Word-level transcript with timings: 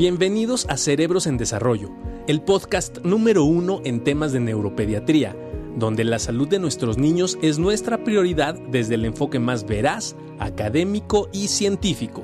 Bienvenidos 0.00 0.66
a 0.70 0.78
Cerebros 0.78 1.26
en 1.26 1.36
Desarrollo, 1.36 1.90
el 2.26 2.40
podcast 2.40 3.04
número 3.04 3.44
uno 3.44 3.82
en 3.84 4.02
temas 4.02 4.32
de 4.32 4.40
neuropediatría, 4.40 5.36
donde 5.76 6.04
la 6.04 6.18
salud 6.18 6.48
de 6.48 6.58
nuestros 6.58 6.96
niños 6.96 7.38
es 7.42 7.58
nuestra 7.58 8.02
prioridad 8.02 8.54
desde 8.54 8.94
el 8.94 9.04
enfoque 9.04 9.38
más 9.38 9.66
veraz, 9.66 10.16
académico 10.38 11.28
y 11.34 11.48
científico. 11.48 12.22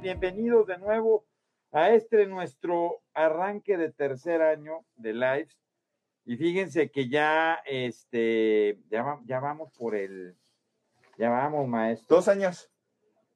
Bienvenidos 0.00 0.66
de 0.68 0.78
nuevo 0.78 1.26
a 1.72 1.90
este 1.90 2.24
nuestro 2.24 3.02
arranque 3.12 3.76
de 3.76 3.92
tercer 3.92 4.40
año 4.40 4.86
de 4.96 5.12
Lives 5.12 5.58
y 6.28 6.36
fíjense 6.36 6.90
que 6.90 7.08
ya, 7.08 7.54
este, 7.64 8.78
ya, 8.90 9.18
ya 9.24 9.40
vamos 9.40 9.72
por 9.72 9.94
el, 9.94 10.36
ya 11.16 11.30
vamos, 11.30 11.66
maestro. 11.66 12.16
Dos 12.16 12.28
años. 12.28 12.70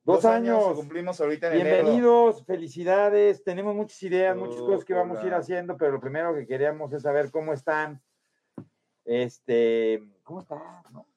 Dos, 0.05 0.27
años. 0.27 0.75
Cumplimos 0.75 1.19
ahorita 1.19 1.47
en 1.47 1.63
Bienvenidos, 1.63 2.45
felicidades. 2.45 3.43
Tenemos 3.45 3.75
muchas 3.75 4.03
ideas, 4.03 4.37
muchas 4.37 4.61
cosas 4.61 4.85
que 4.85 4.93
vamos 4.93 5.21
a 5.21 5.27
ir 5.27 5.33
haciendo, 5.33 5.79
pero 5.79 5.93
lo 5.93 6.01
primero 6.01 6.35
que 6.35 6.47
queríamos 6.47 6.93
es 6.93 7.01
saber 7.01 7.31
cómo 7.31 7.55
están. 7.55 8.03
Este, 9.07 10.03
¿cómo 10.23 10.41
están? 10.41 10.61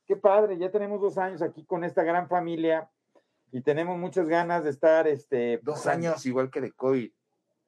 Qué 0.05 0.15
padre, 0.15 0.57
ya 0.57 0.71
tenemos 0.71 1.01
dos 1.01 1.17
años 1.17 1.41
aquí 1.41 1.65
con 1.65 1.83
esta 1.83 2.03
gran 2.03 2.29
familia 2.29 2.89
y 3.51 3.59
tenemos 3.59 3.97
muchas 3.97 4.29
ganas 4.29 4.63
de 4.63 4.69
estar, 4.69 5.09
este. 5.09 5.59
Dos 5.61 5.87
años 5.87 6.25
igual 6.25 6.49
que 6.49 6.61
de 6.61 6.71
COVID. 6.71 7.11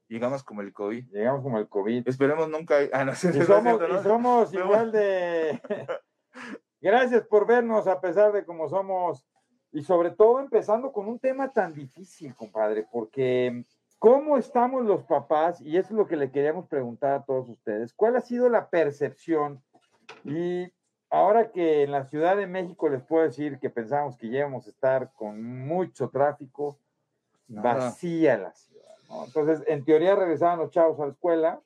Llegamos 0.08 0.44
como 0.44 0.62
el 0.62 0.74
COVID. 0.74 1.10
Llegamos 1.12 1.42
como 1.44 1.58
el 1.60 1.68
COVID. 1.68 2.08
Esperemos 2.08 2.50
nunca. 2.50 2.76
Ah, 2.94 3.06
no, 3.06 3.14
sé, 3.16 3.30
y 3.38 3.42
somos, 3.44 3.82
y 3.82 4.04
somos 4.04 4.54
igual 4.54 4.92
de. 4.92 5.62
Gracias 6.82 7.26
por 7.28 7.48
vernos 7.48 7.88
a 7.88 8.00
pesar 8.00 8.32
de 8.32 8.46
cómo 8.46 8.70
somos. 8.70 9.26
Y 9.72 9.84
sobre 9.84 10.12
todo 10.12 10.40
empezando 10.40 10.92
con 10.92 11.08
un 11.08 11.20
tema 11.20 11.52
tan 11.52 11.74
difícil, 11.74 12.34
compadre, 12.36 12.88
porque 12.90 13.64
¿cómo 14.00 14.38
estamos 14.38 14.86
los 14.86 15.04
papás? 15.04 15.60
Y 15.62 15.78
eso 15.78 15.90
es 15.90 15.96
lo 15.96 16.08
que 16.08 16.16
le 16.16 16.32
queríamos 16.32 16.68
preguntar 16.68 17.14
a 17.14 17.24
todos 17.24 17.50
ustedes. 17.50 17.94
¿Cuál 17.94 18.16
ha 18.16 18.22
sido 18.22 18.48
la 18.50 18.70
percepción? 18.70 19.62
Y 20.24 20.72
ahora 21.10 21.52
que 21.52 21.84
en 21.84 21.92
la 21.92 22.06
Ciudad 22.06 22.38
de 22.38 22.48
México 22.48 22.90
les 22.90 23.04
puedo 23.04 23.24
decir 23.24 23.60
que 23.60 23.70
pensamos 23.70 24.18
que 24.18 24.28
íbamos 24.28 24.68
a 24.68 24.70
estar 24.70 25.12
con 25.14 25.44
mucho 25.44 26.10
tráfico, 26.10 26.80
vacía 27.48 28.38
la 28.38 28.54
ciudad. 28.54 28.77
Entonces, 29.26 29.64
en 29.68 29.84
teoría 29.86 30.16
regresaban 30.16 30.60
los 30.60 30.72
chavos 30.72 31.00
a 31.00 31.06
la 31.06 31.12
escuela 31.12 31.62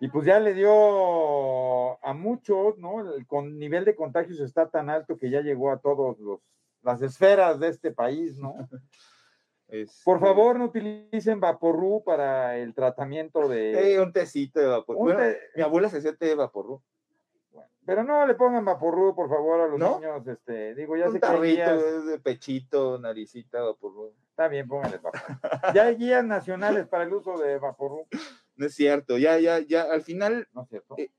y 0.00 0.08
pues 0.08 0.26
ya 0.26 0.38
le 0.40 0.54
dio 0.54 2.04
a 2.04 2.12
muchos, 2.12 2.78
¿no? 2.78 3.00
El 3.14 3.26
con 3.26 3.58
nivel 3.58 3.84
de 3.84 3.96
contagios 3.96 4.40
está 4.40 4.68
tan 4.68 4.90
alto 4.90 5.18
que 5.18 5.30
ya 5.30 5.40
llegó 5.40 5.70
a 5.70 5.78
todos 5.78 6.18
los 6.18 6.40
las 6.82 7.02
esferas 7.02 7.58
de 7.58 7.68
este 7.68 7.90
país, 7.90 8.38
¿no? 8.38 8.54
Por 10.04 10.18
favor, 10.18 10.58
no 10.58 10.66
utilicen 10.66 11.40
Vaporru 11.40 12.02
para 12.02 12.56
el 12.56 12.72
tratamiento 12.72 13.46
de. 13.48 14.00
un 14.00 14.12
tecito 14.14 14.60
de 14.60 14.66
Vaporru. 14.66 15.14
mi 15.54 15.62
abuela 15.62 15.90
se 15.90 15.98
hacía 15.98 16.16
té 16.16 16.26
de 16.26 16.34
Vaporru. 16.36 16.80
pero 17.84 18.02
no 18.02 18.26
le 18.26 18.34
pongan 18.34 18.64
Vaporru, 18.64 19.14
por 19.14 19.28
favor, 19.28 19.60
a 19.60 19.66
los 19.66 19.78
niños. 19.78 20.26
Este, 20.26 20.74
digo, 20.74 20.96
ya 20.96 21.08
un 21.08 21.12
sé 21.12 21.20
que. 21.20 21.62
de 21.62 22.18
pechito, 22.18 22.98
naricita, 22.98 23.60
Vaporru. 23.60 24.14
Está 24.38 24.46
bien, 24.46 24.68
pónganle 24.68 24.98
Vaporru. 24.98 25.34
ya 25.74 25.82
hay 25.86 25.96
guías 25.96 26.24
nacionales 26.24 26.86
para 26.86 27.02
el 27.02 27.12
uso 27.12 27.36
de 27.38 27.58
Vaporru. 27.58 28.06
No 28.54 28.66
es 28.66 28.74
cierto, 28.76 29.18
ya, 29.18 29.36
ya, 29.40 29.58
ya, 29.58 29.82
al 29.82 30.02
final. 30.02 30.46
No 30.52 30.62
es 30.62 30.68
cierto. 30.68 30.94
Eh, 30.96 31.10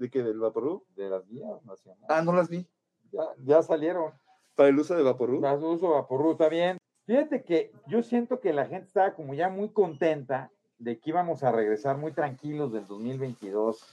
¿De 0.00 0.10
qué? 0.10 0.24
¿Del 0.24 0.40
Vaporru? 0.40 0.84
De 0.96 1.08
las 1.08 1.24
guías 1.28 1.64
nacionales. 1.64 2.04
Ah, 2.08 2.20
no 2.20 2.32
las 2.32 2.48
vi. 2.48 2.66
Ya, 3.12 3.22
ya 3.44 3.62
salieron. 3.62 4.12
¿Para 4.56 4.70
el 4.70 4.78
uso 4.80 4.96
de 4.96 5.04
Vaporru? 5.04 5.40
Para 5.40 5.54
el 5.54 5.62
uso 5.62 5.86
de 5.86 5.92
Vaporru, 5.92 6.32
está 6.32 6.48
bien. 6.48 6.78
Fíjate 7.06 7.44
que 7.44 7.70
yo 7.86 8.02
siento 8.02 8.40
que 8.40 8.52
la 8.52 8.66
gente 8.66 8.88
estaba 8.88 9.14
como 9.14 9.34
ya 9.34 9.48
muy 9.48 9.68
contenta 9.68 10.50
de 10.78 10.98
que 10.98 11.10
íbamos 11.10 11.44
a 11.44 11.52
regresar 11.52 11.96
muy 11.96 12.10
tranquilos 12.10 12.72
del 12.72 12.88
2022 12.88 13.86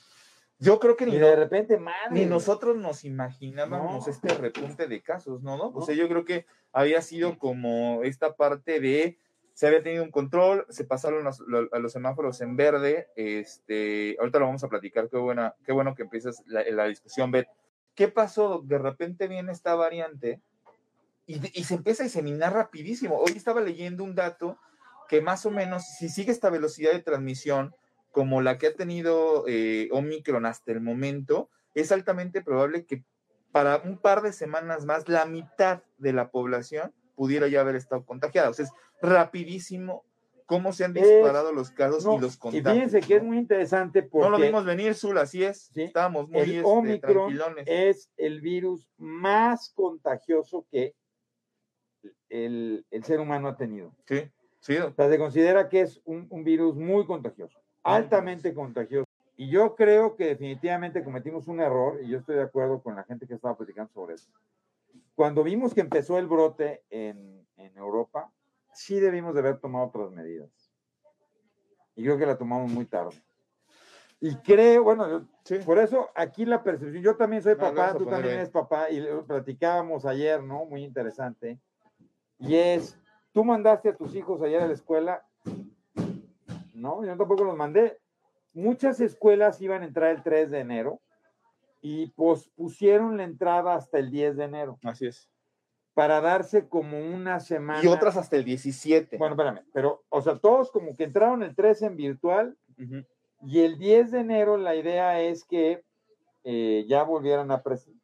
yo 0.57 0.79
creo 0.79 0.95
que 0.95 1.05
ni, 1.05 1.17
de 1.17 1.35
repente, 1.35 1.77
madre, 1.77 2.11
ni 2.11 2.25
nosotros 2.25 2.77
nos 2.77 3.03
imaginábamos 3.03 4.07
este 4.07 4.29
repunte 4.29 4.87
de 4.87 5.01
casos, 5.01 5.43
¿no? 5.43 5.57
¿no? 5.57 5.69
O 5.69 5.85
sea, 5.85 5.95
yo 5.95 6.07
creo 6.07 6.23
que 6.23 6.45
había 6.71 7.01
sido 7.01 7.37
como 7.37 8.03
esta 8.03 8.35
parte 8.35 8.79
de 8.79 9.19
se 9.53 9.67
había 9.67 9.81
tenido 9.81 10.03
un 10.03 10.11
control, 10.11 10.65
se 10.69 10.83
pasaron 10.83 11.25
a 11.27 11.79
los 11.79 11.91
semáforos 11.91 12.41
en 12.41 12.57
verde, 12.57 13.07
este, 13.15 14.17
ahorita 14.19 14.39
lo 14.39 14.47
vamos 14.47 14.63
a 14.65 14.67
platicar, 14.67 15.09
qué 15.09 15.17
buena, 15.17 15.55
qué 15.65 15.71
bueno 15.71 15.95
que 15.95 16.03
empiezas 16.03 16.43
la, 16.45 16.63
la 16.71 16.85
discusión, 16.87 17.31
Beth. 17.31 17.47
¿Qué 17.93 18.09
pasó? 18.09 18.61
De 18.65 18.77
repente 18.77 19.29
viene 19.29 19.53
esta 19.53 19.73
variante 19.75 20.41
y, 21.25 21.39
y, 21.57 21.63
se 21.63 21.75
empieza 21.75 22.03
a 22.03 22.05
diseminar 22.05 22.53
rapidísimo. 22.53 23.17
Hoy 23.17 23.31
estaba 23.35 23.61
leyendo 23.61 24.03
un 24.03 24.13
dato 24.13 24.59
que 25.07 25.21
más 25.21 25.45
o 25.45 25.51
menos, 25.51 25.85
si 25.85 26.09
sigue 26.09 26.33
esta 26.33 26.49
velocidad 26.49 26.91
de 26.91 26.99
transmisión, 27.01 27.73
como 28.15 28.41
la 28.41 28.57
que 28.57 28.67
ha 28.67 28.73
tenido 28.73 29.43
eh, 29.45 29.89
Omicron 29.91 30.45
hasta 30.45 30.71
el 30.71 30.79
momento, 30.79 31.49
es 31.73 31.91
altamente 31.91 32.41
probable 32.41 32.85
que 32.85 33.03
para 33.51 33.81
un 33.83 33.97
par 33.97 34.21
de 34.21 34.31
semanas 34.31 34.85
más 34.85 35.09
la 35.09 35.25
mitad 35.25 35.83
de 35.97 36.13
la 36.13 36.31
población 36.31 36.93
pudiera 37.15 37.49
ya 37.49 37.59
haber 37.59 37.75
estado 37.75 38.05
contagiada. 38.05 38.49
O 38.49 38.53
sea, 38.53 38.63
es 38.63 38.71
rapidísimo 39.01 40.05
cómo 40.45 40.71
se 40.71 40.85
han 40.85 40.93
disparado 40.93 41.51
los 41.51 41.71
casos 41.71 42.05
y 42.05 42.21
los 42.21 42.37
contagios. 42.37 42.73
Y 42.73 42.73
fíjense 42.73 43.01
que 43.01 43.15
es 43.17 43.23
muy 43.23 43.37
interesante 43.37 44.01
porque... 44.01 44.29
No 44.29 44.37
lo 44.37 44.41
vimos 44.41 44.63
venir, 44.63 44.95
Zul, 44.95 45.17
así 45.17 45.43
es. 45.43 45.75
Estábamos 45.75 46.29
muy 46.29 46.39
el 46.39 46.51
este, 46.51 46.63
Omicron 46.63 47.55
es 47.65 48.09
el 48.15 48.39
virus 48.39 48.87
más 48.95 49.73
contagioso 49.75 50.65
que 50.71 50.95
el, 52.29 52.85
ser 53.03 53.19
humano 53.19 53.49
ha 53.49 53.57
tenido. 53.57 53.93
Sí, 54.07 54.21
sí. 54.61 54.77
O 54.77 54.93
sea, 54.93 55.09
se 55.09 55.17
considera 55.17 55.67
que 55.67 55.81
es 55.81 56.01
un 56.05 56.45
virus 56.45 56.77
muy 56.77 57.05
contagioso 57.05 57.64
altamente 57.85 58.53
contagioso. 58.53 59.05
Y 59.37 59.49
yo 59.49 59.75
creo 59.75 60.15
que 60.15 60.27
definitivamente 60.27 61.03
cometimos 61.03 61.47
un 61.47 61.59
error, 61.59 61.99
y 62.01 62.09
yo 62.09 62.19
estoy 62.19 62.35
de 62.35 62.43
acuerdo 62.43 62.81
con 62.81 62.95
la 62.95 63.03
gente 63.03 63.27
que 63.27 63.33
estaba 63.33 63.55
platicando 63.55 63.91
sobre 63.93 64.15
eso. 64.15 64.29
Cuando 65.13 65.43
vimos 65.43 65.73
que 65.73 65.81
empezó 65.81 66.17
el 66.17 66.27
brote 66.27 66.83
en, 66.89 67.45
en 67.57 67.77
Europa, 67.77 68.31
sí 68.73 68.99
debimos 68.99 69.33
de 69.33 69.41
haber 69.41 69.59
tomado 69.59 69.87
otras 69.87 70.11
medidas. 70.11 70.49
Y 71.95 72.03
creo 72.03 72.17
que 72.17 72.25
la 72.25 72.37
tomamos 72.37 72.71
muy 72.71 72.85
tarde. 72.85 73.21
Y 74.19 74.35
creo, 74.37 74.83
bueno, 74.83 75.27
por 75.65 75.77
eso 75.77 76.09
aquí 76.15 76.45
la 76.45 76.63
percepción, 76.63 77.03
yo 77.03 77.15
también 77.15 77.43
soy 77.43 77.55
papá, 77.55 77.93
tú 77.95 78.05
también 78.05 78.35
eres 78.35 78.49
papá, 78.49 78.89
y 78.89 79.05
platicábamos 79.27 80.05
ayer, 80.05 80.41
¿no? 80.41 80.65
Muy 80.65 80.83
interesante. 80.83 81.59
Y 82.39 82.55
es, 82.55 82.97
tú 83.33 83.43
mandaste 83.43 83.89
a 83.89 83.95
tus 83.95 84.15
hijos 84.15 84.41
ayer 84.41 84.61
a 84.61 84.67
la 84.67 84.73
escuela 84.73 85.25
¿no? 86.75 87.05
Yo 87.05 87.17
tampoco 87.17 87.43
los 87.43 87.55
mandé. 87.55 87.97
Muchas 88.53 88.99
escuelas 89.01 89.61
iban 89.61 89.81
a 89.81 89.85
entrar 89.85 90.11
el 90.11 90.23
3 90.23 90.51
de 90.51 90.59
enero 90.59 91.01
y 91.81 92.07
pospusieron 92.11 93.17
la 93.17 93.23
entrada 93.23 93.75
hasta 93.75 93.99
el 93.99 94.09
10 94.09 94.37
de 94.37 94.43
enero. 94.45 94.79
Así 94.83 95.07
es. 95.07 95.29
Para 95.93 96.21
darse 96.21 96.67
como 96.67 96.99
una 96.99 97.39
semana. 97.39 97.83
Y 97.83 97.87
otras 97.87 98.17
hasta 98.17 98.35
el 98.35 98.43
17. 98.43 99.17
Bueno, 99.17 99.35
espérame, 99.35 99.65
pero, 99.73 100.03
o 100.09 100.21
sea, 100.21 100.37
todos 100.37 100.71
como 100.71 100.95
que 100.95 101.03
entraron 101.03 101.43
el 101.43 101.55
3 101.55 101.81
en 101.83 101.95
virtual 101.95 102.57
y 103.41 103.61
el 103.61 103.77
10 103.77 104.11
de 104.11 104.19
enero 104.19 104.57
la 104.57 104.75
idea 104.75 105.21
es 105.21 105.43
que 105.43 105.83
eh, 106.43 106.85
ya 106.87 107.03
volvieran 107.03 107.51
a 107.51 107.61
presentar. 107.61 108.01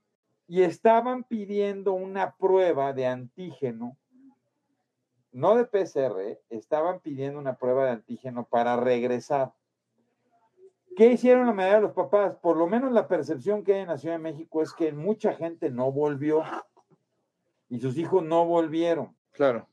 Y 0.47 0.63
estaban 0.63 1.23
pidiendo 1.23 1.93
una 1.93 2.35
prueba 2.35 2.93
de 2.93 3.07
antígeno 3.07 3.97
no 5.31 5.55
de 5.55 5.65
PCR, 5.65 6.39
estaban 6.49 6.99
pidiendo 6.99 7.39
una 7.39 7.55
prueba 7.55 7.85
de 7.85 7.91
antígeno 7.91 8.45
para 8.45 8.75
regresar. 8.77 9.53
¿Qué 10.95 11.07
hicieron 11.07 11.47
la 11.47 11.53
mayoría 11.53 11.77
de 11.77 11.83
los 11.83 11.93
papás? 11.93 12.35
Por 12.35 12.57
lo 12.57 12.67
menos 12.67 12.91
la 12.91 13.07
percepción 13.07 13.63
que 13.63 13.75
hay 13.75 13.81
en 13.81 13.87
la 13.87 13.97
Ciudad 13.97 14.15
de 14.15 14.23
México 14.23 14.61
es 14.61 14.73
que 14.73 14.91
mucha 14.91 15.33
gente 15.33 15.69
no 15.69 15.91
volvió 15.91 16.43
y 17.69 17.79
sus 17.79 17.97
hijos 17.97 18.23
no 18.23 18.45
volvieron. 18.45 19.15
Claro. 19.31 19.67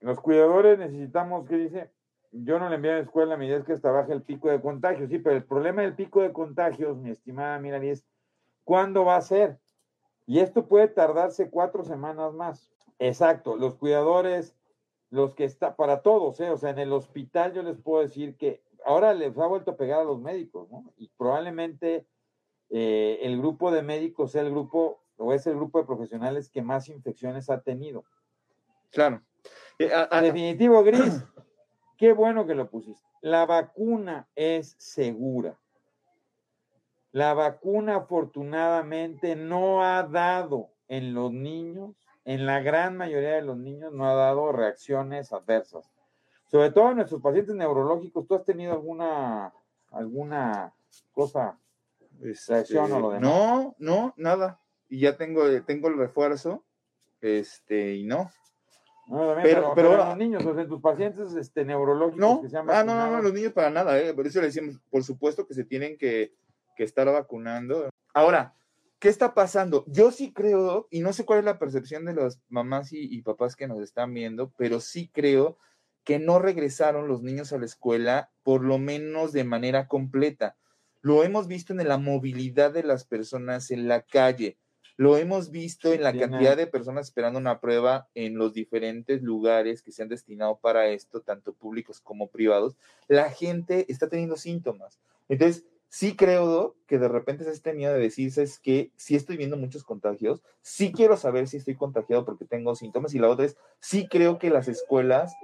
Los 0.00 0.20
cuidadores 0.20 0.78
necesitamos, 0.78 1.46
¿qué 1.48 1.56
dice? 1.56 1.90
Yo 2.32 2.58
no 2.58 2.68
le 2.68 2.76
envié 2.76 2.92
a 2.92 2.94
la 2.96 3.00
escuela, 3.02 3.36
mi 3.36 3.46
idea 3.46 3.58
es 3.58 3.64
que 3.64 3.72
hasta 3.72 3.90
baje 3.90 4.12
el 4.12 4.22
pico 4.22 4.48
de 4.48 4.60
contagios. 4.60 5.08
Sí, 5.10 5.18
pero 5.18 5.36
el 5.36 5.44
problema 5.44 5.82
del 5.82 5.94
pico 5.94 6.22
de 6.22 6.32
contagios, 6.32 6.96
mi 6.96 7.10
estimada 7.10 7.58
Mirani, 7.58 7.90
es 7.90 8.04
cuándo 8.64 9.04
va 9.04 9.16
a 9.16 9.22
ser. 9.22 9.58
Y 10.26 10.40
esto 10.40 10.66
puede 10.66 10.88
tardarse 10.88 11.50
cuatro 11.50 11.84
semanas 11.84 12.32
más. 12.32 12.72
Exacto, 13.00 13.56
los 13.56 13.76
cuidadores, 13.76 14.54
los 15.08 15.34
que 15.34 15.44
está, 15.44 15.74
para 15.74 16.02
todos, 16.02 16.38
¿eh? 16.40 16.50
o 16.50 16.58
sea, 16.58 16.68
en 16.68 16.78
el 16.78 16.92
hospital 16.92 17.54
yo 17.54 17.62
les 17.62 17.78
puedo 17.78 18.02
decir 18.02 18.36
que 18.36 18.62
ahora 18.84 19.14
les 19.14 19.36
ha 19.38 19.46
vuelto 19.46 19.70
a 19.70 19.76
pegar 19.78 20.00
a 20.00 20.04
los 20.04 20.20
médicos, 20.20 20.70
¿no? 20.70 20.92
Y 20.98 21.08
probablemente 21.16 22.06
eh, 22.68 23.18
el 23.22 23.38
grupo 23.38 23.70
de 23.70 23.82
médicos 23.82 24.32
sea 24.32 24.42
el 24.42 24.50
grupo, 24.50 25.02
o 25.16 25.32
es 25.32 25.46
el 25.46 25.56
grupo 25.56 25.78
de 25.78 25.86
profesionales 25.86 26.50
que 26.50 26.60
más 26.60 26.90
infecciones 26.90 27.48
ha 27.48 27.62
tenido. 27.62 28.04
Claro. 28.90 29.22
Eh, 29.78 29.90
Definitivo, 30.20 30.82
Gris, 30.84 31.24
qué 31.96 32.12
bueno 32.12 32.46
que 32.46 32.54
lo 32.54 32.68
pusiste. 32.68 33.08
La 33.22 33.46
vacuna 33.46 34.28
es 34.34 34.76
segura. 34.78 35.58
La 37.12 37.32
vacuna 37.32 37.96
afortunadamente 37.96 39.36
no 39.36 39.82
ha 39.82 40.02
dado 40.02 40.68
en 40.86 41.14
los 41.14 41.32
niños, 41.32 41.96
en 42.24 42.46
la 42.46 42.60
gran 42.60 42.96
mayoría 42.96 43.34
de 43.34 43.42
los 43.42 43.56
niños, 43.56 43.92
no 43.92 44.08
ha 44.08 44.14
dado 44.14 44.52
reacciones 44.52 45.32
adversas. 45.32 45.90
Sobre 46.50 46.70
todo 46.70 46.90
en 46.90 46.96
nuestros 46.96 47.22
pacientes 47.22 47.54
neurológicos, 47.54 48.26
¿tú 48.26 48.34
has 48.34 48.44
tenido 48.44 48.72
alguna, 48.72 49.52
alguna 49.90 50.74
cosa, 51.12 51.58
este, 52.22 52.54
reacción 52.54 52.92
o 52.92 53.00
lo 53.00 53.10
demás? 53.10 53.30
No, 53.30 53.74
no, 53.78 54.14
nada. 54.16 54.58
Y 54.88 55.00
ya 55.00 55.16
tengo, 55.16 55.44
tengo 55.62 55.88
el 55.88 55.96
refuerzo, 55.96 56.64
este, 57.20 57.94
y 57.94 58.04
no. 58.04 58.30
No, 59.06 59.34
pero, 59.42 59.72
pero, 59.74 59.96
los 59.96 60.16
niños, 60.16 60.44
o 60.44 60.54
sea, 60.54 60.66
tus 60.66 60.80
pacientes 60.80 61.34
este, 61.34 61.64
neurológicos 61.64 62.20
no, 62.20 62.42
ah, 62.68 62.84
no, 62.84 62.94
no, 62.94 63.10
no, 63.10 63.22
los 63.22 63.32
niños 63.32 63.52
para 63.52 63.68
nada, 63.68 63.98
¿eh? 63.98 64.14
por 64.14 64.24
eso 64.24 64.40
le 64.40 64.46
decimos, 64.46 64.76
por 64.88 65.02
supuesto 65.02 65.48
que 65.48 65.54
se 65.54 65.64
tienen 65.64 65.98
que, 65.98 66.32
que 66.76 66.84
estar 66.84 67.06
vacunando. 67.06 67.88
Ahora, 68.14 68.54
¿qué 69.00 69.08
está 69.08 69.34
pasando? 69.34 69.84
Yo 69.88 70.12
sí 70.12 70.32
creo, 70.32 70.86
y 70.90 71.00
no 71.00 71.12
sé 71.12 71.24
cuál 71.24 71.40
es 71.40 71.44
la 71.46 71.58
percepción 71.58 72.04
de 72.04 72.14
las 72.14 72.38
mamás 72.48 72.92
y, 72.92 73.20
papás 73.22 73.56
que 73.56 73.66
nos 73.66 73.80
están 73.80 74.14
viendo, 74.14 74.52
pero 74.56 74.78
sí 74.78 75.10
creo 75.12 75.56
que 76.04 76.18
no 76.18 76.38
regresaron 76.38 77.08
los 77.08 77.22
niños 77.22 77.52
a 77.52 77.58
la 77.58 77.64
escuela, 77.64 78.30
por 78.42 78.62
lo 78.62 78.78
menos 78.78 79.32
de 79.32 79.44
manera 79.44 79.88
completa. 79.88 80.56
Lo 81.00 81.24
hemos 81.24 81.48
visto 81.48 81.72
en 81.72 81.86
la 81.88 81.98
movilidad 81.98 82.72
de 82.72 82.82
las 82.82 83.04
personas 83.04 83.70
en 83.70 83.88
la 83.88 84.02
calle. 84.02 84.58
Lo 84.96 85.16
hemos 85.16 85.50
visto 85.50 85.94
en 85.94 86.02
la 86.02 86.12
cantidad 86.12 86.58
de 86.58 86.66
personas 86.66 87.06
esperando 87.06 87.38
una 87.38 87.58
prueba 87.58 88.08
en 88.14 88.36
los 88.36 88.52
diferentes 88.52 89.22
lugares 89.22 89.80
que 89.82 89.92
se 89.92 90.02
han 90.02 90.10
destinado 90.10 90.58
para 90.58 90.88
esto, 90.88 91.22
tanto 91.22 91.54
públicos 91.54 92.02
como 92.02 92.28
privados. 92.28 92.76
La 93.08 93.30
gente 93.30 93.86
está 93.88 94.10
teniendo 94.10 94.36
síntomas. 94.36 95.00
Entonces, 95.30 95.64
sí 95.90 96.14
creo 96.14 96.76
que 96.86 96.98
de 96.98 97.08
repente 97.08 97.44
se 97.44 97.50
este 97.50 97.74
miedo 97.74 97.92
de 97.92 97.98
decirse 97.98 98.44
es 98.44 98.60
que 98.60 98.92
sí 98.96 99.16
estoy 99.16 99.36
viendo 99.36 99.56
muchos 99.56 99.82
contagios, 99.82 100.40
sí 100.62 100.92
quiero 100.92 101.16
saber 101.16 101.48
si 101.48 101.56
estoy 101.56 101.74
contagiado 101.74 102.24
porque 102.24 102.44
tengo 102.44 102.76
síntomas 102.76 103.12
y 103.12 103.18
la 103.18 103.28
otra 103.28 103.44
es, 103.44 103.56
sí 103.80 104.06
creo 104.08 104.38
que 104.38 104.50
las 104.50 104.68
escuelas 104.68 105.34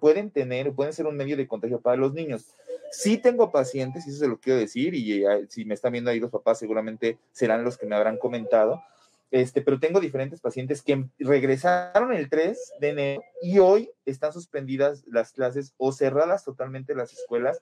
pueden 0.00 0.30
tener, 0.30 0.72
pueden 0.72 0.92
ser 0.92 1.06
un 1.06 1.16
medio 1.16 1.36
de 1.36 1.48
contagio 1.48 1.80
para 1.80 1.96
los 1.96 2.14
niños. 2.14 2.46
Sí 2.92 3.18
tengo 3.18 3.50
pacientes, 3.50 4.06
y 4.06 4.10
eso 4.10 4.20
se 4.20 4.28
lo 4.28 4.38
quiero 4.38 4.60
decir, 4.60 4.94
y 4.94 5.26
eh, 5.26 5.46
si 5.48 5.64
me 5.64 5.74
están 5.74 5.90
viendo 5.90 6.10
ahí 6.10 6.20
los 6.20 6.30
papás 6.30 6.60
seguramente 6.60 7.18
serán 7.32 7.64
los 7.64 7.76
que 7.76 7.86
me 7.86 7.96
habrán 7.96 8.16
comentado, 8.16 8.80
este, 9.32 9.60
pero 9.62 9.80
tengo 9.80 9.98
diferentes 9.98 10.40
pacientes 10.40 10.82
que 10.82 11.04
regresaron 11.18 12.12
el 12.12 12.30
3 12.30 12.72
de 12.80 12.88
enero 12.88 13.22
y 13.42 13.58
hoy 13.58 13.90
están 14.04 14.32
suspendidas 14.32 15.04
las 15.08 15.32
clases 15.32 15.74
o 15.76 15.90
cerradas 15.90 16.44
totalmente 16.44 16.94
las 16.94 17.12
escuelas 17.12 17.60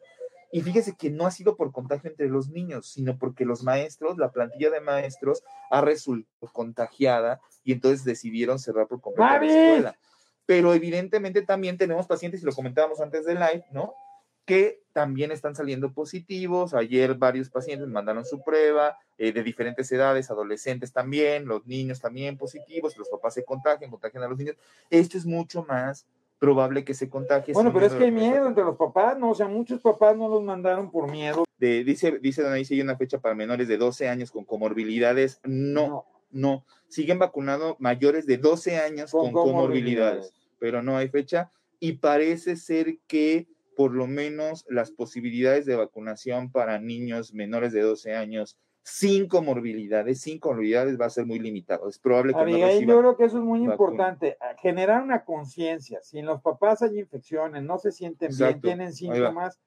y 0.55 0.63
fíjese 0.63 0.95
que 0.95 1.11
no 1.11 1.27
ha 1.27 1.33
sido 1.33 1.57
por 1.57 1.73
contagio 1.73 2.09
entre 2.09 2.29
los 2.29 2.49
niños, 2.49 2.87
sino 2.87 3.19
porque 3.19 3.45
los 3.45 3.65
maestros, 3.65 4.19
la 4.19 4.31
plantilla 4.31 4.71
de 4.71 4.81
maestros 4.81 5.43
ha 5.69 5.81
resultado 5.81 6.53
contagiada 6.53 7.41
y 7.65 7.73
entonces 7.73 8.05
decidieron 8.05 8.61
cerrar 8.61 8.87
por 8.87 9.01
completo 9.01 9.33
la 9.33 9.47
escuela. 9.47 9.99
Pero 10.47 10.73
evidentemente 10.73 11.43
también 11.43 11.77
tenemos 11.77 12.07
pacientes, 12.07 12.41
y 12.41 12.47
lo 12.47 12.53
comentábamos 12.53 13.01
antes 13.01 13.25
del 13.25 13.41
live, 13.41 13.65
¿no? 13.73 13.95
Que 14.45 14.81
también 14.93 15.33
están 15.33 15.57
saliendo 15.57 15.93
positivos. 15.93 16.73
Ayer 16.73 17.17
varios 17.17 17.51
pacientes 17.51 17.89
mandaron 17.89 18.25
su 18.25 18.41
prueba 18.45 18.97
eh, 19.19 19.33
de 19.33 19.43
diferentes 19.43 19.91
edades, 19.91 20.31
adolescentes 20.31 20.93
también, 20.93 21.47
los 21.47 21.67
niños 21.67 22.01
también 22.01 22.39
positivos, 22.39 22.97
los 22.97 23.09
papás 23.09 23.35
se 23.35 23.45
contagian, 23.45 23.91
contagian 23.91 24.23
a 24.23 24.29
los 24.29 24.39
niños. 24.39 24.55
Esto 24.89 25.19
es 25.19 25.27
mucho 25.27 25.65
más 25.65 26.07
probable 26.45 26.85
que 26.85 26.93
se 26.93 27.09
contagie. 27.09 27.55
Bueno, 27.55 27.73
pero 27.73 27.87
es 27.87 27.95
que 27.95 28.05
hay 28.05 28.11
miedo 28.11 28.47
entre 28.47 28.65
los 28.65 28.77
papás, 28.77 29.19
¿no? 29.19 29.31
O 29.31 29.35
sea, 29.35 29.49
muchos 29.49 29.81
papás 29.81 30.15
no 30.17 30.29
los 30.29 30.43
mandaron 30.43 30.91
por 30.91 31.11
miedo. 31.11 31.45
De, 31.59 31.85
dice, 31.85 32.19
dice 32.21 32.43
Don 32.43 32.53
hay 32.53 32.81
una 32.81 32.97
fecha 32.97 33.19
para 33.19 33.35
menores 33.35 33.67
de 33.67 33.79
12 33.79 34.09
años 34.09 34.31
con 34.31 34.45
comorbilidades. 34.45 35.41
No, 35.45 36.05
no. 36.31 36.65
Siguen 36.89 37.19
vacunando 37.19 37.77
mayores 37.79 38.27
de 38.27 38.37
12 38.37 38.77
años 38.79 39.11
con, 39.11 39.33
comorbilidades, 39.33 40.35
pero 40.59 40.83
no 40.83 40.99
hay 40.99 41.09
fecha. 41.09 41.51
Y 41.81 41.95
parece 41.95 42.57
ser 42.57 42.99
que 43.07 43.47
por 43.75 43.93
lo 43.93 44.07
menos 44.07 44.67
las 44.69 44.91
posibilidades 44.91 45.65
de 45.65 45.77
vacunación 45.77 46.53
para 46.53 46.79
niños 46.79 47.33
menores 47.33 47.73
de 47.73 47.81
12 47.81 48.15
años 48.15 48.59
sin 48.87 49.29
comorbilidades, 49.29 50.21
sin 50.21 50.39
comorbilidades 50.39 51.01
va 51.01 51.07
a 51.07 51.11
ser 51.11 51.25
muy 51.25 51.39
limitado. 51.39 51.89
Es 51.89 51.99
probable 51.99 52.35
que 52.35 52.39
no 52.39 52.81
yo 52.81 52.99
creo 53.01 53.17
que 53.17 53.25
eso 53.25 53.39
es 53.39 53.43
muy 53.43 53.65
importante, 53.65 54.37
generar 54.61 55.03
una 55.03 55.25
conciencia. 55.25 56.03
Si 56.03 56.19
en 56.19 56.27
los 56.27 56.43
papás 56.43 56.83
hay 56.83 56.99
infecciones, 56.99 57.63
no 57.63 57.79
se 57.79 57.93
sienten 57.93 58.31
bien, 58.37 58.61
tienen 58.61 58.93
síntomas, 58.93 59.59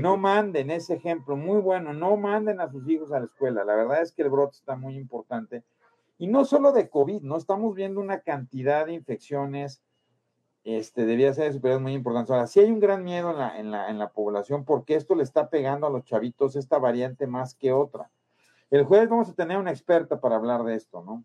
no 0.00 0.16
manden 0.16 0.70
ese 0.70 0.94
ejemplo, 0.94 1.36
muy 1.36 1.60
bueno, 1.60 1.92
no 1.92 2.16
manden 2.16 2.58
a 2.58 2.70
sus 2.70 2.88
hijos 2.88 3.12
a 3.12 3.18
la 3.20 3.26
escuela. 3.26 3.64
La 3.64 3.76
verdad 3.76 4.00
es 4.00 4.12
que 4.12 4.22
el 4.22 4.30
brote 4.30 4.56
está 4.56 4.76
muy 4.76 4.96
importante. 4.96 5.62
Y 6.16 6.26
no 6.26 6.46
solo 6.46 6.72
de 6.72 6.88
COVID, 6.88 7.20
no 7.20 7.36
estamos 7.36 7.74
viendo 7.74 8.00
una 8.00 8.20
cantidad 8.20 8.86
de 8.86 8.94
infecciones, 8.94 9.82
este, 10.62 11.04
debía 11.04 11.34
ser 11.34 11.52
superior 11.52 11.82
muy 11.82 11.92
importante. 11.92 12.32
Ahora, 12.32 12.46
sí 12.46 12.60
hay 12.60 12.70
un 12.70 12.80
gran 12.80 13.04
miedo 13.04 13.30
en 13.30 13.36
la, 13.36 13.58
en, 13.58 13.70
la, 13.70 13.90
en 13.90 13.98
la 13.98 14.08
población 14.08 14.64
porque 14.64 14.94
esto 14.94 15.14
le 15.14 15.22
está 15.22 15.50
pegando 15.50 15.86
a 15.86 15.90
los 15.90 16.04
chavitos 16.04 16.56
esta 16.56 16.78
variante 16.78 17.26
más 17.26 17.54
que 17.54 17.70
otra. 17.70 18.10
El 18.70 18.84
jueves 18.84 19.08
vamos 19.08 19.28
a 19.28 19.34
tener 19.34 19.58
una 19.58 19.70
experta 19.70 20.20
para 20.20 20.36
hablar 20.36 20.64
de 20.64 20.74
esto, 20.74 21.02
¿no? 21.02 21.24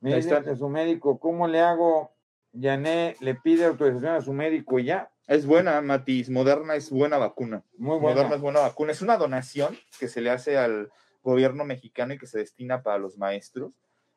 Me 0.00 0.16
dice 0.16 0.56
su 0.56 0.68
médico, 0.68 1.18
¿cómo 1.18 1.46
le 1.46 1.60
hago? 1.60 2.12
Yané 2.52 3.16
le 3.20 3.34
pide 3.34 3.64
autorización 3.64 4.14
a 4.14 4.20
su 4.20 4.32
médico 4.32 4.78
y 4.78 4.84
ya. 4.84 5.10
Es 5.26 5.46
buena, 5.46 5.80
Matiz. 5.80 6.28
Moderna 6.28 6.74
es 6.74 6.90
buena 6.90 7.16
vacuna. 7.18 7.62
Muy 7.78 7.98
buena. 7.98 8.16
Moderna 8.16 8.34
es 8.36 8.40
buena 8.42 8.60
vacuna. 8.60 8.92
Es 8.92 9.00
una 9.00 9.16
donación 9.16 9.78
que 9.98 10.08
se 10.08 10.20
le 10.20 10.30
hace 10.30 10.58
al 10.58 10.90
gobierno 11.22 11.64
mexicano 11.64 12.12
y 12.14 12.18
que 12.18 12.26
se 12.26 12.38
destina 12.38 12.82
para 12.82 12.98
los 12.98 13.16
maestros. 13.16 13.72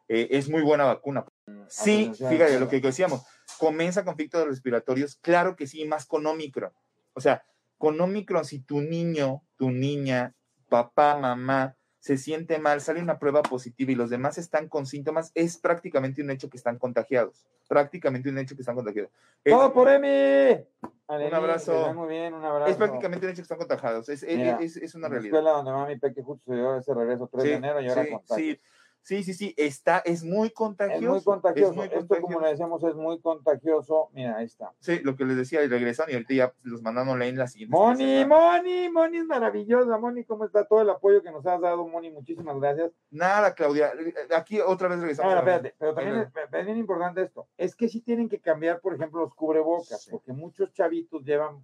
Eh, 0.08 0.28
es 0.32 0.50
muy 0.50 0.62
buena 0.62 0.86
vacuna. 0.86 1.26
Sí, 1.68 2.12
fíjate 2.16 2.60
lo 2.60 2.68
que 2.68 2.82
decíamos. 2.82 3.26
Comienza 3.60 4.04
conflictos 4.04 4.46
respiratorios. 4.46 5.16
Claro 5.16 5.56
que 5.56 5.68
sí, 5.68 5.86
más 5.86 6.06
con 6.06 6.26
Omicron. 6.26 6.72
O 7.14 7.22
sea, 7.22 7.44
con 7.78 8.00
Omicron, 8.00 8.46
si 8.46 8.60
tu 8.60 8.82
niño, 8.82 9.44
tu 9.56 9.72
niña, 9.72 10.34
papá, 10.70 11.18
mamá, 11.18 11.76
se 12.06 12.20
siente 12.20 12.60
mal, 12.60 12.82
sale 12.82 13.02
una 13.02 13.18
prueba 13.18 13.42
positiva 13.42 13.92
y 13.92 13.96
los 13.96 14.12
demás 14.12 14.38
están 14.38 14.70
con 14.70 14.86
síntomas, 14.86 15.32
es 15.34 15.58
prácticamente 15.58 16.22
un 16.22 16.30
hecho 16.30 16.52
que 16.52 16.58
están 16.58 16.78
contagiados. 16.78 17.48
Prácticamente 17.68 18.30
un 18.30 18.38
hecho 18.38 18.54
que 18.56 18.62
están 18.62 18.76
contagiados. 18.76 19.10
¡Todo 19.44 19.74
por 19.74 19.90
Emi! 19.90 20.64
un 21.08 21.34
abrazo. 21.34 21.96
Muy 21.96 22.10
bien, 22.10 22.36
un 22.36 22.46
abrazo. 22.46 22.70
Es 22.70 22.78
prácticamente 22.78 23.26
un 23.26 23.32
hecho 23.32 23.38
que 23.38 23.42
están 23.42 23.58
contagiados. 23.58 24.08
Es, 24.10 24.22
es, 24.22 24.78
es, 24.78 24.94
una 24.94 25.10
realidad. 25.10 25.34
La 25.34 25.40
escuela 25.40 25.58
donde 25.58 25.72
mami 25.72 25.98
Peque 25.98 26.22
justo 26.22 26.44
se 26.46 26.56
dio 26.56 26.78
ese 26.78 26.94
regreso 26.94 27.28
3 27.28 27.44
de 27.44 27.54
enero 27.54 27.82
y 27.82 27.90
ahora 27.90 28.04
sí, 28.04 28.16
Sí, 28.36 28.62
Sí, 29.06 29.24
sí, 29.24 29.36
sí, 29.36 29.54
está, 29.56 30.00
es 30.00 30.24
muy 30.24 30.50
contagioso. 30.50 30.98
Es 30.98 31.12
muy 31.12 31.22
contagioso. 31.22 31.84
Esto, 31.84 32.22
como 32.22 32.40
le 32.40 32.50
decíamos, 32.50 32.84
es 32.84 32.96
muy 32.96 33.20
contagioso. 33.20 34.10
Mira, 34.14 34.38
ahí 34.38 34.46
está. 34.46 34.72
Sí, 34.80 35.00
lo 35.04 35.16
que 35.16 35.26
les 35.26 35.38
decía, 35.38 35.64
y 35.64 35.68
regresan 35.68 36.10
y 36.10 36.14
ahorita 36.14 36.34
ya 36.34 36.54
los 36.64 36.82
mandaron 36.82 37.22
en 37.22 37.38
la 37.38 37.46
siguiente. 37.46 37.78
Moni, 37.78 38.26
Moni, 38.26 38.90
Moni 38.90 39.18
es 39.20 39.26
maravillosa. 39.26 40.00
Moni, 40.00 40.24
¿cómo 40.24 40.44
está 40.44 40.66
todo 40.66 40.82
el 40.82 40.90
apoyo 40.90 41.22
que 41.22 41.30
nos 41.30 41.46
has 41.46 41.62
dado, 41.62 41.88
Moni? 41.88 42.10
Muchísimas 42.10 42.60
gracias. 42.60 42.94
Nada, 43.12 43.54
Claudia. 43.54 43.94
Aquí 44.36 44.60
otra 44.60 44.88
vez 44.88 44.98
regresamos. 44.98 45.32
Ahora, 45.32 45.42
espérate, 45.42 45.76
pero 45.78 45.94
también 45.94 46.32
es, 46.52 46.66
bien 46.66 46.78
importante 46.80 47.22
esto. 47.22 47.48
Es 47.60 47.76
que 47.76 47.88
sí 47.88 48.02
tienen 48.02 48.28
que 48.28 48.40
cambiar, 48.40 48.82
por 48.82 48.96
ejemplo, 48.96 49.22
los 49.22 49.36
cubrebocas, 49.36 50.08
porque 50.10 50.34
muchos 50.34 50.74
chavitos 50.74 51.24
llevan 51.24 51.64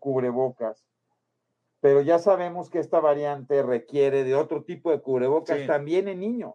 cubrebocas 0.00 0.89
pero 1.80 2.02
ya 2.02 2.18
sabemos 2.18 2.68
que 2.68 2.78
esta 2.78 3.00
variante 3.00 3.62
requiere 3.62 4.24
de 4.24 4.34
otro 4.34 4.64
tipo 4.64 4.90
de 4.90 5.00
cubrebocas 5.00 5.66
también 5.66 6.08
en 6.08 6.20
niños. 6.20 6.54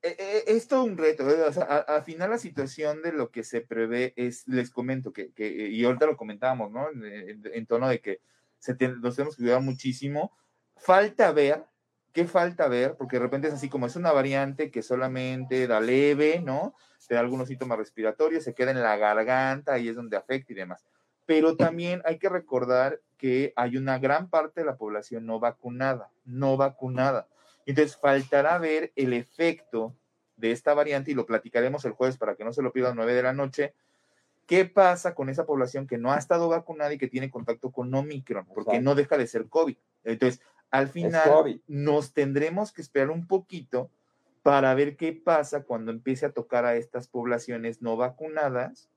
E, 0.00 0.16
e, 0.18 0.56
es 0.56 0.68
todo 0.68 0.84
un 0.84 0.96
reto. 0.96 1.28
¿eh? 1.28 1.44
al 1.88 2.02
final 2.04 2.30
la 2.30 2.38
situación 2.38 3.02
de 3.02 3.12
lo 3.12 3.30
que 3.30 3.44
se 3.44 3.60
prevé 3.60 4.12
es, 4.16 4.46
les 4.46 4.70
comento, 4.70 5.12
que, 5.12 5.32
y 5.36 5.84
ahorita 5.84 6.06
lo 6.06 6.16
comentábamos, 6.16 6.70
¿no? 6.70 6.88
En, 6.90 7.66
tono 7.66 7.88
de 7.88 8.00
que 8.00 8.20
se 8.58 8.72
nos 8.72 9.16
tenemos 9.16 9.36
que 9.36 9.42
cuidar 9.42 9.60
muchísimo. 9.60 10.36
Falta 10.76 11.32
ver, 11.32 11.64
¿qué 12.12 12.24
falta 12.26 12.68
ver? 12.68 12.96
Porque 12.96 13.16
de 13.16 13.22
repente 13.22 13.48
es 13.48 13.54
así 13.54 13.68
como 13.68 13.86
es 13.86 13.96
una 13.96 14.12
variante 14.12 14.70
que 14.70 14.82
solamente 14.82 15.66
da 15.66 15.80
leve, 15.80 16.40
¿no? 16.40 16.74
Te 17.08 17.14
da 17.14 17.20
algunos 17.20 17.48
síntomas 17.48 17.78
respiratorios, 17.78 18.44
se 18.44 18.54
queda 18.54 18.70
en 18.70 18.82
la 18.82 18.96
garganta 18.96 19.78
y 19.78 19.88
es 19.88 19.96
donde 19.96 20.16
afecta 20.16 20.52
y 20.52 20.56
demás. 20.56 20.84
Pero 21.26 21.56
también 21.56 22.02
hay 22.04 22.18
que 22.18 22.28
recordar 22.28 23.00
que 23.22 23.52
hay 23.54 23.76
una 23.76 24.00
gran 24.00 24.28
parte 24.28 24.62
de 24.62 24.66
la 24.66 24.76
población 24.76 25.26
no 25.26 25.38
vacunada, 25.38 26.10
no 26.24 26.56
vacunada. 26.56 27.28
Entonces, 27.66 27.96
faltará 27.96 28.58
ver 28.58 28.92
el 28.96 29.12
efecto 29.12 29.94
de 30.36 30.50
esta 30.50 30.74
variante 30.74 31.12
y 31.12 31.14
lo 31.14 31.24
platicaremos 31.24 31.84
el 31.84 31.92
jueves 31.92 32.16
para 32.16 32.34
que 32.34 32.42
no 32.42 32.52
se 32.52 32.62
lo 32.62 32.72
pidan 32.72 32.90
a 32.90 32.94
9 32.96 33.14
de 33.14 33.22
la 33.22 33.32
noche. 33.32 33.74
¿Qué 34.48 34.64
pasa 34.64 35.14
con 35.14 35.28
esa 35.28 35.46
población 35.46 35.86
que 35.86 35.98
no 35.98 36.10
ha 36.10 36.18
estado 36.18 36.48
vacunada 36.48 36.92
y 36.92 36.98
que 36.98 37.06
tiene 37.06 37.30
contacto 37.30 37.70
con 37.70 37.94
Omicron? 37.94 38.44
Porque 38.52 38.80
no 38.80 38.96
deja 38.96 39.16
de 39.16 39.28
ser 39.28 39.48
COVID. 39.48 39.76
Entonces, 40.02 40.40
al 40.72 40.88
final, 40.88 41.62
nos 41.68 42.14
tendremos 42.14 42.72
que 42.72 42.82
esperar 42.82 43.10
un 43.10 43.28
poquito 43.28 43.88
para 44.42 44.74
ver 44.74 44.96
qué 44.96 45.12
pasa 45.12 45.62
cuando 45.62 45.92
empiece 45.92 46.26
a 46.26 46.32
tocar 46.32 46.64
a 46.64 46.74
estas 46.74 47.06
poblaciones 47.06 47.82
no 47.82 47.96
vacunadas 47.96 48.90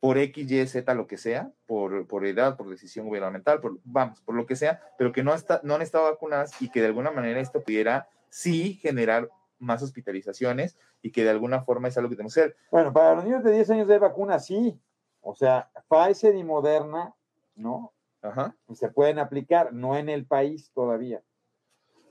por 0.00 0.16
X, 0.16 0.50
Y, 0.50 0.66
Z, 0.66 0.94
lo 0.94 1.06
que 1.06 1.18
sea, 1.18 1.52
por, 1.66 2.06
por 2.06 2.26
edad, 2.26 2.56
por 2.56 2.68
decisión 2.68 3.06
gubernamental, 3.06 3.60
por, 3.60 3.78
vamos, 3.84 4.20
por 4.22 4.34
lo 4.34 4.46
que 4.46 4.56
sea, 4.56 4.80
pero 4.96 5.12
que 5.12 5.22
no, 5.22 5.34
está, 5.34 5.60
no 5.62 5.74
han 5.74 5.82
estado 5.82 6.04
vacunadas 6.04 6.60
y 6.60 6.70
que 6.70 6.80
de 6.80 6.86
alguna 6.86 7.10
manera 7.10 7.38
esto 7.38 7.62
pudiera 7.62 8.08
sí 8.30 8.74
generar 8.74 9.28
más 9.58 9.82
hospitalizaciones 9.82 10.78
y 11.02 11.12
que 11.12 11.22
de 11.22 11.30
alguna 11.30 11.62
forma 11.62 11.88
es 11.88 11.98
algo 11.98 12.08
que 12.08 12.16
tenemos 12.16 12.34
que 12.34 12.40
hacer. 12.40 12.56
Bueno, 12.70 12.92
para 12.92 13.14
los 13.14 13.24
niños 13.24 13.44
de 13.44 13.52
10 13.52 13.70
años 13.70 13.88
de 13.88 13.98
vacuna, 13.98 14.38
sí. 14.38 14.80
O 15.20 15.34
sea, 15.34 15.70
Pfizer 15.88 16.34
y 16.34 16.44
Moderna, 16.44 17.14
¿no? 17.54 17.92
Ajá. 18.22 18.56
Se 18.72 18.88
pueden 18.88 19.18
aplicar, 19.18 19.72
no 19.72 19.96
en 19.96 20.08
el 20.08 20.26
país 20.26 20.70
todavía. 20.74 21.22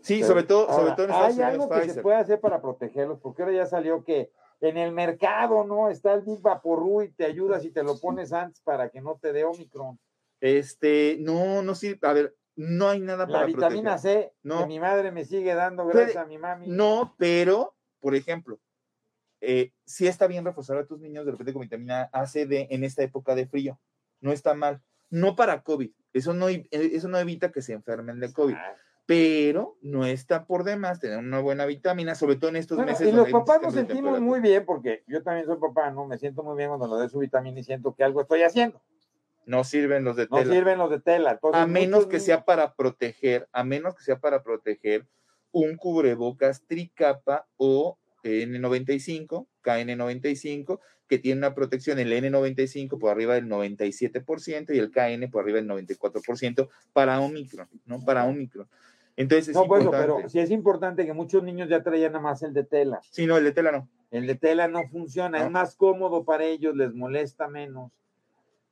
Sí, 0.01 0.23
sobre 0.23 0.43
todo, 0.43 0.67
sobre 0.67 0.81
Ahora, 0.91 0.95
todo 0.95 1.05
en 1.05 1.11
Estados 1.11 1.27
Hay 1.27 1.43
Unidos, 1.43 1.71
algo 1.71 1.81
que 1.87 1.89
se 1.89 2.01
puede 2.01 2.17
hacer 2.17 2.39
para 2.39 2.61
protegerlos, 2.61 3.19
porque 3.19 3.41
ahora 3.41 3.55
ya 3.55 3.65
salió 3.65 4.03
que 4.03 4.31
en 4.61 4.77
el 4.77 4.91
mercado, 4.91 5.63
¿no? 5.63 5.89
Está 5.89 6.13
el 6.13 6.21
Big 6.21 6.41
Vaporru 6.41 7.01
y 7.03 7.11
te 7.11 7.25
ayuda 7.25 7.59
si 7.59 7.71
te 7.71 7.83
lo 7.83 7.97
pones 7.99 8.33
antes 8.33 8.61
para 8.61 8.89
que 8.89 9.01
no 9.01 9.17
te 9.21 9.31
dé 9.33 9.43
Omicron. 9.45 9.99
Este, 10.41 11.17
no, 11.19 11.61
no 11.61 11.75
sirve, 11.75 11.99
a 12.07 12.13
ver, 12.13 12.35
no 12.55 12.89
hay 12.89 12.99
nada 12.99 13.25
La 13.25 13.31
para 13.33 13.45
vitamina 13.45 13.95
proteger. 13.95 14.23
C, 14.29 14.33
No. 14.43 14.59
que 14.59 14.65
mi 14.67 14.79
madre 14.79 15.11
me 15.11 15.25
sigue 15.25 15.53
dando 15.53 15.85
gracias 15.85 16.17
a 16.17 16.25
mi 16.25 16.37
mami. 16.37 16.67
No, 16.67 17.15
pero, 17.17 17.75
por 17.99 18.15
ejemplo, 18.15 18.59
eh, 19.41 19.71
sí 19.85 20.07
está 20.07 20.27
bien 20.27 20.43
reforzar 20.43 20.77
a 20.77 20.85
tus 20.85 20.99
niños 20.99 21.25
de 21.25 21.31
repente 21.31 21.53
con 21.53 21.61
vitamina 21.61 22.09
A, 22.11 22.25
C, 22.25 22.45
D 22.45 22.67
en 22.69 22.83
esta 22.83 23.03
época 23.03 23.35
de 23.35 23.47
frío. 23.47 23.79
No 24.19 24.31
está 24.33 24.53
mal. 24.53 24.81
No 25.09 25.35
para 25.35 25.61
COVID. 25.63 25.91
Eso 26.11 26.33
no, 26.33 26.47
eso 26.49 27.07
no 27.07 27.17
evita 27.17 27.51
que 27.51 27.61
se 27.61 27.73
enfermen 27.73 28.19
de 28.19 28.33
COVID. 28.33 28.55
Ah, 28.55 28.75
Pero 29.09 29.75
no 29.81 30.05
está 30.05 30.45
por 30.45 30.63
demás 30.63 30.99
tener 30.99 31.17
una 31.17 31.39
buena 31.39 31.65
vitamina, 31.65 32.13
sobre 32.13 32.35
todo 32.35 32.51
en 32.51 32.57
estos 32.57 32.77
bueno, 32.77 32.91
meses. 32.91 33.07
y 33.07 33.11
los 33.11 33.27
papás 33.31 33.59
nos 33.59 33.73
sentimos 33.73 34.21
muy 34.21 34.39
bien, 34.39 34.63
porque 34.67 35.03
yo 35.07 35.23
también 35.23 35.47
soy 35.47 35.57
papá, 35.57 35.89
¿no? 35.89 36.05
Me 36.05 36.19
siento 36.19 36.43
muy 36.43 36.55
bien 36.55 36.69
cuando 36.69 36.85
le 36.85 36.93
doy 36.93 37.09
su 37.09 37.17
vitamina 37.17 37.59
y 37.59 37.63
siento 37.63 37.95
que 37.95 38.03
algo 38.03 38.21
estoy 38.21 38.43
haciendo. 38.43 38.79
No 39.47 39.63
sirven 39.63 40.03
los 40.03 40.15
de 40.15 40.27
No 40.29 40.37
tela. 40.37 40.53
sirven 40.53 40.77
los 40.77 40.91
de 40.91 40.99
tela. 40.99 41.31
Entonces, 41.31 41.59
a 41.59 41.65
menos 41.65 42.01
que 42.05 42.17
niños- 42.17 42.23
sea 42.23 42.45
para 42.45 42.75
proteger, 42.75 43.49
a 43.51 43.63
menos 43.63 43.95
que 43.95 44.03
sea 44.03 44.19
para 44.19 44.43
proteger 44.43 45.07
un 45.51 45.75
cubrebocas 45.75 46.61
tricapa 46.67 47.47
o 47.57 47.97
N95, 48.23 49.47
KN95, 49.63 50.79
que 51.07 51.17
tiene 51.17 51.39
una 51.39 51.55
protección, 51.55 51.97
el 51.97 52.13
N95 52.13 52.99
por 52.99 53.09
arriba 53.09 53.33
del 53.33 53.47
97% 53.47 54.71
y 54.75 54.77
el 54.77 54.91
KN 54.91 55.31
por 55.31 55.41
arriba 55.41 55.55
del 55.57 55.67
94% 55.67 56.69
para 56.93 57.19
Omicron, 57.21 57.67
¿no? 57.87 58.05
Para 58.05 58.25
Omicron. 58.25 58.67
Entonces 59.19 59.49
es 59.49 59.55
No, 59.55 59.65
bueno, 59.65 59.85
importante. 59.85 60.13
pero 60.15 60.29
sí 60.29 60.39
es 60.39 60.49
importante 60.49 61.05
que 61.05 61.11
muchos 61.11 61.43
niños 61.43 61.67
ya 61.67 61.83
traían 61.83 62.13
nada 62.13 62.23
más 62.23 62.41
el 62.41 62.53
de 62.53 62.63
tela. 62.63 63.01
Sí, 63.11 63.25
no, 63.25 63.35
el 63.35 63.43
de 63.43 63.51
tela 63.51 63.69
no. 63.73 63.89
El 64.11 64.25
de 64.25 64.35
tela 64.35 64.69
no 64.69 64.87
funciona, 64.87 65.39
No. 65.39 65.45
es 65.45 65.51
más 65.51 65.75
cómodo 65.75 66.23
para 66.23 66.45
ellos, 66.45 66.73
les 66.75 66.93
molesta 66.93 67.49
menos. 67.49 67.91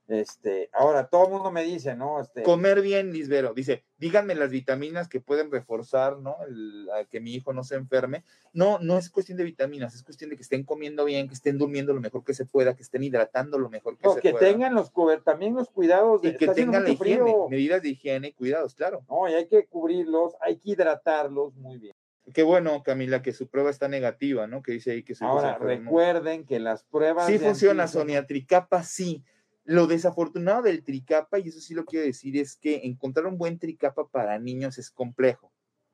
Este, 0.08 0.70
ahora 0.72 1.08
todo 1.08 1.26
el 1.26 1.32
mundo 1.32 1.52
me 1.52 1.64
dice, 1.64 1.94
¿no? 1.96 2.22
Este, 2.22 2.42
Comer 2.44 2.82
bien, 2.82 3.12
Lisbero. 3.12 3.54
Dice, 3.54 3.84
díganme 3.98 4.36
las 4.36 4.52
vitaminas 4.52 5.10
que 5.10 5.20
pueden 5.20 5.52
reforzar, 5.52 6.18
¿no? 6.20 6.38
El- 6.48 6.90
a 6.92 7.04
que 7.04 7.20
mi 7.20 7.34
hijo 7.34 7.52
no 7.52 7.64
se 7.66 7.76
enferme. 7.76 8.24
No, 8.54 8.80
no 8.80 8.98
es 8.98 9.10
cuestión 9.10 9.38
de 9.38 9.44
vitaminas, 9.44 9.94
es 9.96 10.04
cuestión 10.04 10.30
de 10.30 10.38
que 10.38 10.44
estén 10.44 10.64
comiendo 10.64 11.04
bien, 11.04 11.28
que 11.28 11.34
estén 11.34 11.58
durmiendo 11.58 11.94
lo 11.94 12.00
mejor 12.00 12.24
que 12.24 12.34
se 12.34 12.46
pueda, 12.46 12.74
que 12.76 12.84
estén 12.84 13.04
hidratando 13.04 13.60
lo 13.60 13.70
mejor 13.70 13.98
que 13.98 14.08
no, 14.08 14.14
se 14.14 14.22
que 14.22 14.32
pueda. 14.32 14.46
tengan 14.50 14.76
los 14.76 14.94
también 15.26 15.54
los 15.54 15.70
cuidados 15.70 16.22
de 16.22 16.30
y 16.30 16.38
que 16.38 16.48
tengan 16.48 16.84
la 16.84 16.90
higiene, 16.92 17.24
frío. 17.24 17.50
medidas 17.50 17.82
de 17.82 17.90
higiene 17.90 18.28
y 18.30 18.34
cuidados, 18.34 18.76
claro. 18.76 19.04
No, 19.10 19.28
y 19.28 19.34
hay 19.34 19.48
que 19.48 19.68
cubrirlos, 19.68 20.36
hay 20.40 20.58
que 20.58 20.72
hidratarlos 20.72 21.54
muy 21.56 21.80
bien. 21.80 21.96
Qué 22.34 22.44
bueno, 22.44 22.84
Camila, 22.84 23.22
que 23.22 23.32
su 23.32 23.48
prueba 23.48 23.70
está 23.70 23.88
negativa, 23.88 24.48
¿no? 24.48 24.62
Que 24.62 24.74
dice 24.74 24.92
ahí 24.92 25.04
que 25.04 25.16
su 25.16 25.24
Ahora, 25.24 25.58
recuerden 25.58 26.46
que 26.46 26.60
las 26.60 26.84
pruebas 26.84 27.28
Sí 27.28 27.40
funciona, 27.40 27.88
Sonia. 27.88 28.26
Tricapa 28.26 28.84
sí. 28.84 29.24
Lo 29.68 29.86
desafortunado 29.86 30.62
del 30.62 30.82
tricapa, 30.82 31.40
y 31.40 31.50
eso 31.50 31.60
sí 31.60 31.74
lo 31.74 31.84
quiero 31.84 32.06
decir, 32.06 32.38
es 32.38 32.56
que 32.56 32.86
encontrar 32.86 33.26
un 33.26 33.38
buen 33.38 33.60
tricapa 33.60 34.08
para 34.08 34.40
niños 34.40 34.78
es 34.78 34.90
complejo. 34.90 35.52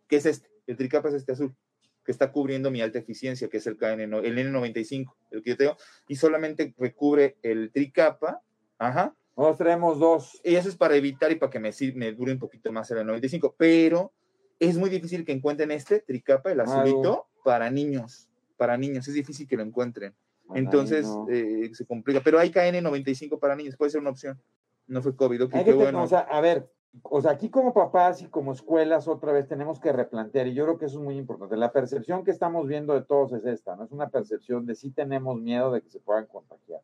¿Qué 0.07 0.17
es 0.17 0.27
este? 0.27 0.47
El 0.67 0.77
tricapa 0.77 1.09
es 1.09 1.15
este 1.15 1.31
azul, 1.31 1.55
que 2.05 2.11
está 2.11 2.31
cubriendo 2.31 2.69
mi 2.69 2.81
alta 2.81 2.99
eficiencia, 2.99 3.49
que 3.49 3.57
es 3.57 3.65
el 3.65 3.75
KN, 3.75 4.01
el 4.01 4.37
N95, 4.37 5.15
el 5.31 5.41
que 5.41 5.49
yo 5.49 5.57
tengo, 5.57 5.77
y 6.07 6.15
solamente 6.17 6.71
recubre 6.77 7.37
el 7.41 7.71
tricapa, 7.71 8.43
ajá, 8.77 9.15
Nosotros 9.35 9.57
traemos 9.57 9.97
dos. 9.97 10.39
y 10.43 10.53
eso 10.53 10.69
es 10.69 10.75
para 10.75 10.95
evitar 10.95 11.31
y 11.31 11.37
para 11.37 11.49
que 11.49 11.59
me, 11.59 11.71
me 11.95 12.11
dure 12.11 12.31
un 12.31 12.37
poquito 12.37 12.71
más 12.71 12.91
el 12.91 13.03
95, 13.03 13.55
pero 13.57 14.13
es 14.59 14.77
muy 14.77 14.91
difícil 14.91 15.25
que 15.25 15.31
encuentren 15.31 15.71
este 15.71 15.99
tricapa, 15.99 16.51
el 16.51 16.59
azulito, 16.59 17.25
para 17.43 17.71
niños, 17.71 18.29
para 18.55 18.77
niños, 18.77 19.07
es 19.07 19.15
difícil 19.15 19.47
que 19.47 19.57
lo 19.57 19.63
encuentren. 19.63 20.13
Entonces 20.53 21.05
no. 21.07 21.27
eh, 21.29 21.69
se 21.73 21.85
complica. 21.85 22.21
Pero 22.23 22.39
hay 22.39 22.51
KN95 22.51 23.39
para 23.39 23.55
niños, 23.55 23.75
puede 23.77 23.91
ser 23.91 24.01
una 24.01 24.09
opción. 24.11 24.39
No 24.87 25.01
fue 25.01 25.15
COVID, 25.15 25.45
ok, 25.45 25.55
Hay 25.55 25.63
qué 25.65 25.73
bueno. 25.73 26.03
o 26.03 26.07
sea, 26.07 26.19
a 26.19 26.41
ver, 26.41 26.69
o 27.03 27.21
sea, 27.21 27.31
aquí 27.31 27.49
como 27.49 27.73
papás 27.73 28.21
y 28.21 28.27
como 28.27 28.51
escuelas 28.51 29.07
otra 29.07 29.31
vez 29.31 29.47
tenemos 29.47 29.79
que 29.79 29.91
replantear, 29.93 30.47
y 30.47 30.53
yo 30.53 30.65
creo 30.65 30.77
que 30.77 30.85
eso 30.85 30.99
es 30.99 31.03
muy 31.03 31.17
importante. 31.17 31.55
La 31.57 31.71
percepción 31.71 32.23
que 32.23 32.31
estamos 32.31 32.67
viendo 32.67 32.93
de 32.93 33.01
todos 33.01 33.31
es 33.33 33.45
esta, 33.45 33.75
¿no? 33.75 33.85
Es 33.85 33.91
una 33.91 34.09
percepción 34.09 34.65
de 34.65 34.75
si 34.75 34.91
tenemos 34.91 35.39
miedo 35.39 35.71
de 35.71 35.81
que 35.81 35.89
se 35.89 35.99
puedan 35.99 36.25
contagiar. 36.27 36.81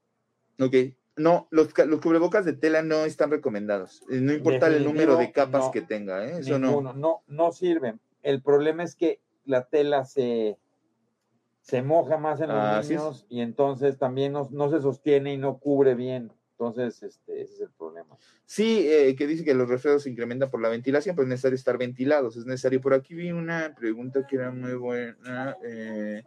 Ok. 0.60 0.76
No, 1.18 1.48
los, 1.52 1.78
los 1.86 2.00
cubrebocas 2.00 2.46
de 2.46 2.54
tela 2.54 2.82
no 2.82 3.04
están 3.04 3.30
recomendados. 3.30 4.02
Eh, 4.10 4.22
No 4.22 4.32
importa 4.32 4.68
el 4.68 4.86
número 4.86 5.18
de 5.18 5.34
capas 5.34 5.66
no. 5.66 5.72
que 5.72 5.82
tenga, 5.82 6.26
¿eh? 6.26 6.40
Eso 6.40 6.58
Ninguno, 6.58 6.94
no. 6.94 7.00
no, 7.00 7.22
no 7.28 7.52
sirven. 7.52 8.00
El 8.24 8.42
problema 8.42 8.84
es 8.84 8.96
que 8.96 9.20
la 9.44 9.66
tela 9.66 10.06
se, 10.06 10.58
se 11.70 11.82
moja 11.84 12.18
más 12.18 12.42
en 12.42 12.50
los 12.50 12.90
niños 12.90 13.26
y 13.30 13.42
entonces 13.42 13.98
también 13.98 14.34
no, 14.34 14.48
no 14.52 14.70
se 14.70 14.82
sostiene 14.82 15.34
y 15.34 15.38
no 15.38 15.58
cubre 15.60 15.96
bien. 15.96 16.32
Entonces, 16.52 17.04
este, 17.04 17.42
ese 17.42 17.54
es 17.54 17.60
el 17.62 17.70
problema. 17.78 18.18
Sí, 18.46 18.86
eh, 18.90 19.16
que 19.16 19.28
dice 19.28 19.46
que 19.46 19.54
los 19.54 19.70
resfriados 19.70 20.04
se 20.04 20.10
incrementan 20.10 20.50
por 20.50 20.62
la 20.62 20.68
ventilación, 20.68 21.16
pero 21.16 21.24
es 21.24 21.30
necesario 21.30 21.56
estar 21.56 21.78
ventilados. 21.78 22.36
Es 22.36 22.46
necesario. 22.46 22.82
Por 22.82 22.94
aquí 22.94 23.14
vi 23.16 23.32
una 23.32 23.74
pregunta 23.78 24.28
que 24.28 24.36
era 24.36 24.52
muy 24.52 24.74
buena. 24.74 25.56
eh, 25.64 26.24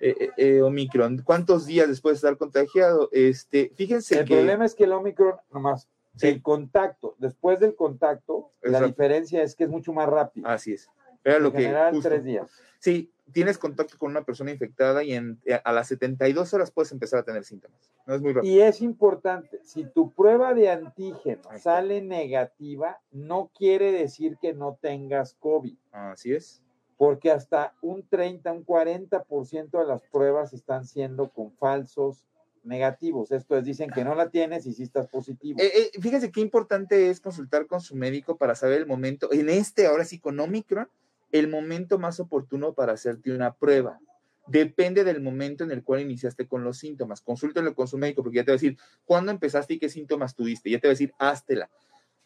eh, 0.00 0.30
eh, 0.36 0.62
Omicron, 0.62 1.22
¿cuántos 1.24 1.64
días 1.66 1.86
después 1.86 2.14
de 2.14 2.16
estar 2.16 2.36
contagiado? 2.36 3.08
Este, 3.12 3.70
fíjense 3.76 4.18
El 4.18 4.24
que. 4.24 4.34
problema 4.34 4.64
es 4.64 4.74
que 4.74 4.82
el 4.84 4.92
Omicron, 4.92 5.36
nomás, 5.52 5.88
Sí. 6.16 6.26
el 6.26 6.42
contacto, 6.42 7.14
después 7.18 7.60
del 7.60 7.76
contacto, 7.76 8.50
la 8.62 8.82
diferencia 8.82 9.42
es 9.44 9.54
que 9.54 9.64
es 9.64 9.70
mucho 9.70 9.92
más 9.92 10.08
rápido. 10.08 10.48
Así 10.48 10.72
es. 10.72 10.90
Era 11.24 11.36
en 11.36 11.42
lo 11.42 11.52
que. 11.52 11.58
general, 11.62 11.92
justo- 11.94 12.08
tres 12.08 12.24
días. 12.24 12.50
Sí, 12.78 13.12
tienes 13.32 13.58
contacto 13.58 13.96
con 13.96 14.10
una 14.10 14.24
persona 14.24 14.50
infectada 14.50 15.04
y 15.04 15.12
en, 15.14 15.38
eh, 15.44 15.60
a 15.64 15.72
las 15.72 15.86
72 15.88 16.52
horas 16.52 16.70
puedes 16.72 16.90
empezar 16.92 17.20
a 17.20 17.22
tener 17.22 17.44
síntomas. 17.44 17.78
No 18.06 18.14
es 18.14 18.20
muy 18.20 18.32
rápido. 18.32 18.52
Y 18.52 18.60
es 18.60 18.80
importante, 18.80 19.60
si 19.62 19.84
tu 19.84 20.10
prueba 20.12 20.52
de 20.52 20.68
antígeno 20.70 21.42
sale 21.58 22.02
negativa, 22.02 23.00
no 23.12 23.50
quiere 23.56 23.92
decir 23.92 24.36
que 24.40 24.52
no 24.52 24.78
tengas 24.82 25.34
COVID, 25.34 25.76
Así 25.92 26.34
es. 26.34 26.60
porque 26.96 27.30
hasta 27.30 27.74
un 27.80 28.04
30, 28.08 28.52
un 28.52 28.64
40% 28.64 29.78
de 29.78 29.86
las 29.86 30.02
pruebas 30.02 30.52
están 30.52 30.84
siendo 30.84 31.28
con 31.30 31.52
falsos 31.52 32.24
negativos. 32.64 33.30
Esto 33.32 33.56
es, 33.56 33.64
dicen 33.64 33.90
que 33.90 34.04
no 34.04 34.14
la 34.14 34.30
tienes 34.30 34.66
y 34.66 34.72
sí 34.72 34.82
estás 34.82 35.08
positivo. 35.08 35.60
Eh, 35.60 35.70
eh, 35.94 36.00
fíjense 36.00 36.30
qué 36.30 36.40
importante 36.40 37.10
es 37.10 37.20
consultar 37.20 37.66
con 37.66 37.80
su 37.80 37.96
médico 37.96 38.36
para 38.36 38.54
saber 38.54 38.78
el 38.78 38.86
momento, 38.86 39.32
en 39.32 39.48
este, 39.48 39.86
ahora 39.86 40.04
sí 40.04 40.18
con 40.18 40.38
Omicron, 40.38 40.88
el 41.32 41.48
momento 41.48 41.98
más 41.98 42.20
oportuno 42.20 42.74
para 42.74 42.92
hacerte 42.92 43.34
una 43.34 43.54
prueba. 43.54 43.98
Depende 44.46 45.04
del 45.04 45.20
momento 45.20 45.64
en 45.64 45.70
el 45.70 45.82
cual 45.82 46.00
iniciaste 46.00 46.46
con 46.46 46.62
los 46.62 46.78
síntomas. 46.78 47.22
Consúltenlo 47.22 47.74
con 47.74 47.88
su 47.88 47.96
médico 47.96 48.22
porque 48.22 48.36
ya 48.36 48.44
te 48.44 48.50
va 48.52 48.54
a 48.54 48.60
decir 48.60 48.76
cuándo 49.04 49.32
empezaste 49.32 49.74
y 49.74 49.78
qué 49.78 49.88
síntomas 49.88 50.34
tuviste. 50.34 50.70
Ya 50.70 50.78
te 50.78 50.88
va 50.88 50.90
a 50.90 50.94
decir, 50.94 51.12
háztela. 51.18 51.70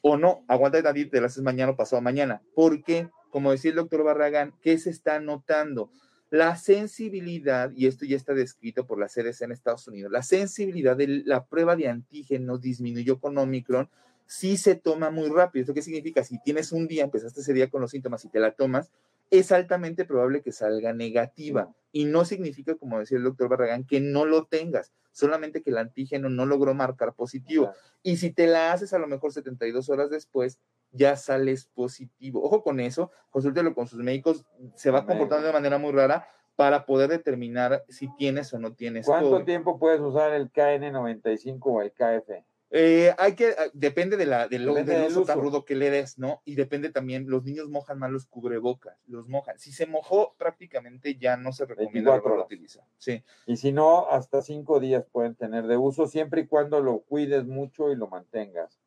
O 0.00 0.16
no, 0.16 0.44
aguanta 0.48 0.82
tantito, 0.82 1.10
te 1.10 1.20
la 1.20 1.26
haces 1.26 1.42
mañana 1.42 1.72
o 1.72 1.76
pasado 1.76 2.02
mañana. 2.02 2.42
Porque, 2.54 3.08
como 3.30 3.50
decía 3.50 3.70
el 3.70 3.76
doctor 3.76 4.02
Barragán, 4.02 4.54
¿qué 4.60 4.78
se 4.78 4.90
está 4.90 5.20
notando? 5.20 5.90
La 6.30 6.56
sensibilidad, 6.56 7.70
y 7.76 7.86
esto 7.86 8.04
ya 8.04 8.16
está 8.16 8.34
descrito 8.34 8.86
por 8.86 8.98
la 8.98 9.06
CDC 9.06 9.42
en 9.42 9.52
Estados 9.52 9.86
Unidos, 9.86 10.10
la 10.10 10.22
sensibilidad 10.22 10.96
de 10.96 11.22
la 11.24 11.46
prueba 11.46 11.76
de 11.76 11.88
antígenos 11.88 12.60
disminuyó 12.60 13.20
con 13.20 13.38
Omicron, 13.38 13.88
sí 14.26 14.56
se 14.56 14.74
toma 14.74 15.10
muy 15.10 15.28
rápido. 15.28 15.62
¿Esto 15.62 15.74
qué 15.74 15.82
significa? 15.82 16.24
Si 16.24 16.40
tienes 16.42 16.72
un 16.72 16.86
día, 16.86 17.04
empezaste 17.04 17.40
ese 17.40 17.54
día 17.54 17.70
con 17.70 17.80
los 17.80 17.90
síntomas 17.90 18.24
y 18.24 18.28
te 18.28 18.40
la 18.40 18.52
tomas, 18.52 18.90
es 19.30 19.52
altamente 19.52 20.04
probable 20.04 20.42
que 20.42 20.52
salga 20.52 20.92
negativa. 20.92 21.74
Y 21.92 22.04
no 22.04 22.24
significa, 22.24 22.74
como 22.74 22.98
decía 22.98 23.18
el 23.18 23.24
doctor 23.24 23.48
Barragán, 23.48 23.84
que 23.84 24.00
no 24.00 24.24
lo 24.24 24.44
tengas, 24.44 24.92
solamente 25.12 25.62
que 25.62 25.70
el 25.70 25.78
antígeno 25.78 26.28
no 26.28 26.44
logró 26.44 26.74
marcar 26.74 27.14
positivo. 27.14 27.72
Y 28.02 28.18
si 28.18 28.30
te 28.30 28.46
la 28.46 28.72
haces 28.72 28.92
a 28.92 28.98
lo 28.98 29.06
mejor 29.06 29.32
72 29.32 29.88
horas 29.88 30.10
después, 30.10 30.58
ya 30.92 31.16
sales 31.16 31.66
positivo. 31.74 32.42
Ojo 32.44 32.62
con 32.62 32.80
eso, 32.80 33.10
consúltelo 33.30 33.74
con 33.74 33.86
sus 33.86 33.98
médicos, 34.00 34.44
se 34.74 34.90
va 34.90 35.06
comportando 35.06 35.46
de 35.46 35.52
manera 35.52 35.78
muy 35.78 35.92
rara 35.92 36.28
para 36.54 36.86
poder 36.86 37.10
determinar 37.10 37.84
si 37.88 38.08
tienes 38.16 38.52
o 38.54 38.58
no 38.58 38.74
tienes 38.74 39.06
¿Cuánto 39.06 39.30
COVID. 39.30 39.44
tiempo 39.44 39.78
puedes 39.78 40.00
usar 40.00 40.32
el 40.32 40.50
KN95 40.50 41.58
o 41.62 41.82
el 41.82 41.92
KF? 41.92 42.30
Eh, 42.70 43.14
hay 43.18 43.34
que, 43.36 43.50
ah, 43.50 43.70
depende 43.74 44.16
de 44.16 44.26
la, 44.26 44.48
del, 44.48 44.66
Depende 44.66 44.92
del 44.92 45.02
del 45.02 45.10
uso 45.12 45.24
tan 45.24 45.38
uso. 45.38 45.44
rudo 45.44 45.64
que 45.64 45.76
le 45.76 45.88
des, 45.90 46.18
¿no? 46.18 46.42
Y 46.44 46.56
depende 46.56 46.90
también, 46.90 47.28
los 47.30 47.44
niños 47.44 47.68
mojan 47.68 47.98
más 47.98 48.10
los 48.10 48.26
cubrebocas, 48.26 48.98
los 49.06 49.28
mojan. 49.28 49.58
Si 49.58 49.72
se 49.72 49.86
mojó, 49.86 50.34
prácticamente 50.36 51.16
ya 51.16 51.36
no 51.36 51.52
se 51.52 51.64
recomienda 51.64 52.10
24 52.12 52.22
volverlo 52.22 52.30
a 52.30 52.34
horas. 52.34 52.46
utilizar. 52.46 52.84
Sí. 52.98 53.22
Y 53.46 53.56
si 53.56 53.72
no, 53.72 54.08
hasta 54.10 54.42
cinco 54.42 54.80
días 54.80 55.04
pueden 55.12 55.36
tener 55.36 55.66
de 55.68 55.76
uso, 55.76 56.06
siempre 56.08 56.40
y 56.42 56.46
cuando 56.48 56.80
lo 56.80 57.00
cuides 57.00 57.44
mucho 57.46 57.90
y 57.92 57.96
lo 57.96 58.08
mantengas. 58.08 58.80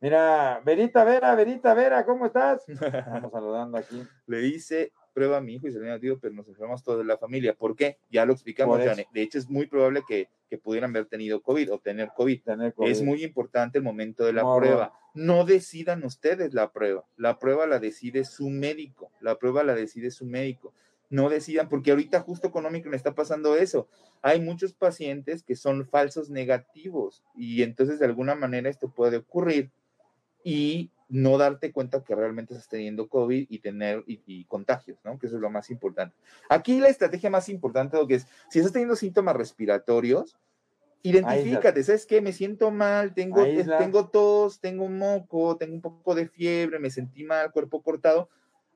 Mira, 0.00 0.60
Verita 0.64 1.04
Vera, 1.04 1.34
Verita 1.36 1.74
Vera, 1.74 2.04
¿cómo 2.04 2.26
estás? 2.26 2.68
Estamos 2.68 3.30
saludando 3.30 3.78
aquí. 3.78 4.02
Le 4.26 4.46
hice 4.48 4.92
prueba 5.12 5.38
a 5.38 5.40
mi 5.40 5.54
hijo 5.54 5.68
y 5.68 5.72
salió 5.72 5.86
negativo, 5.86 6.18
pero 6.20 6.34
nos 6.34 6.48
enfermamos 6.48 6.84
de 6.84 7.04
la 7.04 7.18
familia. 7.18 7.54
¿Por 7.54 7.76
qué? 7.76 7.98
Ya 8.10 8.24
lo 8.24 8.32
explicamos. 8.32 8.80
Jane. 8.82 9.06
De 9.12 9.22
hecho, 9.22 9.38
es 9.38 9.48
muy 9.48 9.66
probable 9.66 10.02
que, 10.06 10.28
que 10.48 10.58
pudieran 10.58 10.90
haber 10.90 11.06
tenido 11.06 11.42
COVID 11.42 11.72
o 11.72 11.78
tener 11.78 12.10
COVID. 12.16 12.42
Tener 12.42 12.74
COVID. 12.74 12.90
Es 12.90 13.02
muy 13.02 13.22
importante 13.24 13.78
el 13.78 13.84
momento 13.84 14.24
de 14.24 14.32
la 14.32 14.42
No, 14.42 14.56
prueba. 14.56 14.92
No 15.14 15.44
decidan 15.44 16.04
ustedes 16.04 16.54
la 16.54 16.72
prueba. 16.72 17.04
La 17.16 17.38
prueba 17.38 17.66
la 17.66 17.78
decide 17.78 18.24
su 18.24 18.48
médico. 18.48 19.10
La 19.20 19.38
prueba 19.38 19.62
la 19.62 19.74
decide 19.74 20.10
su 20.10 20.26
médico. 20.26 20.72
No 21.10 21.28
decidan, 21.28 21.68
porque 21.68 21.90
ahorita 21.90 22.20
justo 22.20 22.50
con 22.50 22.64
Omicron 22.64 22.94
está 22.94 23.14
pasando 23.14 23.56
eso. 23.56 23.86
Hay 24.22 24.40
muchos 24.40 24.72
pacientes 24.72 25.42
que 25.42 25.56
son 25.56 25.86
falsos 25.86 26.30
negativos 26.30 27.22
y 27.36 27.62
entonces 27.62 27.98
de 27.98 28.06
alguna 28.06 28.34
manera 28.34 28.70
esto 28.70 28.88
puede 28.88 29.18
ocurrir 29.18 29.70
y 30.42 30.90
no 31.12 31.36
darte 31.36 31.72
cuenta 31.72 32.02
que 32.02 32.14
realmente 32.14 32.54
estás 32.54 32.70
teniendo 32.70 33.06
COVID 33.06 33.46
y 33.50 33.58
tener 33.58 34.02
y, 34.06 34.22
y 34.26 34.44
contagios, 34.46 34.98
¿no? 35.04 35.18
Que 35.18 35.26
eso 35.26 35.36
es 35.36 35.42
lo 35.42 35.50
más 35.50 35.68
importante. 35.68 36.16
Aquí 36.48 36.80
la 36.80 36.88
estrategia 36.88 37.28
más 37.28 37.50
importante 37.50 37.98
lo 37.98 38.06
que 38.06 38.14
es, 38.14 38.26
si 38.48 38.58
estás 38.58 38.72
teniendo 38.72 38.96
síntomas 38.96 39.36
respiratorios, 39.36 40.38
identifícate, 41.02 41.84
¿sabes 41.84 42.06
qué? 42.06 42.22
Me 42.22 42.32
siento 42.32 42.70
mal, 42.70 43.12
tengo, 43.12 43.44
eh, 43.44 43.66
tengo 43.78 44.08
tos, 44.08 44.58
tengo 44.58 44.84
un 44.84 44.96
moco, 44.96 45.58
tengo 45.58 45.74
un 45.74 45.82
poco 45.82 46.14
de 46.14 46.28
fiebre, 46.28 46.78
me 46.78 46.88
sentí 46.88 47.24
mal, 47.24 47.52
cuerpo 47.52 47.82
cortado. 47.82 48.30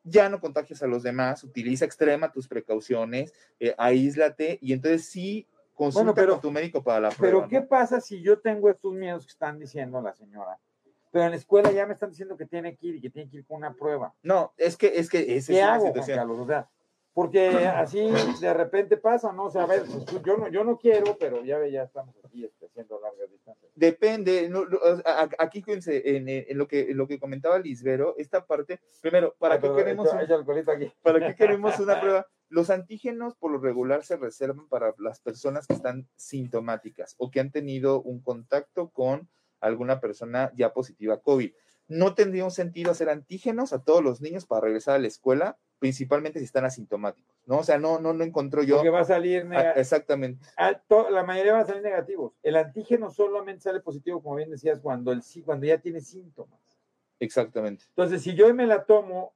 Ya 0.05 0.29
no 0.29 0.39
contagias 0.39 0.83
a 0.83 0.87
los 0.87 1.03
demás, 1.03 1.43
utiliza 1.43 1.87
extrema 1.87 2.31
tus 2.31 2.47
precauciones, 2.47 3.33
eh, 3.59 3.75
aíslate 3.79 4.59
y 4.61 4.75
entonces 4.75 5.07
sí 5.07 5.47
consulta 5.75 6.13
pero- 6.15 6.33
con 6.35 6.43
tu 6.43 6.51
médico 6.51 6.85
para 6.85 7.01
la 7.01 7.09
prueba. 7.09 7.33
Pero 7.33 7.41
¿no? 7.41 7.49
¿qué 7.49 7.67
pasa 7.67 7.99
si 7.99 8.21
yo 8.21 8.39
tengo 8.41 8.69
estos 8.69 8.93
miedos 8.93 9.25
que 9.25 9.33
están 9.33 9.59
diciendo 9.59 10.03
la 10.03 10.13
señora? 10.13 10.59
Pero 11.17 11.25
en 11.25 11.31
la 11.31 11.37
escuela 11.39 11.73
ya 11.73 11.87
me 11.87 11.95
están 11.95 12.11
diciendo 12.11 12.37
que 12.37 12.45
tiene 12.45 12.77
que 12.77 12.89
ir 12.89 12.97
y 12.97 13.01
que 13.01 13.09
tiene 13.09 13.31
que 13.31 13.39
ir 13.39 13.47
con 13.47 13.57
una 13.57 13.73
prueba. 13.73 14.13
No, 14.23 14.53
es 14.59 14.77
que, 14.77 14.99
es 14.99 15.09
que 15.09 15.35
esa 15.35 15.51
¿Qué 15.51 15.59
es 15.61 15.65
la 15.65 15.73
hago, 15.73 15.81
Juan 15.85 15.93
situación. 15.95 16.19
Carlos? 16.19 16.39
O 16.41 16.47
sea, 16.47 16.69
porque 17.15 17.49
así 17.67 18.11
de 18.43 18.53
repente 18.53 18.99
pasa, 18.99 19.33
¿no? 19.33 19.45
O 19.47 19.51
sea, 19.51 19.63
a 19.63 19.67
ver, 19.67 19.85
pues, 19.87 20.23
yo 20.23 20.37
no, 20.37 20.49
yo 20.49 20.63
no 20.63 20.77
quiero, 20.77 21.17
pero 21.19 21.43
ya 21.43 21.57
ve, 21.57 21.73
ya 21.73 21.85
estamos 21.85 22.15
aquí 22.23 22.45
este, 22.45 22.67
haciendo 22.67 23.01
largas 23.01 23.31
distancias. 23.31 23.73
Depende, 23.75 24.51
no, 24.51 24.67
no, 24.67 24.79
aquí 25.39 25.65
en, 25.67 26.29
en 26.29 26.59
lo 26.59 26.69
que, 26.69 26.91
en 26.91 26.99
lo 26.99 27.07
que 27.09 27.19
comentaba 27.19 27.59
Lisbero, 27.59 28.15
esta 28.19 28.45
parte, 28.45 28.79
primero, 29.01 29.35
¿para 29.39 29.55
Ah, 29.55 29.61
qué 29.63 29.73
queremos 29.75 30.13
un- 30.13 30.19
aquí. 30.19 30.93
¿Para 31.01 31.21
qué 31.27 31.35
queremos 31.65 31.79
una 31.79 31.99
prueba? 31.99 32.27
Los 32.51 32.69
antígenos 32.69 33.35
por 33.37 33.51
lo 33.53 33.59
regular 33.59 34.05
se 34.05 34.19
reservan 34.19 34.69
para 34.69 34.95
las 34.99 35.21
personas 35.21 35.67
que 35.67 35.73
están 35.73 36.07
sintomáticas 36.17 37.15
o 37.17 37.31
que 37.31 37.41
han 37.41 37.51
tenido 37.51 38.03
un 38.03 38.21
contacto 38.21 38.91
con 38.91 39.31
alguna 39.61 40.01
persona 40.01 40.53
ya 40.55 40.73
positiva 40.73 41.15
a 41.15 41.21
COVID. 41.21 41.53
No 41.89 42.15
tendría 42.15 42.45
un 42.45 42.51
sentido 42.51 42.91
hacer 42.91 43.09
antígenos 43.09 43.73
a 43.73 43.83
todos 43.83 44.03
los 44.03 44.21
niños 44.21 44.45
para 44.45 44.63
regresar 44.63 44.97
a 44.97 44.99
la 44.99 45.07
escuela, 45.07 45.57
principalmente 45.79 46.39
si 46.41 46.45
están 46.45 46.65
asintomáticos, 46.65 47.37
¿no? 47.47 47.59
O 47.59 47.63
sea, 47.63 47.79
no, 47.79 48.01
no, 48.01 48.13
no 48.13 48.25
encontró 48.25 48.63
yo. 48.65 48.77
Porque 48.77 48.91
va 48.91 49.01
a 49.01 49.05
salir, 49.05 49.43
Ah, 49.43 49.49
nega- 49.49 49.73
exactamente. 49.77 50.45
ah, 50.57 50.81
la 51.11 51.23
mayoría 51.23 51.53
van 51.53 51.63
a 51.63 51.67
salir 51.67 51.83
negativos. 51.83 52.33
El 52.43 52.57
antígeno 52.57 53.11
solamente 53.11 53.63
sale 53.63 53.81
positivo, 53.81 54.21
como 54.23 54.35
bien 54.37 54.51
decías, 54.51 54.81
cuando, 54.81 55.13
el, 55.13 55.23
sí- 55.23 55.43
cuando 55.43 55.67
ya 55.67 55.79
tiene 55.79 56.01
síntomas. 56.01 56.59
Exactamente. 57.21 57.85
Entonces, 57.91 58.23
si 58.23 58.35
yo 58.35 58.53
me 58.55 58.67
la 58.67 58.85
tomo 58.85 59.35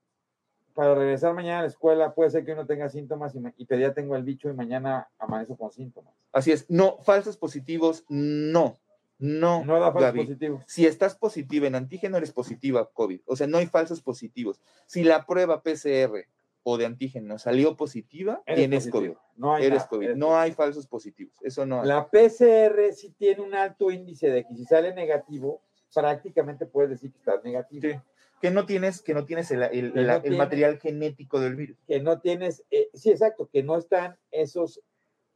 para 0.74 0.94
regresar 0.94 1.34
mañana 1.34 1.60
a 1.60 1.62
la 1.62 1.68
escuela, 1.68 2.14
puede 2.14 2.30
ser 2.30 2.44
que 2.44 2.52
uno 2.52 2.66
tenga 2.66 2.88
síntomas 2.88 3.34
y, 3.34 3.40
ma- 3.40 3.54
y 3.56 3.64
pero 3.66 3.80
ya 3.80 3.92
tengo 3.94 4.16
el 4.16 4.22
bicho 4.22 4.48
y 4.48 4.54
mañana 4.54 5.08
amanezco 5.18 5.56
con 5.56 5.70
síntomas. 5.70 6.14
Así 6.32 6.52
es. 6.52 6.68
No, 6.70 6.98
falsos 7.02 7.36
positivos, 7.36 8.04
no. 8.08 8.78
No, 9.20 9.64
No 9.64 9.78
da 9.78 9.92
falso 9.92 10.16
positivo. 10.16 10.64
Si 10.66 10.86
estás 10.86 11.14
positiva 11.14 11.66
en 11.66 11.74
antígeno, 11.76 12.16
eres 12.16 12.32
positiva 12.32 12.90
COVID. 12.92 13.20
O 13.26 13.36
sea, 13.36 13.46
no 13.46 13.58
hay 13.58 13.66
falsos 13.66 14.00
positivos. 14.02 14.60
Si 14.86 15.04
la 15.04 15.26
prueba 15.26 15.62
PCR 15.62 16.26
o 16.62 16.76
de 16.78 16.86
antígeno 16.86 17.38
salió 17.38 17.76
positiva, 17.76 18.42
Eres 18.46 18.58
tienes 18.58 18.88
positivo. 18.88 19.14
COVID. 19.14 19.38
No 19.40 19.54
hay 19.54 19.64
Eres 19.66 19.84
COVID. 19.84 20.10
No 20.16 20.36
hay 20.38 20.52
falsos 20.52 20.86
positivos. 20.86 21.34
Eso 21.42 21.64
no 21.66 21.82
hay. 21.82 21.88
La 21.88 22.08
PCR 22.10 22.92
sí 22.92 23.14
tiene 23.16 23.42
un 23.42 23.54
alto 23.54 23.90
índice 23.90 24.28
de 24.30 24.44
que 24.46 24.54
si 24.56 24.64
sale 24.64 24.92
negativo, 24.94 25.62
prácticamente 25.94 26.66
puedes 26.66 26.90
decir 26.90 27.12
que 27.12 27.18
estás 27.18 27.42
negativo. 27.44 27.82
Sí. 27.82 27.98
Que 28.40 28.50
no 28.50 28.64
tienes, 28.64 29.02
que 29.02 29.12
no 29.12 29.26
tienes 29.26 29.50
el, 29.50 29.62
el- 29.64 29.92
Que 29.92 30.00
el- 30.00 30.06
no 30.06 30.14
el 30.14 30.22
tiene- 30.22 30.36
material 30.38 30.78
genético 30.78 31.40
del 31.40 31.56
virus. 31.56 31.76
Que 31.86 32.00
no 32.00 32.20
tienes, 32.20 32.64
eh, 32.70 32.88
sí, 32.94 33.10
exacto, 33.10 33.50
que 33.52 33.62
no 33.62 33.76
están 33.76 34.16
esos, 34.30 34.80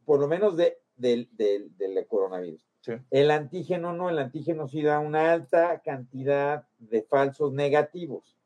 por 0.07 0.21
lo 0.21 0.27
menos 0.29 0.57
de, 0.57 0.79
del, 0.97 1.29
del, 1.33 1.77
del 1.77 2.07
coronavirus. 2.07 2.67
Sí. 2.81 2.93
El 3.11 3.31
antígeno 3.31 3.93
no, 3.93 4.11
el 4.11 4.19
antígeno 4.19 4.69
sí 4.69 4.83
da 4.83 4.99
una 5.01 5.33
alta 5.33 5.81
cantidad 5.83 6.67
de 6.79 7.03
falsos 7.03 7.53
negativos. 7.53 8.37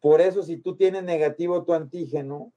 Por 0.00 0.20
eso, 0.20 0.42
si 0.42 0.58
tú 0.58 0.76
tienes 0.76 1.02
negativo 1.02 1.64
tu 1.64 1.72
antígeno, 1.72 2.52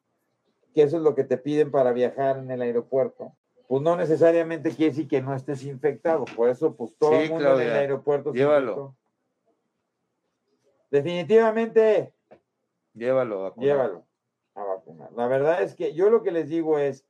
que 0.74 0.84
eso 0.84 0.98
es 0.98 1.04
lo 1.04 1.16
que 1.16 1.24
te 1.24 1.38
piden 1.38 1.72
para 1.72 1.94
viajar 1.94 2.38
en 2.40 2.52
el 2.52 2.62
aeropuerto, 2.62 3.34
pues 3.68 3.82
no 3.82 3.96
necesariamente 3.96 4.70
quiere 4.72 4.92
decir 4.92 5.08
que 5.08 5.22
no 5.22 5.34
estés 5.34 5.64
infectado. 5.64 6.26
Por 6.36 6.50
eso, 6.50 6.76
pues 6.76 6.96
todo 6.98 7.12
Sí, 7.12 7.24
el 7.24 7.30
mundo 7.32 7.46
en 7.46 7.52
el 7.52 7.58
Claudia, 7.58 7.74
aeropuerto 7.80 8.32
se 8.34 8.38
llévalo. 8.40 8.72
infectó. 8.72 8.96
Definitivamente, 10.92 12.14
Llévalo 12.94 13.40
a 13.40 13.44
vacunar. 13.50 13.68
llévalo 13.68 14.06
a 14.56 14.64
vacunar. 14.64 15.12
La 15.14 15.28
verdad 15.28 15.62
es 15.62 15.76
que 15.76 15.94
yo 15.94 16.10
lo 16.10 16.24
que 16.24 16.32
les 16.32 16.50
digo 16.50 16.80
es, 16.80 17.06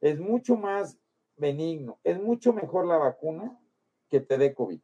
es 0.00 0.20
mucho 0.20 0.56
más 0.56 0.98
benigno, 1.36 1.98
es 2.04 2.20
mucho 2.20 2.52
mejor 2.52 2.86
la 2.86 2.96
vacuna 2.96 3.58
que 4.08 4.20
te 4.20 4.38
dé 4.38 4.54
COVID. 4.54 4.80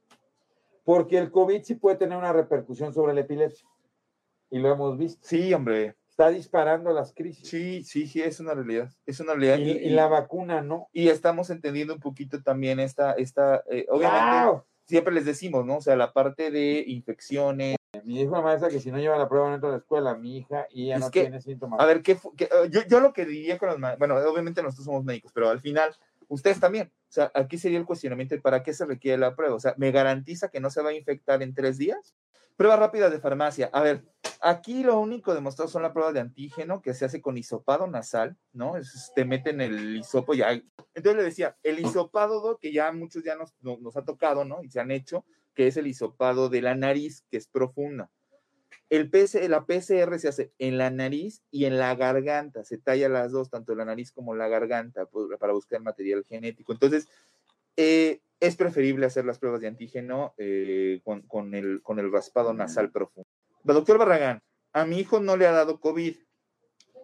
Porque 0.84 1.18
el 1.18 1.30
COVID 1.30 1.62
sí 1.62 1.74
puede 1.74 1.96
tener 1.96 2.16
una 2.18 2.32
repercusión 2.32 2.92
sobre 2.92 3.14
la 3.14 3.20
epilepsia. 3.20 3.68
Y 4.50 4.58
lo 4.58 4.72
hemos 4.72 4.98
visto. 4.98 5.20
Sí, 5.26 5.52
hombre. 5.54 5.94
Está 6.08 6.28
disparando 6.30 6.92
las 6.92 7.14
crisis. 7.14 7.48
Sí, 7.48 7.84
sí, 7.84 8.06
sí, 8.06 8.20
es 8.20 8.40
una 8.40 8.54
realidad. 8.54 8.90
Es 9.06 9.20
una 9.20 9.34
realidad. 9.34 9.58
y, 9.58 9.86
y 9.86 9.90
la 9.90 10.08
vacuna 10.08 10.60
no. 10.60 10.88
y 10.92 11.08
estamos 11.08 11.50
entendiendo 11.50 11.94
un 11.94 12.00
poquito 12.00 12.42
también 12.42 12.80
esta, 12.80 13.12
esta 13.12 13.62
eh, 13.70 13.86
obviamente, 13.88 14.46
¡Wow! 14.46 14.62
siempre 14.84 15.14
les 15.14 15.24
decimos, 15.24 15.64
¿no? 15.64 15.76
O 15.76 15.80
sea, 15.80 15.96
la 15.96 16.12
parte 16.12 16.50
de 16.50 16.84
infecciones. 16.86 17.76
Mi 18.04 18.20
hijo 18.20 18.42
maestra 18.42 18.68
que 18.68 18.80
si 18.80 18.90
no 18.90 18.98
lleva 18.98 19.16
la 19.16 19.28
prueba 19.28 19.48
no 19.48 19.54
entra 19.54 19.68
a 19.68 19.72
la 19.72 19.78
escuela, 19.78 20.14
mi 20.14 20.38
hija, 20.38 20.66
y 20.70 20.86
ella 20.86 20.96
Es 20.96 21.00
no 21.02 21.10
que, 21.10 21.20
tiene 21.22 21.40
síntomas. 21.40 21.80
A 21.80 21.86
ver, 21.86 22.02
¿qué, 22.02 22.18
qué- 22.36 22.44
eh, 22.44 22.68
yo, 22.70 22.80
yo 22.88 23.00
lo 23.00 23.12
que 23.12 23.24
diría 23.24 23.56
con 23.58 23.68
los 23.68 23.98
bueno, 23.98 24.16
obviamente 24.16 24.62
nosotros 24.62 24.84
somos 24.84 25.04
médicos, 25.04 25.32
pero 25.32 25.48
al 25.48 25.60
final, 25.60 25.94
ustedes 26.31 26.61
también. 26.61 26.90
O 27.09 27.12
sea, 27.12 27.31
aquí 27.35 27.59
sería 27.59 27.79
el 27.79 27.85
cuestionamiento 27.85 28.40
para 28.40 28.62
qué 28.62 28.73
se 28.73 28.87
requiere 28.87 29.19
la 29.19 29.37
prueba. 29.37 29.55
O 29.55 29.61
sea, 29.61 29.75
¿me 29.77 29.90
garantiza 29.90 30.49
que 30.49 30.61
no 30.61 30.71
se 30.71 30.81
va 30.81 30.90
a 30.90 30.95
infectar 30.95 31.43
en 31.43 31.55
tres 31.55 31.77
días? 31.77 32.16
Prueba 32.57 32.77
rápida 32.77 33.11
de 33.11 33.21
farmacia. 33.21 33.69
A 33.73 33.83
ver, 33.83 34.05
aquí 34.40 34.83
lo 34.83 34.99
único 35.01 35.35
demostrado 35.35 35.69
son 35.69 35.83
las 35.83 35.93
pruebas 35.93 36.14
de 36.14 36.21
antígeno 36.21 36.83
que 36.83 36.95
se 36.95 37.05
hace 37.05 37.21
con 37.21 37.37
hisopado 37.37 37.87
nasal, 37.87 38.37
¿no? 38.53 38.75
Te 39.14 39.25
meten 39.25 39.61
el 39.61 39.97
hisopo 39.97 40.35
ya. 40.35 40.53
Entonces 40.53 41.16
le 41.16 41.25
decía, 41.25 41.57
el 41.62 41.81
hisopado 41.81 42.59
que 42.59 42.73
ya 42.73 42.93
muchos 42.93 43.25
ya 43.25 43.35
nos, 43.35 43.55
nos, 43.61 43.81
nos 43.81 43.97
ha 43.97 44.05
tocado, 44.05 44.45
¿no? 44.45 44.62
Y 44.62 44.71
se 44.71 44.81
han 44.81 44.90
hecho, 44.90 45.25
que 45.55 45.66
es 45.66 45.77
el 45.77 45.87
hisopado 45.87 46.49
de 46.49 46.62
la 46.62 46.75
nariz, 46.75 47.25
que 47.31 47.38
es 47.38 47.49
profunda. 47.49 48.11
El 48.88 49.11
PC, 49.11 49.48
la 49.48 49.64
PCR 49.66 50.18
se 50.18 50.28
hace 50.28 50.52
en 50.59 50.78
la 50.78 50.90
nariz 50.90 51.42
y 51.50 51.64
en 51.66 51.78
la 51.78 51.94
garganta, 51.94 52.64
se 52.64 52.78
talla 52.78 53.09
las 53.09 53.33
dos, 53.33 53.50
tanto 53.50 53.74
la 53.74 53.85
nariz 53.85 54.12
como 54.12 54.35
la 54.35 54.48
garganta, 54.48 55.06
por- 55.06 55.38
para 55.38 55.52
buscar 55.52 55.80
material 55.80 56.24
genético. 56.24 56.72
Entonces, 56.72 57.09
eh, 57.76 58.20
es 58.40 58.56
preferible 58.56 59.06
hacer 59.06 59.24
las 59.24 59.38
pruebas 59.38 59.61
de 59.61 59.68
antígeno 59.68 60.35
eh, 60.38 61.00
con, 61.04 61.22
con 61.22 61.54
el, 61.54 61.83
con 61.83 61.98
el 61.98 62.11
raspado 62.11 62.52
nasal 62.54 62.90
profundo. 62.90 63.28
Doctor 63.64 63.98
Barragán, 63.98 64.42
a 64.72 64.85
mi 64.87 64.98
hijo 64.98 65.20
no 65.20 65.37
le 65.37 65.46
ha 65.46 65.52
dado 65.52 65.78
COVID. 65.80 66.16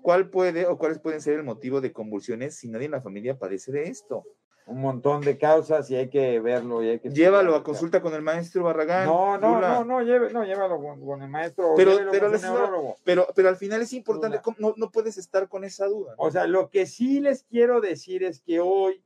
¿Cuál 0.03 0.31
puede 0.31 0.67
o 0.67 0.79
cuáles 0.79 0.99
pueden 1.01 1.21
ser 1.21 1.35
el 1.35 1.43
motivo 1.45 1.81
de 1.81 1.93
convulsiones 1.93 2.57
si 2.57 2.69
nadie 2.69 2.87
en 2.87 2.93
la 2.93 3.03
familia 3.03 3.39
padece 3.39 3.73
de 3.73 3.85
esto? 3.89 4.25
Un 4.69 4.81
montón 4.81 5.21
de 5.23 5.39
causas 5.39 5.89
y 5.93 5.95
hay 5.97 6.11
que 6.11 6.41
verlo 6.41 6.83
y 6.83 6.89
hay 6.89 6.99
que 6.99 7.11
Llévalo 7.11 7.55
a 7.55 7.63
consulta 7.63 8.03
con 8.03 8.13
el 8.15 8.23
maestro 8.23 8.65
Barragán. 8.65 9.07
No, 9.07 9.39
no, 9.39 9.55
Lula. 9.55 9.69
no, 9.79 9.85
no, 9.85 10.03
lleve, 10.03 10.33
no, 10.33 10.45
llévalo 10.45 10.81
con, 10.81 11.01
con 11.07 11.23
el 11.23 11.29
maestro. 11.29 11.75
Pero- 11.77 11.97
pero 12.11 12.31
con 12.33 12.41
neurólogo. 12.43 12.97
Pero, 13.05 13.29
pero 13.37 13.49
al 13.49 13.57
final 13.57 13.81
es 13.83 13.93
importante, 13.93 14.39
Lula. 14.39 14.43
¿cómo- 14.43 14.57
no, 14.59 14.75
no 14.77 14.91
puedes 14.91 15.19
estar 15.19 15.49
con 15.49 15.63
esa 15.63 15.87
duda. 15.87 16.17
¿no? 16.19 16.25
O 16.25 16.31
sea, 16.33 16.49
lo 16.49 16.69
que 16.69 16.87
sí 16.87 17.21
les 17.21 17.45
quiero 17.45 17.81
decir 17.81 18.25
es 18.25 18.41
que 18.41 18.59
hoy, 18.59 19.05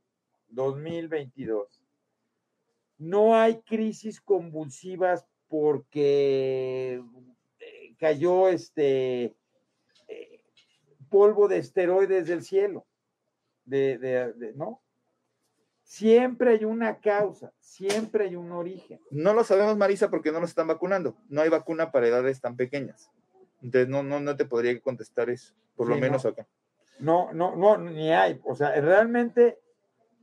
2022, 0.49 1.79
no 2.97 3.35
hay 3.35 3.61
crisis 3.61 4.19
convulsivas 4.19 5.27
porque 5.47 7.03
eh, 7.59 7.95
cayó 7.99 8.47
este 8.49 9.35
eh, 10.07 10.43
polvo 11.09 11.47
de 11.47 11.57
esteroides 11.59 12.25
del 12.27 12.43
cielo. 12.43 12.87
De, 13.63 13.99
de- 13.99 14.33
de- 14.33 14.53
¿no? 14.53 14.80
Siempre 15.91 16.51
hay 16.51 16.63
una 16.63 16.99
causa, 16.99 17.51
siempre 17.59 18.23
hay 18.23 18.37
un 18.37 18.53
origen. 18.53 19.01
No 19.09 19.33
lo 19.33 19.43
sabemos, 19.43 19.75
Marisa, 19.75 20.09
porque 20.09 20.31
no 20.31 20.39
nos 20.39 20.51
están 20.51 20.67
vacunando. 20.67 21.17
No 21.27 21.41
hay 21.41 21.49
vacuna 21.49 21.91
para 21.91 22.07
edades 22.07 22.39
tan 22.39 22.55
pequeñas. 22.55 23.11
Entonces, 23.61 23.89
no, 23.89 24.01
no, 24.01 24.21
no 24.21 24.37
te 24.37 24.45
podría 24.45 24.79
contestar 24.79 25.29
eso, 25.29 25.53
por 25.75 25.89
lo 25.89 25.97
menos 25.97 26.25
acá. 26.25 26.47
No, 26.97 27.33
no, 27.33 27.57
no, 27.57 27.77
ni 27.77 28.13
hay. 28.13 28.39
O 28.45 28.55
sea, 28.55 28.71
realmente 28.79 29.59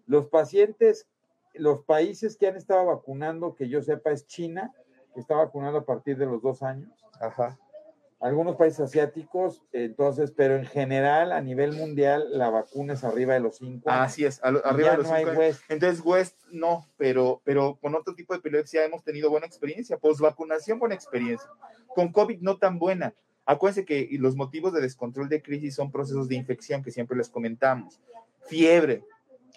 los 0.06 0.28
pacientes, 0.28 1.06
los 1.52 1.84
países 1.84 2.38
que 2.38 2.46
han 2.46 2.56
estado 2.56 2.86
vacunando, 2.86 3.54
que 3.54 3.68
yo 3.68 3.82
sepa, 3.82 4.10
es 4.10 4.26
China, 4.26 4.72
que 5.12 5.20
está 5.20 5.34
vacunando 5.34 5.80
a 5.80 5.84
partir 5.84 6.16
de 6.16 6.24
los 6.24 6.40
dos 6.40 6.62
años. 6.62 6.88
Ajá 7.20 7.58
algunos 8.20 8.56
países 8.56 8.80
asiáticos, 8.80 9.62
entonces, 9.72 10.32
pero 10.32 10.56
en 10.56 10.66
general 10.66 11.30
a 11.30 11.40
nivel 11.40 11.72
mundial 11.72 12.26
la 12.32 12.50
vacuna 12.50 12.94
es 12.94 13.04
arriba 13.04 13.34
de 13.34 13.40
los 13.40 13.58
cinco. 13.58 13.88
Así 13.88 14.24
es, 14.24 14.40
arriba 14.42 14.92
de 14.92 14.96
los 14.98 15.06
cinco. 15.06 15.30
Entonces 15.68 16.04
West 16.04 16.36
no, 16.50 16.86
pero, 16.96 17.40
pero 17.44 17.78
con 17.80 17.94
otro 17.94 18.14
tipo 18.14 18.32
de 18.32 18.40
epilepsia 18.40 18.84
hemos 18.84 19.04
tenido 19.04 19.30
buena 19.30 19.46
experiencia, 19.46 19.98
post 19.98 20.20
vacunación 20.20 20.80
buena 20.80 20.96
experiencia, 20.96 21.48
con 21.86 22.10
COVID 22.10 22.40
no 22.40 22.58
tan 22.58 22.78
buena. 22.78 23.14
Acuérdense 23.46 23.84
que 23.84 24.08
los 24.18 24.34
motivos 24.34 24.72
de 24.72 24.80
descontrol 24.80 25.28
de 25.28 25.40
crisis 25.40 25.76
son 25.76 25.92
procesos 25.92 26.28
de 26.28 26.34
infección 26.34 26.82
que 26.82 26.90
siempre 26.90 27.16
les 27.16 27.28
comentamos. 27.28 28.00
Fiebre 28.46 29.04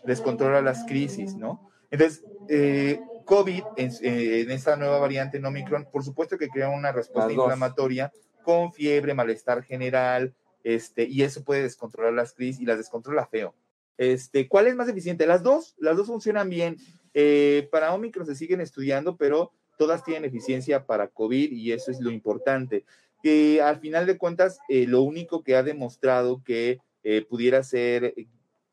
descontrola 0.06 0.62
las 0.62 0.86
crisis, 0.86 1.36
¿no? 1.36 1.70
Entonces, 1.90 2.24
eh, 2.48 3.02
COVID 3.26 3.64
en, 3.76 3.92
eh, 4.02 4.42
en, 4.42 4.52
esta 4.52 4.76
nueva 4.76 5.00
variante 5.00 5.38
en 5.38 5.46
Omicron, 5.46 5.88
por 5.92 6.04
supuesto 6.04 6.38
que 6.38 6.48
crea 6.48 6.70
una 6.70 6.92
respuesta 6.92 7.32
inflamatoria 7.32 8.12
con 8.44 8.74
fiebre, 8.74 9.14
malestar 9.14 9.64
general, 9.64 10.34
este, 10.64 11.06
y 11.06 11.24
eso 11.24 11.44
puede 11.44 11.64
descontrolar 11.64 12.14
las 12.14 12.34
crisis 12.34 12.62
y 12.62 12.66
las 12.66 12.78
descontrola 12.78 13.28
feo. 13.28 13.56
Este, 13.98 14.48
¿Cuál 14.48 14.68
es 14.68 14.76
más 14.76 14.90
eficiente? 14.90 15.28
Las 15.28 15.44
dos, 15.44 15.76
las 15.78 15.98
dos 15.98 16.08
funcionan 16.08 16.50
bien. 16.50 16.78
Eh, 17.14 17.68
para 17.72 17.94
Omicron 17.94 18.26
se 18.26 18.36
siguen 18.36 18.62
estudiando, 18.62 19.18
pero 19.18 19.52
todas 19.78 20.04
tienen 20.04 20.26
eficiencia 20.26 20.86
para 20.86 21.08
COVID 21.08 21.52
y 21.52 21.72
eso 21.72 21.92
es 21.92 22.00
lo 22.00 22.12
importante. 22.12 22.86
Que 23.22 23.62
al 23.62 23.80
final 23.80 24.06
de 24.06 24.18
cuentas, 24.18 24.60
eh, 24.70 24.88
lo 24.88 25.02
único 25.02 25.44
que 25.44 25.56
ha 25.56 25.64
demostrado 25.64 26.44
que 26.44 26.80
eh, 27.04 27.26
pudiera 27.28 27.64
ser 27.64 28.16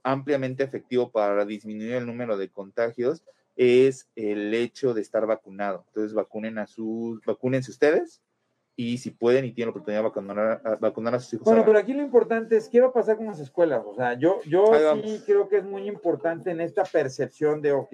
ampliamente 0.03 0.65
efectivo 0.65 1.11
para 1.11 1.45
disminuir 1.45 1.93
el 1.93 2.07
número 2.07 2.37
de 2.37 2.49
contagios 2.49 3.23
es 3.57 4.09
el 4.15 4.55
hecho 4.55 4.95
de 4.95 5.03
estar 5.03 5.27
vacunado. 5.27 5.85
Entonces, 5.89 6.15
vacunen 6.15 6.59
a 6.59 6.67
sus, 6.67 7.21
vacúnense 7.25 7.71
ustedes, 7.71 8.23
y 8.81 8.97
si 8.97 9.11
pueden 9.11 9.45
y 9.45 9.51
tienen 9.51 9.67
la 9.67 9.71
oportunidad 9.71 10.03
de 10.03 10.09
vacunar, 10.09 10.63
a, 10.65 10.77
vacunar 10.77 11.15
a 11.17 11.19
sus 11.19 11.35
hijos. 11.35 11.45
Bueno, 11.47 11.65
pero 11.67 11.81
aquí 11.81 11.93
lo 11.93 12.01
importante 12.01 12.57
es, 12.57 12.69
quiero 12.69 12.93
pasar 12.93 13.17
con 13.17 13.27
las 13.27 13.41
escuelas, 13.41 13.83
o 13.85 13.93
sea, 13.97 14.17
yo, 14.17 14.41
yo 14.45 14.71
sí 15.03 15.21
creo 15.27 15.49
que 15.49 15.57
es 15.57 15.65
muy 15.65 15.89
importante 15.89 16.53
en 16.53 16.61
esta 16.61 16.85
percepción 16.85 17.61
de, 17.61 17.73
ok, 17.73 17.93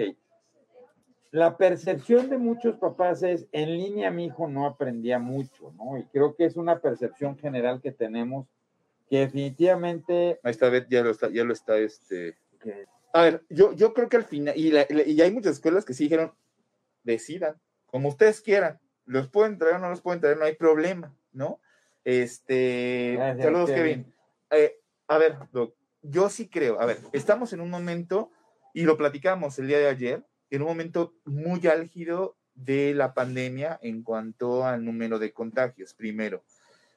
la 1.30 1.56
percepción 1.56 2.28
de 2.28 2.36
muchos 2.36 2.76
papás 2.76 3.22
es, 3.22 3.46
en 3.52 3.78
línea 3.78 4.10
mi 4.10 4.26
hijo 4.26 4.46
no 4.46 4.66
aprendía 4.66 5.18
mucho, 5.18 5.72
¿no? 5.78 5.96
Y 5.96 6.04
creo 6.04 6.36
que 6.36 6.44
es 6.44 6.54
una 6.54 6.78
percepción 6.78 7.38
general 7.38 7.80
que 7.80 7.90
tenemos 7.90 8.46
que 9.08 9.20
definitivamente... 9.20 10.38
Esta 10.44 10.68
vez 10.68 10.86
ya 10.90 11.02
lo 11.02 11.12
está, 11.12 11.30
ya 11.30 11.44
lo 11.44 11.54
está, 11.54 11.78
este... 11.78 12.36
A 13.14 13.22
ver, 13.22 13.42
yo, 13.48 13.72
yo 13.72 13.94
creo 13.94 14.10
que 14.10 14.18
al 14.18 14.24
final, 14.24 14.54
y, 14.54 14.70
y 15.06 15.20
hay 15.22 15.30
muchas 15.30 15.54
escuelas 15.54 15.86
que 15.86 15.94
sí 15.94 16.04
dijeron, 16.04 16.34
decidan, 17.04 17.56
como 17.86 18.10
ustedes 18.10 18.42
quieran 18.42 18.78
los 19.06 19.28
pueden 19.28 19.58
traer 19.58 19.76
o 19.76 19.78
no 19.78 19.90
los 19.90 20.00
pueden 20.00 20.20
traer, 20.20 20.38
no 20.38 20.44
hay 20.44 20.54
problema, 20.54 21.14
¿no? 21.32 21.60
Este, 22.04 23.16
saludos, 23.40 23.70
Kevin. 23.70 24.12
Eh, 24.50 24.78
a 25.08 25.18
ver, 25.18 25.36
yo 26.02 26.28
sí 26.28 26.48
creo, 26.48 26.80
a 26.80 26.86
ver, 26.86 26.98
estamos 27.12 27.52
en 27.52 27.60
un 27.60 27.70
momento, 27.70 28.30
y 28.72 28.82
lo 28.82 28.96
platicamos 28.96 29.58
el 29.58 29.68
día 29.68 29.78
de 29.78 29.88
ayer, 29.88 30.24
en 30.50 30.62
un 30.62 30.68
momento 30.68 31.14
muy 31.24 31.66
álgido 31.66 32.36
de 32.54 32.94
la 32.94 33.14
pandemia 33.14 33.78
en 33.82 34.02
cuanto 34.02 34.64
al 34.64 34.84
número 34.84 35.18
de 35.18 35.32
contagios, 35.32 35.94
primero. 35.94 36.44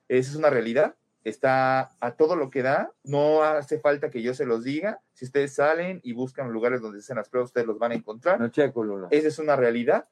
Esa 0.08 0.32
es 0.32 0.36
una 0.36 0.50
realidad, 0.50 0.96
está 1.24 1.92
a 2.00 2.12
todo 2.12 2.36
lo 2.36 2.50
que 2.50 2.62
da, 2.62 2.94
no 3.04 3.44
hace 3.44 3.80
falta 3.80 4.10
que 4.10 4.22
yo 4.22 4.34
se 4.34 4.46
los 4.46 4.64
diga, 4.64 5.02
si 5.14 5.26
ustedes 5.26 5.56
salen 5.56 6.00
y 6.04 6.14
buscan 6.14 6.52
lugares 6.52 6.82
donde 6.82 7.00
se 7.00 7.06
hacen 7.06 7.18
las 7.18 7.30
pruebas, 7.30 7.50
ustedes 7.50 7.68
los 7.68 7.80
van 7.80 7.92
a 7.92 7.96
encontrar. 7.96 8.40
No 8.40 8.50
checo, 8.50 8.84
Lula. 8.84 9.08
Esa 9.12 9.28
es 9.28 9.40
una 9.40 9.56
realidad. 9.56 10.08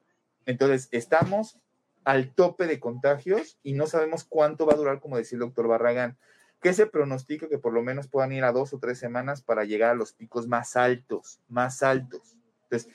Entonces, 0.46 0.90
estamos 0.92 1.60
al 2.06 2.34
tope 2.34 2.68
de 2.68 2.80
contagios 2.80 3.60
y 3.64 3.74
no 3.74 3.88
sabemos 3.88 4.24
cuánto 4.24 4.66
va 4.66 4.74
a 4.74 4.78
durar, 4.78 5.00
como 5.02 5.18
decía 5.18 5.38
el 5.38 5.42
doctor 5.42 5.68
Barragán. 5.68 6.18
que 6.62 6.74
se 6.74 6.88
pronostica 6.88 7.50
que 7.50 7.60
por 7.60 7.74
lo 7.74 7.84
menos 7.84 8.08
puedan 8.08 8.32
ir 8.32 8.44
a 8.44 8.52
dos 8.52 8.74
o 8.74 8.80
tres 8.80 8.98
semanas 8.98 9.42
para 9.42 9.66
llegar 9.66 9.92
a 9.92 9.96
los 9.96 10.14
picos 10.14 10.48
más 10.48 10.76
altos, 10.76 11.40
más 11.48 11.84
altos. 11.84 12.36
Entonces, 12.64 12.92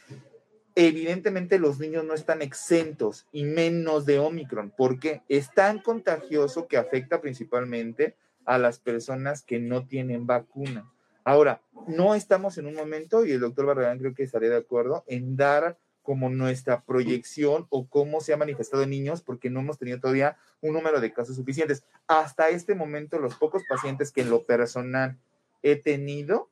evidentemente 0.74 1.58
los 1.58 1.78
niños 1.78 2.04
no 2.04 2.14
están 2.14 2.42
exentos 2.42 3.26
y 3.30 3.44
menos 3.44 4.06
de 4.06 4.18
Omicron, 4.18 4.72
porque 4.76 5.22
es 5.28 5.52
tan 5.52 5.80
contagioso 5.80 6.66
que 6.66 6.78
afecta 6.78 7.20
principalmente 7.20 8.16
a 8.44 8.58
las 8.58 8.80
personas 8.80 9.42
que 9.42 9.60
no 9.60 9.86
tienen 9.86 10.26
vacuna. 10.26 10.90
Ahora, 11.22 11.60
no 11.86 12.14
estamos 12.14 12.58
en 12.58 12.66
un 12.66 12.74
momento, 12.74 13.24
y 13.24 13.32
el 13.32 13.40
doctor 13.40 13.66
Barragán 13.66 13.98
creo 13.98 14.14
que 14.14 14.22
estaría 14.22 14.50
de 14.50 14.56
acuerdo, 14.56 15.04
en 15.06 15.36
dar 15.36 15.78
como 16.10 16.28
nuestra 16.28 16.82
proyección 16.82 17.68
o 17.70 17.86
cómo 17.86 18.20
se 18.20 18.32
ha 18.32 18.36
manifestado 18.36 18.82
en 18.82 18.90
niños, 18.90 19.22
porque 19.22 19.48
no 19.48 19.60
hemos 19.60 19.78
tenido 19.78 20.00
todavía 20.00 20.36
un 20.60 20.72
número 20.72 21.00
de 21.00 21.12
casos 21.12 21.36
suficientes. 21.36 21.84
Hasta 22.08 22.48
este 22.48 22.74
momento, 22.74 23.20
los 23.20 23.36
pocos 23.36 23.62
pacientes 23.68 24.10
que 24.10 24.22
en 24.22 24.30
lo 24.30 24.42
personal 24.42 25.16
he 25.62 25.76
tenido 25.76 26.50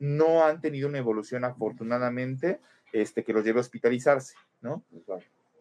no 0.00 0.42
han 0.42 0.62
tenido 0.62 0.88
una 0.88 0.96
evolución 0.96 1.44
afortunadamente 1.44 2.60
este, 2.94 3.24
que 3.24 3.34
los 3.34 3.44
lleve 3.44 3.58
a 3.58 3.60
hospitalizarse, 3.60 4.36
¿no? 4.62 4.82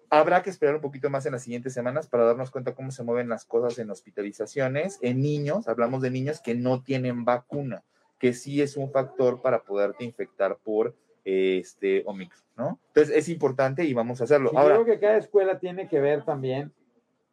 Habrá 0.10 0.42
que 0.42 0.50
esperar 0.50 0.76
un 0.76 0.82
poquito 0.82 1.10
más 1.10 1.26
en 1.26 1.34
las 1.34 1.44
siguientes 1.44 1.74
semanas 1.74 2.08
para 2.08 2.24
darnos 2.24 2.50
cuenta 2.50 2.76
cómo 2.76 2.92
se 2.92 3.04
mueven 3.04 3.28
las 3.28 3.44
cosas 3.44 3.78
en 3.78 3.90
hospitalizaciones. 3.90 5.00
En 5.02 5.22
niños, 5.22 5.68
hablamos 5.68 6.02
de 6.02 6.12
niños 6.12 6.40
que 6.40 6.56
no 6.56 6.82
tienen 6.82 7.26
vacuna, 7.26 7.84
que 8.20 8.32
sí 8.32 8.62
es 8.62 8.78
un 8.78 8.90
factor 8.90 9.42
para 9.42 9.64
poderte 9.64 10.06
infectar 10.06 10.60
por 10.64 10.96
este 11.28 12.04
Omicron, 12.06 12.42
¿no? 12.56 12.80
Entonces 12.88 13.16
es 13.16 13.30
importante 13.30 13.84
y 13.84 13.94
vamos 13.94 14.22
a 14.22 14.24
hacerlo. 14.24 14.52
Ahora, 14.56 14.76
creo 14.76 14.86
que 14.86 15.00
cada 15.00 15.18
escuela 15.18 15.60
tiene 15.60 15.90
que 15.90 16.00
ver 16.00 16.24
también 16.24 16.72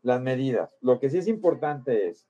las 0.03 0.21
medidas. 0.21 0.71
Lo 0.81 0.99
que 0.99 1.11
sí 1.11 1.19
es 1.19 1.29
importante 1.29 2.09
es, 2.09 2.27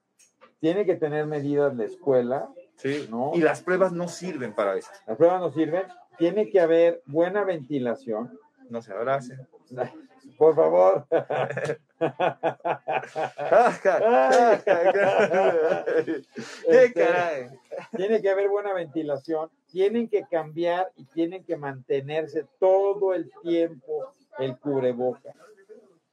tiene 0.61 0.85
que 0.85 0.97
tener 0.97 1.27
medidas 1.27 1.75
la 1.75 1.85
escuela. 1.85 2.49
Sí, 2.77 3.07
¿no? 3.11 3.33
Y 3.35 3.41
las 3.41 3.63
pruebas 3.63 3.93
no 3.93 4.09
sirven 4.09 4.55
para 4.55 4.77
eso. 4.77 4.91
Las 5.07 5.17
pruebas 5.17 5.41
no 5.41 5.53
sirven. 5.53 5.85
Tiene 6.19 6.51
que 6.51 6.61
haber 6.61 7.03
buena 7.07 7.45
ventilación. 7.45 8.39
No 8.69 8.83
se 8.83 8.93
abrace. 8.93 9.37
Por 10.39 10.55
favor. 10.55 11.07
¿Qué 11.99 12.13
caray? 16.95 17.49
Tiene 17.97 18.21
que 18.21 18.31
haber 18.31 18.49
buena 18.49 18.73
ventilación, 18.73 19.49
tienen 19.71 20.09
que 20.09 20.25
cambiar 20.31 20.91
y 20.97 21.05
tienen 21.07 21.45
que 21.45 21.57
mantenerse 21.57 22.47
todo 22.59 23.15
el 23.15 23.31
tiempo 23.43 24.13
el 24.39 24.59
cubreboca. 24.59 25.33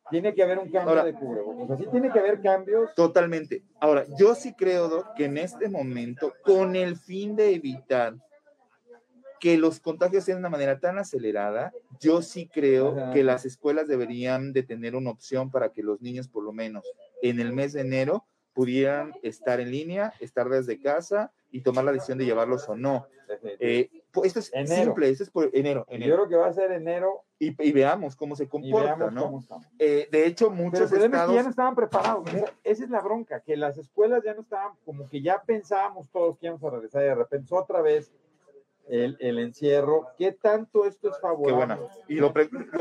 Tiene 0.09 0.35
que 0.35 0.43
haber 0.43 0.59
un 0.59 0.69
cambio 0.69 1.03
de 1.03 1.13
cubrebocas. 1.13 1.71
Así 1.71 1.87
tiene 1.87 2.11
que 2.11 2.19
haber 2.19 2.41
cambios. 2.41 2.93
Totalmente. 2.95 3.63
Ahora, 3.79 4.03
yo 4.19 4.35
sí 4.35 4.53
creo, 4.53 5.05
que 5.15 5.25
en 5.25 5.37
este 5.37 5.69
momento, 5.69 6.33
con 6.43 6.75
el 6.75 6.97
fin 6.97 7.35
de 7.35 7.55
evitar 7.55 8.15
que 9.41 9.57
los 9.57 9.79
contagios 9.79 10.23
sean 10.23 10.37
de 10.37 10.41
una 10.41 10.49
manera 10.49 10.79
tan 10.79 10.99
acelerada, 10.99 11.73
yo 11.99 12.21
sí 12.21 12.47
creo 12.47 13.11
que 13.11 13.23
las 13.23 13.43
escuelas 13.43 13.87
deberían 13.87 14.53
de 14.53 14.61
tener 14.61 14.95
una 14.95 15.09
opción 15.09 15.49
para 15.49 15.73
que 15.73 15.81
los 15.81 15.99
niños, 15.99 16.27
por 16.27 16.43
lo 16.43 16.53
menos 16.53 16.85
en 17.23 17.39
el 17.39 17.51
mes 17.51 17.73
de 17.73 17.81
enero, 17.81 18.23
pudieran 18.53 19.13
estar 19.23 19.59
en 19.59 19.71
línea, 19.71 20.13
estar 20.19 20.47
desde 20.47 20.79
casa 20.79 21.31
y 21.49 21.61
tomar 21.61 21.85
la 21.85 21.91
decisión 21.91 22.19
de 22.19 22.25
llevarlos 22.25 22.69
o 22.69 22.75
no. 22.77 23.07
Eh, 23.59 23.89
pues, 24.11 24.27
esto 24.27 24.39
es 24.39 24.69
simple, 24.69 25.09
esto 25.09 25.23
es 25.23 25.31
por 25.31 25.49
enero, 25.53 25.87
Yo 25.89 25.97
creo 25.97 26.27
que 26.27 26.35
va 26.35 26.47
a 26.47 26.53
ser 26.53 26.71
enero. 26.71 27.23
Y, 27.39 27.71
veamos 27.71 28.15
cómo 28.15 28.35
se 28.35 28.47
comporta, 28.47 29.09
¿no? 29.09 29.43
Eh, 29.79 30.07
de 30.11 30.27
hecho, 30.27 30.51
muchos 30.51 30.91
estados... 30.91 31.33
ya 31.33 31.41
no 31.41 31.49
estaban 31.49 31.73
preparados. 31.73 32.29
esa 32.63 32.83
es 32.83 32.89
la 32.91 33.01
bronca, 33.01 33.39
que 33.39 33.57
las 33.57 33.79
escuelas 33.79 34.21
ya 34.23 34.35
no 34.35 34.41
estaban, 34.41 34.73
como 34.85 35.09
que 35.09 35.23
ya 35.23 35.41
pensábamos 35.41 36.07
todos 36.11 36.37
que 36.37 36.45
íbamos 36.45 36.63
a 36.63 36.69
regresar 36.69 37.01
y 37.01 37.05
de 37.05 37.15
repente 37.15 37.55
otra 37.55 37.81
vez 37.81 38.11
el, 38.87 39.39
encierro. 39.39 40.07
¿Qué 40.17 40.31
tanto 40.31 40.85
esto 40.85 41.09
es 41.09 41.19
favorable? 41.19 41.47
Qué 41.47 41.53
bueno. 41.53 41.89
Y 42.07 42.15
lo, 42.15 42.33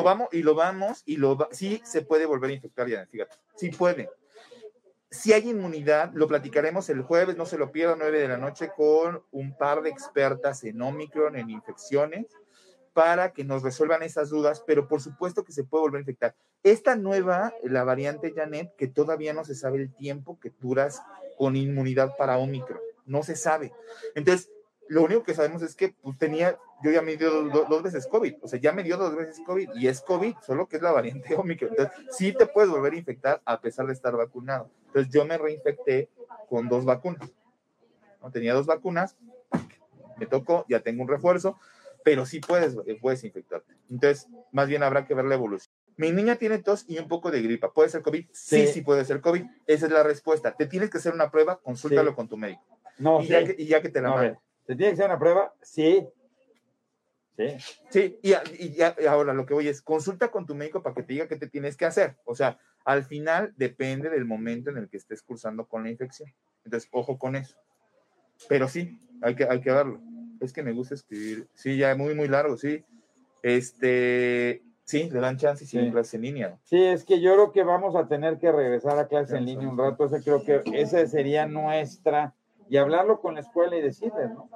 vamos, 0.03 0.29
y 0.33 0.43
lo 0.43 0.55
vamos, 0.55 1.03
y 1.07 1.17
lo 1.17 1.49
sí 1.53 1.81
se 1.85 2.03
puede 2.03 2.27
volver 2.27 2.51
a 2.51 2.55
infectar 2.55 2.89
ya, 2.89 3.07
fíjate. 3.07 3.37
Sí 3.57 3.71
puede. 3.71 4.11
Si 5.11 5.33
hay 5.33 5.49
inmunidad, 5.49 6.13
lo 6.15 6.29
platicaremos 6.29 6.89
el 6.89 7.03
jueves, 7.03 7.37
no 7.37 7.45
se 7.45 7.59
lo 7.59 7.73
pierda, 7.73 7.97
9 7.99 8.21
de 8.21 8.29
la 8.29 8.37
noche, 8.37 8.71
con 8.77 9.23
un 9.33 9.57
par 9.57 9.83
de 9.83 9.91
expertas 9.91 10.63
en 10.65 10.81
Omicron, 10.81 11.37
en 11.37 11.51
infecciones, 11.51 12.27
para 12.93 13.33
que 13.33 13.45
nos 13.45 13.63
resuelvan 13.63 14.03
esas 14.03 14.31
dudas, 14.31 14.63
pero 14.67 14.87
por 14.87 15.01
supuesto 15.01 15.45
que 15.45 15.53
se 15.53 15.65
puede 15.65 15.83
volver 15.83 15.99
a 15.99 16.03
infectar. 16.03 16.35
Esta 16.63 16.95
nueva, 16.95 17.55
la 17.65 17.85
variante 17.85 18.33
Janet, 18.35 18.75
que 18.77 18.89
todavía 18.89 19.33
no 19.33 19.45
se 19.45 19.55
sabe 19.55 19.79
el 19.79 19.95
tiempo 19.95 20.39
que 20.39 20.53
duras 20.61 21.03
con 21.37 21.57
inmunidad 21.57 22.17
para 22.17 22.39
Omicron, 22.39 22.79
no 23.07 23.23
se 23.23 23.35
sabe. 23.35 23.73
Entonces, 24.15 24.51
lo 24.91 25.05
único 25.05 25.23
que 25.23 25.35
sabemos 25.35 25.63
es 25.63 25.77
que 25.77 25.95
pues, 26.03 26.19
tenía 26.19 26.59
yo 26.83 26.91
ya 26.91 27.01
me 27.01 27.17
dio 27.17 27.45
dos, 27.45 27.83
veces 27.83 28.09
COVID, 28.09 28.35
o 28.43 28.49
sea, 28.49 28.59
ya 28.59 28.73
me 28.73 28.83
dio 28.83 28.97
dos 28.97 29.15
veces 29.15 29.41
COVID 29.47 29.71
y 29.75 29.87
es 29.87 30.01
COVID, 30.01 30.35
solo 30.45 30.67
que 30.67 30.77
es 30.77 30.83
la 30.83 30.91
variante 30.91 31.35
Omicron. 31.37 31.71
Entonces, 31.71 31.95
sí 32.11 32.33
te 32.33 32.47
puedes 32.47 32.71
volver 32.71 32.95
a 32.95 32.97
infectar 32.97 33.41
a 33.45 33.61
pesar 33.61 33.87
de 33.87 33.93
estar 33.93 34.17
vacunado. 34.17 34.69
Entonces, 34.87 35.13
yo 35.13 35.25
me 35.25 35.39
reinfecté 35.39 36.09
con 36.49 36.69
dos 36.69 36.85
vacunas. 36.85 37.31
¿no? 38.21 38.33
Tenía 38.33 38.53
dos 38.53 38.67
vacunas, 38.67 39.17
me 40.19 40.27
tocó, 40.27 40.67
ya 40.69 40.81
tengo 40.81 41.03
un 41.03 41.09
refuerzo, 41.09 41.57
pero 42.03 42.27
sí 42.27 42.41
puedes, 42.41 42.77
puedes 43.01 43.23
infectarte. 43.23 43.73
Entonces, 43.89 44.27
más 44.51 44.67
bien 44.67 44.83
habrá 44.83 45.07
que 45.07 45.15
ver 45.15 45.27
la 45.27 45.37
evolución. 45.37 45.73
Mi 45.97 46.11
niña 46.11 46.35
tiene 46.35 46.59
tos 46.59 46.85
y 46.89 46.99
un 46.99 47.07
poco 47.07 47.31
de 47.31 47.43
gripa. 47.43 47.73
¿Puede 47.73 47.91
ser 47.91 48.03
COVID? 48.03 48.27
Sí, 48.33 48.67
sí, 48.67 48.81
puede 48.81 49.05
ser 49.05 49.21
COVID. 49.21 49.45
Esa 49.69 49.87
es 49.87 49.93
la 49.93 50.03
respuesta. 50.03 50.57
Te 50.57 50.67
tienes 50.67 50.91
que 50.91 50.99
hacer 50.99 51.13
una 51.13 51.31
prueba, 51.31 51.61
consúltalo 51.63 52.17
con 52.17 52.27
tu 52.27 52.37
médico. 52.37 52.63
No, 52.99 53.21
y, 53.23 53.29
ya 53.29 53.45
que, 53.45 53.55
y 53.57 53.67
ya 53.67 53.81
que 53.83 53.89
te 53.91 54.01
la 54.01 54.09
no, 54.09 54.41
¿Te 54.71 54.77
tiene 54.77 54.93
que 54.93 55.03
hacer 55.03 55.07
una 55.07 55.19
prueba? 55.19 55.53
Sí. 55.63 56.07
Sí. 57.37 57.57
Sí, 57.89 58.19
y, 58.23 58.81
ahora 59.05 59.35
lo 59.35 59.45
que 59.45 59.53
voy 59.53 59.67
es, 59.67 59.83
consulta 59.83 60.31
con 60.31 60.47
tu 60.47 60.55
médico 60.55 60.81
para 60.81 60.95
que 60.95 61.03
te 61.03 61.13
diga 61.15 61.27
qué 61.27 61.35
te 61.35 61.49
tienes 61.49 61.77
que 61.77 61.87
hacer. 61.87 62.19
O 62.25 62.37
sea, 62.37 62.57
al 62.85 63.03
final 63.03 63.53
depende 63.57 64.11
del 64.11 64.25
momento 64.27 64.71
en 64.71 64.77
el 64.77 64.89
que 64.89 64.99
estés 64.99 65.23
cursando 65.23 65.67
con 65.67 65.83
la 65.83 65.91
infección. 65.91 66.33
Entonces, 66.65 66.89
ojo 66.93 67.19
con 67.19 67.35
eso. 67.35 67.57
Pero 68.49 68.69
sí, 68.69 69.01
hay 69.23 69.35
que, 69.35 69.43
hay 69.43 69.61
que 69.61 69.73
verlo. 69.73 70.01
Es 70.41 70.53
que 70.53 70.63
me 70.63 70.71
gusta 70.71 70.95
escribir. 70.95 71.49
Sí, 71.53 71.77
ya 71.77 71.97
muy, 71.97 72.15
muy 72.15 72.29
largo, 72.29 72.57
sí. 72.57 72.85
Este, 73.43 74.63
sí, 74.85 75.11
le 75.11 75.19
dan 75.19 75.37
chance 75.37 75.65
y 75.65 75.67
sí. 75.67 75.91
clase 75.91 76.17
en 76.17 76.23
línea. 76.23 76.61
Sí, 76.63 76.81
es 76.81 77.05
que 77.05 77.21
yo 77.21 77.33
creo 77.33 77.51
que 77.51 77.65
vamos 77.65 77.97
a 77.97 78.07
tener 78.07 78.39
que 78.39 78.53
regresar 78.53 78.97
a 79.01 79.09
clase 79.09 79.37
en 79.37 79.47
línea 79.47 79.69
un 79.69 79.77
rato. 79.77 80.05
Ese 80.05 80.23
creo 80.23 80.45
que 80.45 80.63
esa 80.75 81.05
sería 81.09 81.45
nuestra. 81.47 82.37
Y 82.71 82.77
hablarlo 82.77 83.21
con 83.21 83.35
la 83.35 83.41
escuela 83.41 83.77
y 83.77 83.83
decirles, 83.83 84.31
¿no? 84.31 84.49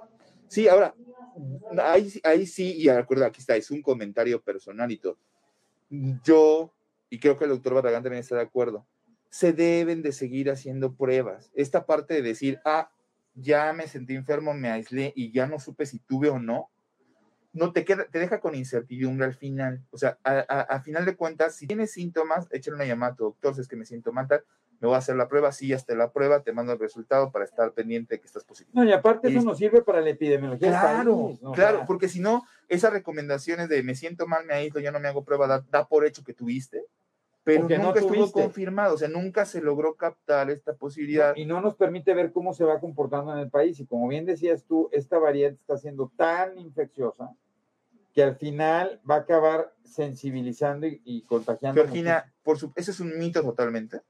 Sí, 0.46 0.68
ahora, 0.68 0.94
ahí, 1.82 2.12
ahí 2.22 2.46
sí, 2.46 2.74
y 2.76 2.88
acuerdo, 2.88 3.26
aquí 3.26 3.40
está, 3.40 3.56
es 3.56 3.70
un 3.70 3.82
comentario 3.82 4.40
personalito. 4.40 5.18
Yo, 5.90 6.72
y 7.10 7.18
creo 7.18 7.36
que 7.36 7.44
el 7.44 7.50
doctor 7.50 7.74
Barragán 7.74 8.04
también 8.04 8.20
está 8.20 8.36
de 8.36 8.42
acuerdo, 8.42 8.86
se 9.30 9.52
deben 9.52 10.00
de 10.02 10.12
seguir 10.12 10.48
haciendo 10.48 10.94
pruebas. 10.94 11.50
Esta 11.54 11.86
parte 11.86 12.14
de 12.14 12.22
decir, 12.22 12.60
ah, 12.64 12.88
ya 13.34 13.72
me 13.72 13.88
sentí 13.88 14.14
enfermo, 14.14 14.54
me 14.54 14.70
aislé 14.70 15.12
y 15.16 15.32
ya 15.32 15.48
no 15.48 15.58
supe 15.58 15.84
si 15.84 15.98
tuve 15.98 16.28
o 16.28 16.38
no, 16.38 16.70
no 17.52 17.72
te 17.72 17.84
queda, 17.84 18.04
te 18.04 18.18
deja 18.20 18.40
con 18.40 18.54
incertidumbre 18.54 19.26
al 19.26 19.34
final. 19.34 19.84
O 19.90 19.98
sea, 19.98 20.18
a, 20.22 20.80
final 20.80 21.04
de 21.04 21.16
cuentas, 21.16 21.56
si 21.56 21.66
tienes 21.66 21.92
síntomas, 21.92 22.46
échale 22.50 22.76
una 22.76 22.84
llamada 22.84 23.12
a 23.12 23.16
tu 23.16 23.24
doctor, 23.24 23.54
si 23.54 23.60
es 23.60 23.68
que 23.68 23.76
me 23.76 23.84
siento 23.84 24.12
mal, 24.12 24.28
me 24.84 24.88
voy 24.88 24.96
a 24.96 24.98
hacer 24.98 25.16
la 25.16 25.28
prueba, 25.28 25.50
sí, 25.50 25.72
hasta 25.72 25.94
la 25.94 26.12
prueba, 26.12 26.42
te 26.42 26.52
mando 26.52 26.74
el 26.74 26.78
resultado 26.78 27.32
para 27.32 27.46
estar 27.46 27.72
pendiente 27.72 28.16
de 28.16 28.20
que 28.20 28.26
estás 28.26 28.44
positivo. 28.44 28.78
No, 28.78 28.86
y 28.86 28.92
aparte 28.92 29.28
eso 29.28 29.40
nos 29.40 29.56
sirve 29.56 29.80
para 29.80 30.02
la 30.02 30.10
epidemiología. 30.10 30.68
Claro, 30.68 31.38
claro, 31.54 31.84
porque 31.86 32.10
si 32.10 32.20
no, 32.20 32.44
esas 32.68 32.92
recomendaciones 32.92 33.70
de 33.70 33.82
me 33.82 33.94
siento 33.94 34.26
mal, 34.26 34.44
me 34.44 34.52
aíslo, 34.52 34.80
ya 34.80 34.92
no 34.92 35.00
me 35.00 35.08
hago 35.08 35.24
prueba, 35.24 35.46
da, 35.46 35.64
da 35.70 35.88
por 35.88 36.04
hecho 36.04 36.22
que 36.22 36.34
tuviste, 36.34 36.84
pero 37.44 37.62
nunca 37.62 37.78
no 37.78 37.94
estuvo 37.94 38.30
confirmado, 38.30 38.96
o 38.96 38.98
sea, 38.98 39.08
nunca 39.08 39.46
se 39.46 39.62
logró 39.62 39.94
captar 39.94 40.50
esta 40.50 40.74
posibilidad. 40.74 41.34
Y 41.34 41.46
no 41.46 41.62
nos 41.62 41.76
permite 41.76 42.12
ver 42.12 42.30
cómo 42.30 42.52
se 42.52 42.64
va 42.64 42.78
comportando 42.78 43.32
en 43.32 43.38
el 43.38 43.48
país. 43.48 43.80
Y 43.80 43.86
como 43.86 44.06
bien 44.06 44.26
decías 44.26 44.64
tú, 44.64 44.90
esta 44.92 45.18
variante 45.18 45.62
está 45.62 45.78
siendo 45.78 46.12
tan 46.14 46.58
infecciosa 46.58 47.30
que 48.12 48.22
al 48.22 48.36
final 48.36 49.00
va 49.08 49.14
a 49.14 49.18
acabar 49.20 49.72
sensibilizando 49.82 50.86
y, 50.86 51.22
contagiando. 51.22 51.80
Georgina, 51.80 52.30
por 52.42 52.58
su, 52.58 52.70
ese 52.76 52.90
es 52.90 53.00
un 53.00 53.18
mito 53.18 53.42
totalmente. 53.42 54.02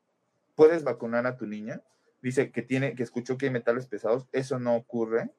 Puedes 0.55 0.85
vacunar 0.85 1.27
a 1.27 1.37
tu 1.37 1.47
niña. 1.47 1.83
Dice 2.23 2.51
que 2.51 2.63
tiene, 2.63 2.95
que 2.95 3.03
escuchó 3.03 3.37
que 3.37 3.47
hay 3.47 3.53
metales 3.53 3.87
pesados. 3.87 4.29
Eso 4.33 4.59
no 4.59 4.77
ocurre 4.77 5.31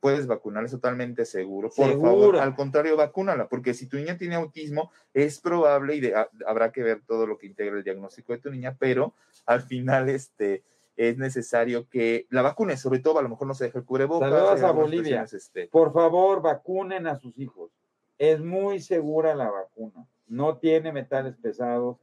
puedes 0.00 0.26
vacunar, 0.26 0.64
es 0.64 0.70
totalmente 0.70 1.24
seguro. 1.24 1.70
Por 1.74 2.00
favor, 2.00 2.36
al 2.36 2.54
contrario, 2.54 2.96
vacúnala, 2.96 3.48
porque 3.48 3.74
si 3.74 3.86
tu 3.86 3.96
niña 3.96 4.16
tiene 4.16 4.36
autismo, 4.36 4.90
es 5.12 5.40
probable 5.40 5.96
y 5.96 6.12
habrá 6.46 6.72
que 6.72 6.82
ver 6.82 7.02
todo 7.06 7.26
lo 7.26 7.38
que 7.38 7.46
integra 7.46 7.76
el 7.76 7.84
diagnóstico 7.84 8.32
de 8.32 8.38
tu 8.38 8.50
niña, 8.50 8.76
pero 8.78 9.14
al 9.46 9.62
final 9.62 10.08
este, 10.08 10.62
es 10.96 11.18
necesario 11.18 11.88
que 11.88 12.26
la 12.30 12.42
vacunes, 12.42 12.80
sobre 12.80 13.00
todo 13.00 13.18
a 13.18 13.22
lo 13.22 13.28
mejor 13.28 13.46
no 13.46 13.54
se 13.54 13.64
deje 13.64 13.78
el 13.78 13.84
cubrebocas. 13.84 14.30
Saludos 14.30 14.62
a 14.62 14.70
Bolivia. 14.70 15.26
Este... 15.30 15.68
Por 15.68 15.92
favor, 15.92 16.42
vacunen 16.42 17.06
a 17.06 17.16
sus 17.16 17.38
hijos. 17.38 17.72
Es 18.18 18.40
muy 18.40 18.80
segura 18.80 19.34
la 19.34 19.50
vacuna. 19.50 20.06
No 20.26 20.58
tiene 20.58 20.92
metales 20.92 21.36
pesados. 21.36 21.98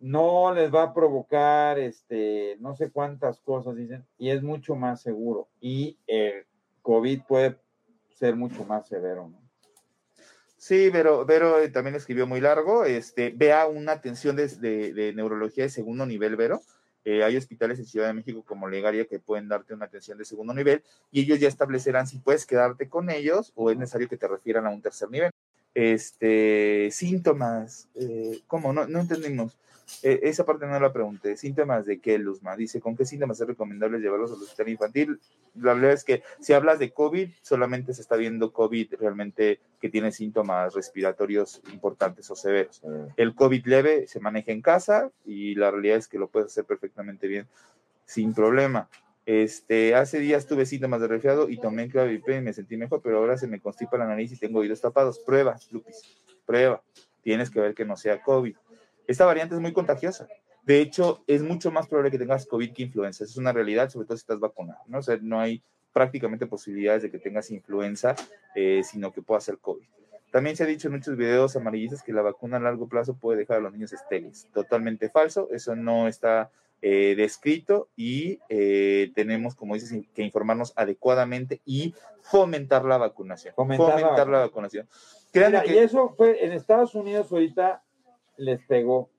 No 0.00 0.54
les 0.54 0.72
va 0.72 0.84
a 0.84 0.94
provocar, 0.94 1.78
este, 1.78 2.56
no 2.60 2.74
sé 2.76 2.90
cuántas 2.90 3.40
cosas 3.40 3.76
dicen, 3.76 4.06
y 4.16 4.30
es 4.30 4.42
mucho 4.42 4.76
más 4.76 5.02
seguro. 5.02 5.48
Y 5.60 5.98
el 6.06 6.46
COVID 6.82 7.22
puede 7.26 7.58
ser 8.10 8.36
mucho 8.36 8.64
más 8.64 8.88
severo, 8.88 9.28
¿no? 9.28 9.48
Sí, 10.58 10.90
pero, 10.92 11.24
pero 11.24 11.60
eh, 11.60 11.68
también 11.68 11.94
escribió 11.94 12.26
muy 12.26 12.40
largo. 12.40 12.84
Este, 12.84 13.32
vea 13.34 13.66
una 13.68 13.92
atención 13.92 14.34
de, 14.36 15.12
neurología 15.14 15.64
de 15.64 15.70
segundo 15.70 16.04
nivel, 16.04 16.36
Vero. 16.36 16.60
Eh, 17.04 17.22
hay 17.22 17.36
hospitales 17.36 17.78
en 17.78 17.86
Ciudad 17.86 18.08
de 18.08 18.12
México 18.12 18.44
como 18.44 18.68
Legaria 18.68 19.06
que 19.06 19.20
pueden 19.20 19.48
darte 19.48 19.72
una 19.72 19.86
atención 19.86 20.18
de 20.18 20.24
segundo 20.24 20.52
nivel 20.52 20.82
y 21.12 21.22
ellos 21.22 21.38
ya 21.38 21.48
establecerán 21.48 22.06
si 22.06 22.18
puedes 22.18 22.44
quedarte 22.44 22.88
con 22.88 23.08
ellos 23.08 23.52
o 23.54 23.70
es 23.70 23.78
necesario 23.78 24.08
que 24.08 24.18
te 24.18 24.28
refieran 24.28 24.66
a 24.66 24.70
un 24.70 24.82
tercer 24.82 25.08
nivel. 25.08 25.30
Este, 25.78 26.90
síntomas, 26.90 27.88
eh, 27.94 28.40
¿cómo? 28.48 28.72
No, 28.72 28.88
no 28.88 28.98
entendimos. 28.98 29.56
Eh, 30.02 30.18
esa 30.24 30.44
parte 30.44 30.66
no 30.66 30.80
la 30.80 30.92
pregunté. 30.92 31.36
¿Síntomas 31.36 31.86
de 31.86 32.00
qué, 32.00 32.18
Luzma? 32.18 32.56
Dice, 32.56 32.80
¿con 32.80 32.96
qué 32.96 33.04
síntomas 33.04 33.40
es 33.40 33.46
recomendable 33.46 34.00
llevarlos 34.00 34.32
al 34.32 34.42
hospital 34.42 34.70
infantil? 34.70 35.20
La 35.54 35.74
verdad 35.74 35.92
es 35.92 36.02
que 36.02 36.24
si 36.40 36.52
hablas 36.52 36.80
de 36.80 36.90
COVID, 36.92 37.30
solamente 37.42 37.94
se 37.94 38.02
está 38.02 38.16
viendo 38.16 38.52
COVID 38.52 38.94
realmente 38.98 39.60
que 39.80 39.88
tiene 39.88 40.10
síntomas 40.10 40.74
respiratorios 40.74 41.62
importantes 41.72 42.28
o 42.28 42.34
severos. 42.34 42.82
El 43.16 43.36
COVID 43.36 43.64
leve 43.66 44.08
se 44.08 44.18
maneja 44.18 44.50
en 44.50 44.62
casa 44.62 45.12
y 45.24 45.54
la 45.54 45.70
realidad 45.70 45.98
es 45.98 46.08
que 46.08 46.18
lo 46.18 46.26
puedes 46.26 46.48
hacer 46.48 46.64
perfectamente 46.64 47.28
bien 47.28 47.46
sin 48.04 48.34
problema. 48.34 48.88
Este, 49.30 49.94
hace 49.94 50.18
días 50.18 50.46
tuve 50.46 50.64
síntomas 50.64 51.02
de 51.02 51.08
resfriado 51.08 51.50
y 51.50 51.58
tomé 51.60 51.88
clavipé 51.88 52.36
y 52.36 52.40
me 52.40 52.54
sentí 52.54 52.78
mejor, 52.78 53.02
pero 53.02 53.18
ahora 53.18 53.36
se 53.36 53.46
me 53.46 53.60
constipa 53.60 53.98
la 53.98 54.06
nariz 54.06 54.32
y 54.32 54.38
tengo 54.38 54.60
oídos 54.60 54.80
tapados. 54.80 55.18
Prueba, 55.18 55.56
Lupis, 55.70 56.18
prueba. 56.46 56.82
Tienes 57.22 57.50
que 57.50 57.60
ver 57.60 57.74
que 57.74 57.84
no 57.84 57.96
sea 57.96 58.22
COVID 58.22 58.56
esta 59.08 59.24
variante 59.24 59.54
es 59.54 59.60
muy 59.60 59.72
contagiosa. 59.72 60.28
De 60.62 60.80
hecho, 60.80 61.24
es 61.26 61.42
mucho 61.42 61.70
más 61.70 61.88
probable 61.88 62.10
que 62.10 62.18
tengas 62.18 62.46
COVID 62.46 62.74
que 62.74 62.82
influenza. 62.82 63.24
es 63.24 63.38
una 63.38 63.52
realidad, 63.52 63.88
sobre 63.88 64.06
todo 64.06 64.18
si 64.18 64.20
estás 64.20 64.38
vacunado. 64.38 64.80
¿no? 64.86 65.00
No 65.22 65.40
hay 65.40 65.62
prácticamente 65.94 66.46
posibilidades 66.46 67.02
de 67.02 67.10
que 67.10 67.18
tengas 67.18 67.50
influenza, 67.50 68.14
eh, 68.54 68.82
sino 68.84 69.10
que 69.10 69.22
pueda 69.22 69.40
ser 69.40 69.56
COVID. 69.58 69.88
También 70.30 70.56
se 70.56 70.64
ha 70.64 70.66
dicho 70.66 70.88
en 70.88 70.94
muchos 70.94 71.16
videos 71.16 71.56
amarillistas 71.56 72.02
que 72.02 72.12
la 72.12 72.20
vacuna 72.20 72.58
a 72.58 72.60
largo 72.60 72.86
plazo 72.86 73.16
puede 73.16 73.38
dejar 73.38 73.56
a 73.56 73.60
los 73.60 73.72
niños 73.72 73.94
estériles. 73.94 74.46
Totalmente 74.52 75.08
falso, 75.08 75.48
eso 75.50 75.74
no 75.74 76.06
está 76.06 76.50
eh, 76.80 77.14
descrito 77.16 77.88
y 77.96 78.38
eh, 78.48 79.10
tenemos, 79.14 79.54
como 79.54 79.74
dices, 79.74 80.06
que 80.14 80.22
informarnos 80.22 80.72
adecuadamente 80.76 81.60
y 81.64 81.94
fomentar 82.22 82.84
la 82.84 82.98
vacunación. 82.98 83.54
Fomentar, 83.54 84.28
la, 84.28 84.38
vacunación. 84.38 84.88
Y 85.32 85.76
eso 85.76 86.14
fue 86.16 86.44
en 86.44 86.52
Estados 86.52 86.94
Unidos 86.94 87.32
ahorita 87.32 87.82
les 88.36 88.62
pegó 88.62 89.10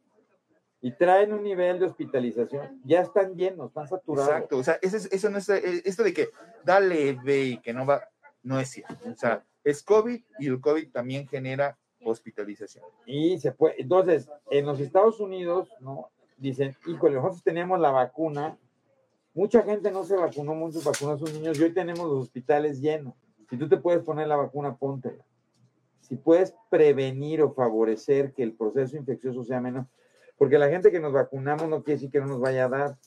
y 0.82 0.92
traen 0.92 1.34
un 1.34 1.44
nivel 1.44 1.80
de 1.80 1.86
hospitalización, 1.88 2.82
ya 2.86 3.02
están 3.02 3.36
llenos, 3.36 3.68
están 3.68 3.88
saturados. 3.88 4.32
Exacto, 4.32 4.58
o 4.58 4.64
sea, 4.64 4.80
eso, 4.82 4.98
eso 5.12 5.30
no 5.30 5.38
es, 5.38 5.50
eh, 5.50 5.82
esto 5.84 6.04
de 6.04 6.14
que 6.14 6.30
dale, 6.64 7.18
ve 7.24 7.44
y 7.44 7.58
que 7.58 7.74
no 7.74 7.86
va, 7.86 8.08
no 8.44 8.60
es 8.60 8.70
cierto. 8.70 8.96
O 9.10 9.16
sea, 9.16 9.44
es 9.64 9.84
COVID 9.84 10.22
y 10.40 10.48
el 10.48 10.62
COVID 10.62 10.90
también 10.92 11.28
genera 11.28 11.78
hospitalización. 12.02 12.86
Y 13.06 13.38
se 13.40 13.52
puede, 13.52 13.82
entonces, 13.82 14.30
en 14.50 14.66
los 14.66 14.80
Estados 14.80 15.20
Unidos, 15.20 15.70
¿no? 15.82 16.10
Dicen, 16.40 16.76
híjole, 16.88 17.16
nosotros 17.16 17.44
teníamos 17.44 17.80
la 17.80 17.92
vacuna, 17.92 18.58
mucha 19.34 19.62
gente 19.64 19.92
no 19.92 20.04
se 20.04 20.16
vacunó, 20.16 20.56
muchos 20.56 20.84
vacunó 20.84 21.12
a 21.12 21.18
sus 21.18 21.34
niños, 21.34 21.60
y 21.60 21.64
hoy 21.64 21.74
tenemos 21.74 22.08
los 22.08 22.24
hospitales 22.24 22.82
llenos. 22.82 23.14
Si 23.50 23.58
tú 23.58 23.68
te 23.68 23.78
puedes 23.78 24.04
poner 24.04 24.28
la 24.28 24.38
vacuna, 24.38 24.76
póntela 24.76 25.24
si 26.10 26.16
puedes 26.16 26.56
prevenir 26.72 27.44
o 27.44 27.54
favorecer 27.54 28.34
que 28.34 28.42
el 28.42 28.54
proceso 28.54 28.98
infeccioso 28.98 29.44
sea 29.44 29.62
menos, 29.62 29.86
porque 30.40 30.58
la 30.58 30.68
gente 30.68 30.92
que 30.92 31.00
nos 31.00 31.14
vacunamos 31.14 31.70
no 31.70 31.84
quiere 31.84 31.98
decir 31.98 32.10
que 32.10 32.20
no 32.20 32.26
nos 32.26 32.40
vaya 32.40 32.66
a 32.66 32.70
dar, 32.70 32.98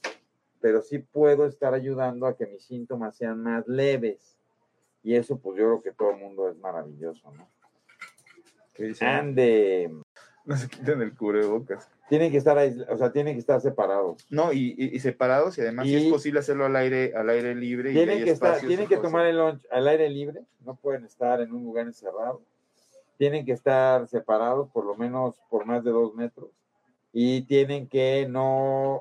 pero 0.61 0.81
sí 0.81 1.01
puedo 1.01 1.47
estar 1.47 1.75
ayudando 1.75 2.27
a 2.27 2.37
que 2.37 2.47
mis 2.47 2.65
síntomas 2.65 3.17
sean 3.17 3.43
más 3.43 3.67
leves. 3.67 4.39
Y 5.03 5.17
eso, 5.17 5.37
pues 5.37 5.59
yo 5.59 5.65
creo 5.65 5.83
que 5.83 5.91
todo 5.91 6.13
el 6.13 6.19
mundo 6.19 6.49
es 6.49 6.57
maravilloso, 6.59 7.33
¿no? 7.33 7.49
Ande. 9.01 9.93
No 10.45 10.57
se 10.57 10.69
quiten 10.69 11.03
el 11.03 11.17
cubrebocas. 11.17 11.91
Tienen 12.13 12.31
que 12.31 12.37
estar, 12.37 12.59
o 12.91 12.97
sea, 12.99 13.11
tienen 13.11 13.37
que 13.37 13.41
estar 13.41 13.59
separados. 13.63 14.27
No, 14.29 14.53
y, 14.53 14.99
separados, 15.01 15.57
y 15.57 15.63
además 15.63 15.89
es 15.89 16.13
posible 16.13 16.41
hacerlo 16.41 16.67
al 16.67 16.77
aire, 16.77 17.15
al 17.17 17.31
aire 17.31 17.55
libre. 17.55 17.91
Tienen 17.91 18.23
que, 18.23 18.31
estar, 18.31 18.61
tienen 18.61 18.87
que 18.87 18.99
tomar 18.99 19.25
el 19.25 19.39
lunch 19.39 19.63
al 19.71 19.89
aire 19.89 20.11
libre, 20.11 20.43
no 20.61 20.75
pueden 20.75 21.07
estar 21.07 21.41
en 21.41 21.53
un 21.53 21.65
lugar 21.65 21.87
encerrado 21.87 22.43
tienen 23.17 23.47
que 23.47 23.53
estar 23.53 24.09
separados 24.09 24.69
por 24.71 24.85
lo 24.85 24.97
menos 24.97 25.41
por 25.49 25.65
más 25.65 25.85
de 25.85 25.91
dos 25.93 26.13
metros 26.15 26.51
y 27.13 27.43
tienen 27.43 27.87
que 27.87 28.27
no 28.29 29.01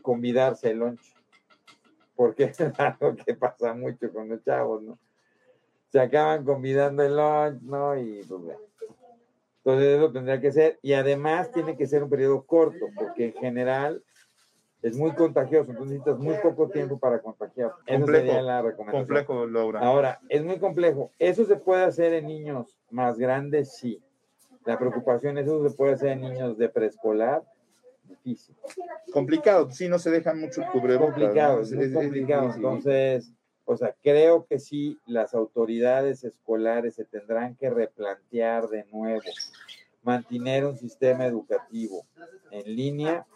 convidarse 0.00 0.70
el 0.70 0.78
lunch, 0.78 1.14
porque 2.16 2.44
es 2.58 2.60
algo 2.60 3.14
que 3.14 3.34
pasa 3.34 3.74
mucho 3.74 4.12
con 4.12 4.28
los 4.30 4.42
chavos, 4.42 4.82
¿no? 4.82 4.98
se 5.92 6.00
acaban 6.00 6.44
convidando 6.44 7.02
el 7.02 7.14
lunch, 7.14 7.62
¿no? 7.62 7.96
Y 7.96 8.22
pues, 8.24 8.56
entonces 9.68 9.98
eso 9.98 10.12
tendría 10.12 10.40
que 10.40 10.50
ser, 10.50 10.78
y 10.80 10.94
además 10.94 11.50
tiene 11.52 11.76
que 11.76 11.86
ser 11.86 12.02
un 12.02 12.08
periodo 12.08 12.42
corto, 12.44 12.86
porque 12.96 13.26
en 13.26 13.32
general 13.34 14.02
es 14.80 14.96
muy 14.96 15.12
contagioso, 15.12 15.70
entonces 15.70 15.98
necesitas 15.98 16.18
muy 16.18 16.36
poco 16.42 16.70
tiempo 16.70 16.98
para 16.98 17.20
contagiar. 17.20 17.72
Esa 17.84 18.06
sería 18.06 18.40
la 18.40 18.62
recomendación. 18.62 19.02
Complejo, 19.02 19.46
Laura. 19.46 19.80
Ahora, 19.80 20.20
es 20.30 20.42
muy 20.42 20.58
complejo. 20.58 21.10
¿Eso 21.18 21.44
se 21.44 21.56
puede 21.56 21.84
hacer 21.84 22.14
en 22.14 22.28
niños 22.28 22.78
más 22.90 23.18
grandes? 23.18 23.76
Sí. 23.76 24.00
La 24.64 24.78
preocupación 24.78 25.36
es 25.36 25.46
eso 25.46 25.68
se 25.68 25.76
puede 25.76 25.92
hacer 25.92 26.10
en 26.10 26.22
niños 26.22 26.56
de 26.56 26.68
preescolar. 26.70 27.42
Difícil. 28.04 28.54
Complicado, 29.12 29.70
sí, 29.70 29.86
no 29.86 29.98
se 29.98 30.10
dejan 30.10 30.40
mucho 30.40 30.62
el 30.62 30.68
cubrebocas. 30.68 31.14
Complicado, 31.14 31.60
es, 31.60 31.72
muy 31.72 31.92
complicado. 31.92 32.54
Entonces, 32.54 33.34
o 33.70 33.76
sea, 33.76 33.94
creo 34.02 34.46
que 34.46 34.58
sí, 34.58 34.98
las 35.06 35.34
autoridades 35.34 36.24
escolares 36.24 36.94
se 36.94 37.04
tendrán 37.04 37.54
que 37.54 37.68
replantear 37.68 38.66
de 38.68 38.86
nuevo, 38.90 39.20
mantener 40.02 40.64
un 40.64 40.78
sistema 40.78 41.26
educativo 41.26 42.06
en 42.50 42.74
línea. 42.74 43.26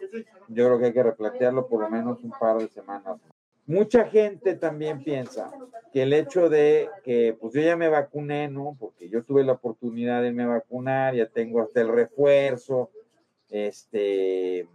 Yo 0.49 0.65
creo 0.67 0.79
que 0.79 0.87
hay 0.87 0.93
que 0.95 1.03
replantearlo 1.03 1.69
por 1.69 1.83
lo 1.83 1.91
menos 1.91 2.25
un 2.25 2.31
par 2.31 2.57
de 2.57 2.69
semanas. 2.69 3.21
Mucha 3.67 4.07
gente 4.07 4.55
también 4.57 5.05
piensa 5.05 5.53
que 5.93 6.05
el 6.05 6.15
hecho 6.15 6.49
de 6.49 6.89
que, 7.05 7.37
pues 7.39 7.53
yo 7.53 7.61
ya 7.61 7.77
me 7.77 7.91
vacuné, 7.91 8.49
¿no? 8.49 8.75
Porque 8.81 9.11
yo 9.11 9.23
tuve 9.23 9.45
la 9.45 9.53
oportunidad 9.53 10.23
de 10.23 10.29
irme 10.29 10.47
vacunar, 10.47 11.15
ya 11.15 11.27
tengo 11.27 11.61
hasta 11.61 11.83
el 11.83 11.89
refuerzo, 11.89 12.91
este, 13.51 14.67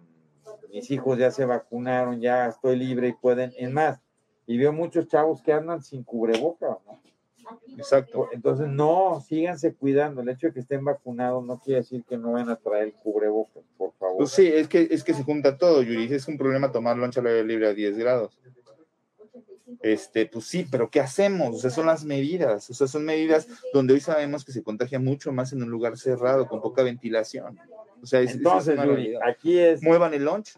mis 0.71 0.91
hijos 0.91 1.17
ya 1.17 1.31
se 1.31 1.45
vacunaron, 1.45 2.21
ya 2.21 2.45
estoy 2.45 2.75
libre 2.75 3.07
y 3.07 3.13
pueden, 3.13 3.53
es 3.57 3.71
más, 3.71 3.99
y 4.47 4.57
veo 4.57 4.71
muchos 4.71 5.07
chavos 5.07 5.41
que 5.41 5.51
andan 5.51 5.83
sin 5.83 6.03
cubreboca, 6.03 6.79
¿no? 6.85 6.99
Exacto. 7.77 8.29
Entonces, 8.31 8.67
no, 8.67 9.21
síganse 9.25 9.73
cuidando. 9.73 10.21
El 10.21 10.29
hecho 10.29 10.47
de 10.47 10.53
que 10.53 10.59
estén 10.61 10.83
vacunados 10.83 11.45
no 11.45 11.59
quiere 11.59 11.81
decir 11.81 12.03
que 12.03 12.17
no 12.17 12.33
van 12.33 12.49
a 12.49 12.55
traer 12.55 12.85
el 12.85 12.93
cubrebocas, 12.93 13.63
por 13.77 13.93
favor. 13.93 14.17
Pues 14.17 14.31
sí, 14.31 14.47
es 14.47 14.67
que, 14.67 14.87
es 14.89 15.03
que 15.03 15.13
se 15.13 15.23
junta 15.23 15.57
todo, 15.57 15.81
Yuri. 15.81 16.13
Es 16.13 16.27
un 16.27 16.37
problema 16.37 16.71
tomar 16.71 16.97
loncha 16.97 17.21
al 17.21 17.27
aire 17.27 17.43
libre 17.43 17.67
a 17.67 17.73
10 17.73 17.97
grados. 17.97 18.39
Este, 19.81 20.25
pues 20.25 20.45
sí, 20.45 20.65
pero 20.69 20.89
¿qué 20.89 20.99
hacemos? 20.99 21.55
O 21.55 21.59
sea, 21.59 21.69
son 21.69 21.85
las 21.85 22.03
medidas. 22.03 22.69
O 22.69 22.73
sea, 22.73 22.87
son 22.87 23.05
medidas 23.05 23.47
donde 23.73 23.93
hoy 23.93 23.99
sabemos 23.99 24.43
que 24.43 24.51
se 24.51 24.63
contagia 24.63 24.99
mucho 24.99 25.31
más 25.31 25.53
en 25.53 25.61
un 25.61 25.69
lugar 25.69 25.97
cerrado, 25.97 26.47
con 26.47 26.61
poca 26.61 26.83
ventilación. 26.83 27.59
O 28.01 28.05
sea, 28.05 28.21
Entonces, 28.21 28.77
Yuri, 28.83 29.15
aquí 29.25 29.59
es. 29.59 29.83
Muevan 29.83 30.13
el 30.13 30.25
lunch 30.25 30.57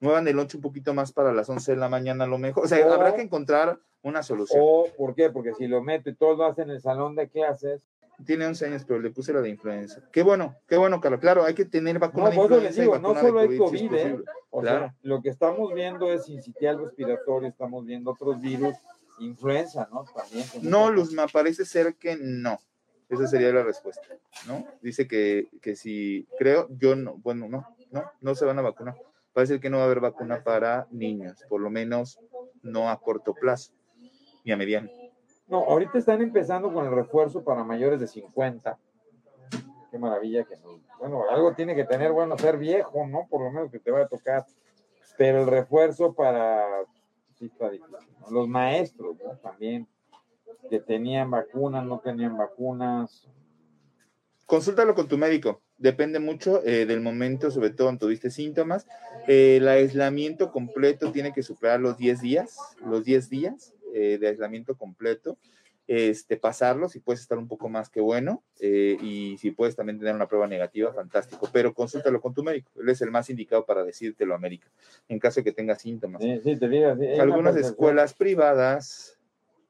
muevan 0.00 0.28
el 0.28 0.38
8 0.38 0.58
un 0.58 0.62
poquito 0.62 0.94
más 0.94 1.12
para 1.12 1.32
las 1.32 1.48
11 1.48 1.72
de 1.72 1.78
la 1.78 1.88
mañana 1.88 2.24
a 2.24 2.26
lo 2.26 2.38
mejor. 2.38 2.64
O 2.64 2.68
sea, 2.68 2.84
habrá 2.92 3.14
que 3.14 3.22
encontrar 3.22 3.78
una 4.02 4.22
solución. 4.22 4.60
O, 4.62 4.86
¿por 4.96 5.14
qué? 5.14 5.30
Porque 5.30 5.54
si 5.54 5.66
lo 5.66 5.82
meto 5.82 6.10
y 6.10 6.14
todo 6.14 6.36
lo 6.36 6.44
hace 6.44 6.62
en 6.62 6.70
el 6.70 6.80
salón 6.80 7.14
de 7.16 7.28
clases. 7.28 7.80
Tiene 8.24 8.46
11 8.46 8.66
años, 8.66 8.84
pero 8.86 8.98
le 8.98 9.10
puse 9.10 9.32
la 9.32 9.42
de 9.42 9.50
influenza. 9.50 10.00
Qué 10.10 10.22
bueno, 10.22 10.56
qué 10.66 10.78
bueno, 10.78 11.00
Carlos. 11.00 11.20
Claro, 11.20 11.44
hay 11.44 11.54
que 11.54 11.66
tener 11.66 11.98
vacuna 11.98 12.30
no, 12.30 12.30
de 12.30 12.36
influenza. 12.36 12.80
Digo, 12.80 12.98
no 12.98 13.14
solo 13.14 13.40
hay 13.40 13.58
COVID, 13.58 13.94
¿eh? 13.94 14.24
O 14.50 14.62
sea, 14.62 14.94
lo 15.02 15.20
que 15.20 15.28
estamos 15.28 15.74
viendo 15.74 16.10
es 16.10 16.26
incitial 16.28 16.78
respiratorio, 16.78 17.48
estamos 17.48 17.84
viendo 17.84 18.12
otros 18.12 18.40
virus, 18.40 18.74
influenza, 19.18 19.86
¿no? 19.92 20.04
También. 20.04 20.46
No, 20.62 20.90
Luzma, 20.90 21.26
parece 21.26 21.66
ser 21.66 21.96
que 21.96 22.16
no. 22.18 22.58
Esa 23.10 23.26
sería 23.26 23.52
la 23.52 23.62
respuesta, 23.62 24.08
¿no? 24.46 24.66
Dice 24.80 25.06
que, 25.06 25.48
que 25.60 25.76
si 25.76 26.26
creo, 26.38 26.68
yo 26.70 26.96
no, 26.96 27.18
bueno, 27.18 27.48
no, 27.48 27.76
no, 27.90 28.10
no 28.20 28.34
se 28.34 28.46
van 28.46 28.58
a 28.58 28.62
vacunar 28.62 28.96
parece 29.36 29.60
que 29.60 29.68
no 29.68 29.76
va 29.76 29.82
a 29.82 29.86
haber 29.86 30.00
vacuna 30.00 30.42
para 30.42 30.86
niños, 30.90 31.44
por 31.50 31.60
lo 31.60 31.68
menos 31.68 32.18
no 32.62 32.88
a 32.88 32.98
corto 32.98 33.34
plazo 33.34 33.74
ni 34.46 34.50
a 34.50 34.56
mediano. 34.56 34.88
No, 35.46 35.58
ahorita 35.58 35.98
están 35.98 36.22
empezando 36.22 36.72
con 36.72 36.86
el 36.86 36.92
refuerzo 36.92 37.44
para 37.44 37.62
mayores 37.62 38.00
de 38.00 38.06
50. 38.06 38.78
Qué 39.90 39.98
maravilla 39.98 40.44
que 40.44 40.56
no. 40.56 40.80
Bueno, 40.98 41.24
algo 41.28 41.52
tiene 41.52 41.74
que 41.74 41.84
tener, 41.84 42.12
bueno, 42.12 42.38
ser 42.38 42.56
viejo, 42.56 43.06
¿no? 43.06 43.26
Por 43.28 43.42
lo 43.42 43.50
menos 43.52 43.70
que 43.70 43.78
te 43.78 43.90
va 43.90 44.00
a 44.00 44.08
tocar. 44.08 44.46
Pero 45.18 45.42
el 45.42 45.46
refuerzo 45.48 46.14
para. 46.14 46.64
Sí, 47.34 47.44
está 47.44 47.68
difícil. 47.68 47.94
Los 48.30 48.48
maestros, 48.48 49.18
¿no? 49.22 49.36
También, 49.36 49.86
que 50.70 50.80
tenían 50.80 51.30
vacunas, 51.30 51.84
no 51.84 52.00
tenían 52.00 52.38
vacunas. 52.38 53.28
Consúltalo 54.46 54.94
con 54.94 55.06
tu 55.06 55.18
médico 55.18 55.60
depende 55.78 56.18
mucho 56.18 56.64
eh, 56.64 56.86
del 56.86 57.00
momento, 57.00 57.50
sobre 57.50 57.70
todo 57.70 57.88
cuando 57.88 58.06
tuviste 58.06 58.30
síntomas. 58.30 58.86
Eh, 59.26 59.56
el 59.58 59.68
aislamiento 59.68 60.50
completo 60.50 61.12
tiene 61.12 61.32
que 61.32 61.42
superar 61.42 61.80
los 61.80 61.96
10 61.98 62.20
días, 62.20 62.56
los 62.84 63.04
10 63.04 63.28
días 63.28 63.74
eh, 63.94 64.18
de 64.18 64.28
aislamiento 64.28 64.76
completo. 64.76 65.38
Este, 65.88 66.36
pasarlo, 66.36 66.88
si 66.88 66.98
puedes 66.98 67.20
estar 67.20 67.38
un 67.38 67.46
poco 67.46 67.68
más 67.68 67.90
que 67.90 68.00
bueno, 68.00 68.42
y 68.60 69.36
si 69.38 69.52
puedes 69.52 69.76
también 69.76 70.00
tener 70.00 70.16
una 70.16 70.26
prueba 70.26 70.48
negativa, 70.48 70.92
fantástico, 70.92 71.48
pero 71.52 71.74
consúltalo 71.74 72.20
con 72.20 72.34
tu 72.34 72.42
médico, 72.42 72.72
él 72.80 72.88
es 72.88 73.00
el 73.02 73.12
más 73.12 73.30
indicado 73.30 73.64
para 73.64 73.84
decírtelo, 73.84 74.34
América, 74.34 74.66
en 75.08 75.20
caso 75.20 75.38
de 75.38 75.44
que 75.44 75.52
tenga 75.52 75.76
síntomas. 75.76 76.20
Sí, 76.42 76.56
te 76.56 76.68
digo, 76.68 76.88
Algunas 77.20 77.54
escuelas 77.54 78.14
privadas 78.14 79.15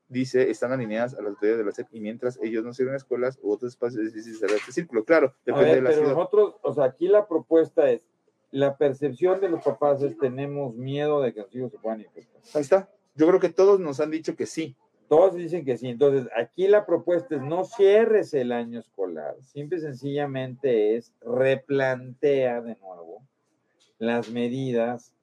dice, 0.09 0.51
están 0.51 0.73
alineadas 0.73 1.15
a 1.15 1.23
las 1.23 1.31
autoridades 1.31 1.59
de 1.59 1.65
la 1.65 1.73
SEP 1.73 1.89
y 1.93 2.01
mientras 2.01 2.39
ellos 2.43 2.65
no 2.65 2.73
sirven 2.73 2.95
escuelas 2.95 3.39
u 3.43 3.51
otros 3.53 3.73
espacios 3.73 4.05
es 4.05 4.15
difícil 4.15 4.37
cerrar 4.37 4.57
este 4.57 4.73
círculo. 4.73 5.05
Claro, 5.05 5.35
depende 5.45 5.77
de 5.77 5.83
la 5.83 5.91
pero 5.91 6.09
nosotros, 6.09 6.55
o 6.63 6.73
sea, 6.73 6.85
aquí 6.85 7.09
la 7.09 7.27
propuesta 7.27 7.91
es, 7.91 8.05
la 8.51 8.77
percepción 8.77 9.41
de 9.41 9.49
los 9.49 9.63
papás 9.63 10.03
es 10.03 10.17
tenemos 10.19 10.75
miedo 10.75 11.21
de 11.21 11.35
que 11.35 11.41
los 11.41 11.55
hijos 11.55 11.73
se 11.73 11.79
puedan 11.79 12.01
infectar. 12.01 12.41
Ahí 12.55 12.63
está. 12.63 12.89
Yo 13.15 13.27
creo 13.27 13.41
que 13.41 13.49
todos 13.49 13.81
nos 13.81 14.01
han 14.01 14.11
dicho 14.11 14.37
que 14.37 14.47
sí. 14.47 14.77
Todos 15.09 15.35
dicen 15.35 15.65
que 15.65 15.77
sí. 15.77 15.89
Entonces, 15.89 16.29
aquí 16.37 16.69
la 16.69 16.87
propuesta 16.87 17.37
es 17.37 17.43
no 17.43 17.65
cierres 17.65 18.35
el 18.35 18.53
año 18.53 18.81
escolar. 18.81 19.35
Simple 19.43 19.79
y 19.79 19.81
sencillamente 19.81 20.97
es 20.97 21.13
replantea 21.21 22.61
de 22.61 22.77
nuevo 22.77 23.23
las 23.99 24.31
medidas 24.31 25.15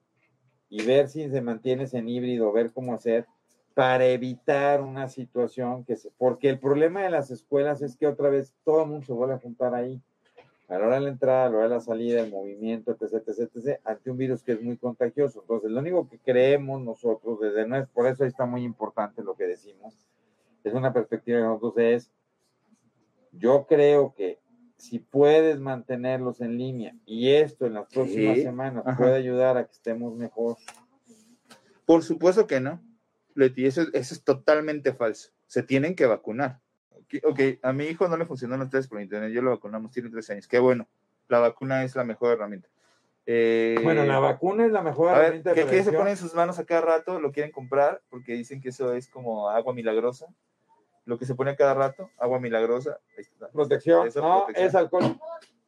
y 0.68 0.84
ver 0.84 1.08
si 1.08 1.28
se 1.28 1.40
mantiene 1.40 1.86
en 1.92 2.08
híbrido, 2.08 2.52
ver 2.52 2.72
cómo 2.72 2.94
hacer 2.94 3.26
para 3.74 4.06
evitar 4.06 4.80
una 4.80 5.08
situación 5.08 5.84
que 5.84 5.96
se, 5.96 6.10
porque 6.16 6.48
el 6.48 6.60
problema 6.60 7.02
de 7.02 7.10
las 7.10 7.30
escuelas 7.30 7.82
es 7.82 7.96
que 7.96 8.06
otra 8.06 8.28
vez 8.30 8.54
todo 8.64 8.82
el 8.82 8.88
mundo 8.88 9.04
se 9.04 9.12
vuelve 9.12 9.34
a 9.34 9.40
juntar 9.40 9.74
ahí, 9.74 10.00
a 10.68 10.78
la 10.78 10.86
hora 10.86 10.94
de 10.94 11.00
la 11.02 11.10
entrada, 11.10 11.46
a 11.46 11.50
la 11.50 11.56
hora 11.56 11.68
de 11.68 11.74
la 11.74 11.80
salida, 11.80 12.22
el 12.22 12.30
movimiento, 12.30 12.92
etc, 12.92 13.22
etc, 13.26 13.50
etc, 13.54 13.80
ante 13.84 14.10
un 14.10 14.16
virus 14.16 14.42
que 14.42 14.52
es 14.52 14.62
muy 14.62 14.76
contagioso. 14.76 15.40
Entonces, 15.42 15.70
lo 15.70 15.80
único 15.80 16.08
que 16.08 16.18
creemos 16.18 16.80
nosotros, 16.82 17.40
desde 17.40 17.66
nuestro, 17.66 17.92
por 17.92 18.06
eso 18.06 18.24
está 18.24 18.46
muy 18.46 18.62
importante 18.62 19.22
lo 19.22 19.34
que 19.34 19.44
decimos, 19.44 19.94
es 20.62 20.72
una 20.72 20.92
perspectiva 20.92 21.38
de 21.38 21.44
nosotros, 21.44 21.74
es, 21.78 22.10
yo 23.32 23.66
creo 23.66 24.14
que 24.14 24.38
si 24.76 25.00
puedes 25.00 25.58
mantenerlos 25.60 26.40
en 26.40 26.56
línea 26.56 26.94
y 27.04 27.30
esto 27.30 27.66
en 27.66 27.74
las 27.74 27.88
próximas 27.88 28.38
semanas 28.38 28.84
puede 28.96 29.14
ayudar 29.14 29.56
a 29.56 29.66
que 29.66 29.72
estemos 29.72 30.14
mejor. 30.14 30.56
Por 31.84 32.02
supuesto 32.02 32.46
que 32.46 32.60
no. 32.60 32.80
Leti, 33.34 33.66
eso, 33.66 33.82
eso, 33.92 34.14
es 34.14 34.22
totalmente 34.22 34.92
falso. 34.92 35.30
Se 35.46 35.62
tienen 35.62 35.94
que 35.94 36.06
vacunar. 36.06 36.60
ok, 37.24 37.40
a 37.62 37.72
mi 37.72 37.84
hijo 37.84 38.08
no 38.08 38.16
le 38.16 38.26
funcionó 38.26 38.56
los 38.56 38.70
test 38.70 38.88
por 38.88 39.00
internet, 39.00 39.32
yo 39.32 39.42
lo 39.42 39.50
vacunamos, 39.50 39.90
tiene 39.90 40.10
tres 40.10 40.30
años. 40.30 40.48
Qué 40.48 40.58
bueno, 40.58 40.88
la 41.28 41.40
vacuna 41.40 41.84
es 41.84 41.96
la 41.96 42.04
mejor 42.04 42.32
herramienta. 42.32 42.68
Eh, 43.26 43.80
bueno, 43.82 44.04
la 44.04 44.18
vacuna 44.18 44.66
es 44.66 44.72
la 44.72 44.82
mejor 44.82 45.12
herramienta. 45.12 45.54
¿Qué, 45.54 45.82
se 45.82 45.92
pone 45.92 46.10
en 46.10 46.16
sus 46.16 46.34
manos 46.34 46.58
a 46.58 46.64
cada 46.64 46.82
rato? 46.82 47.20
Lo 47.20 47.32
quieren 47.32 47.52
comprar 47.52 48.02
porque 48.10 48.34
dicen 48.34 48.60
que 48.60 48.68
eso 48.68 48.92
es 48.92 49.08
como 49.08 49.48
agua 49.48 49.72
milagrosa. 49.72 50.26
Lo 51.06 51.18
que 51.18 51.26
se 51.26 51.34
pone 51.34 51.50
a 51.50 51.56
cada 51.56 51.74
rato, 51.74 52.10
agua 52.18 52.40
milagrosa. 52.40 52.98
Protección, 53.52 54.08
no, 54.16 54.46
es 54.54 54.74
alcohol. 54.74 55.18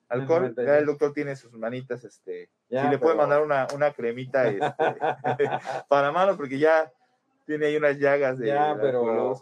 Alcohol, 0.08 0.54
ya 0.56 0.78
el 0.78 0.86
doctor 0.86 1.12
tiene 1.12 1.34
sus 1.34 1.52
manitas, 1.54 2.04
este, 2.04 2.48
si 2.68 2.88
le 2.88 2.98
puede 2.98 3.16
mandar 3.16 3.42
una, 3.42 3.66
una 3.74 3.92
cremita 3.92 4.46
este, 4.46 4.68
para 5.88 6.12
mano, 6.12 6.36
porque 6.36 6.58
ya 6.58 6.92
tiene 7.46 7.66
ahí 7.66 7.76
unas 7.76 7.98
llagas 7.98 8.38
de 8.38 8.48
ya, 8.48 8.76
pero 8.80 9.34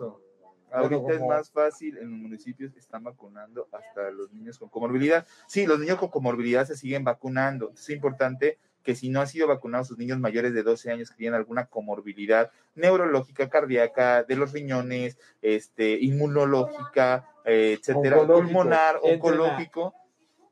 Ahorita 0.70 1.12
es 1.12 1.22
más 1.22 1.50
fácil, 1.52 1.96
en 1.98 2.10
los 2.10 2.18
municipios 2.18 2.76
están 2.76 3.04
vacunando 3.04 3.68
hasta 3.70 4.10
los 4.10 4.32
niños 4.32 4.58
con 4.58 4.68
comorbilidad. 4.68 5.24
Sí, 5.46 5.66
los 5.66 5.78
niños 5.78 5.98
con 5.98 6.08
comorbilidad 6.08 6.66
se 6.66 6.76
siguen 6.76 7.04
vacunando. 7.04 7.70
Es 7.74 7.90
importante 7.90 8.58
que 8.82 8.96
si 8.96 9.08
no 9.08 9.20
han 9.20 9.28
sido 9.28 9.46
vacunados 9.46 9.86
sus 9.86 9.98
niños 9.98 10.18
mayores 10.18 10.52
de 10.52 10.64
12 10.64 10.90
años 10.90 11.10
que 11.10 11.16
tienen 11.16 11.36
alguna 11.36 11.66
comorbilidad 11.66 12.50
neurológica, 12.74 13.48
cardíaca, 13.48 14.24
de 14.24 14.34
los 14.34 14.52
riñones, 14.52 15.16
este, 15.42 15.96
inmunológica, 16.00 17.28
eh, 17.44 17.78
etcétera, 17.78 18.26
pulmonar, 18.26 18.98
oncológico. 19.00 19.94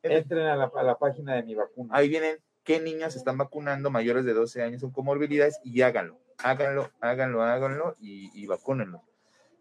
Entren 0.04 0.46
a 0.46 0.54
la, 0.54 0.70
a 0.72 0.82
la 0.84 0.98
página 0.98 1.34
de 1.34 1.42
mi 1.42 1.56
vacuna. 1.56 1.96
Ahí 1.96 2.08
vienen 2.08 2.36
qué 2.62 2.78
niños 2.78 3.16
están 3.16 3.38
vacunando 3.38 3.90
mayores 3.90 4.24
de 4.24 4.34
12 4.34 4.62
años 4.62 4.82
con 4.82 4.92
comorbilidades 4.92 5.58
y 5.64 5.82
háganlo 5.82 6.21
háganlo, 6.42 6.90
háganlo, 7.00 7.42
háganlo 7.42 7.96
y, 8.00 8.30
y 8.34 8.46
vacúnenlo. 8.46 9.02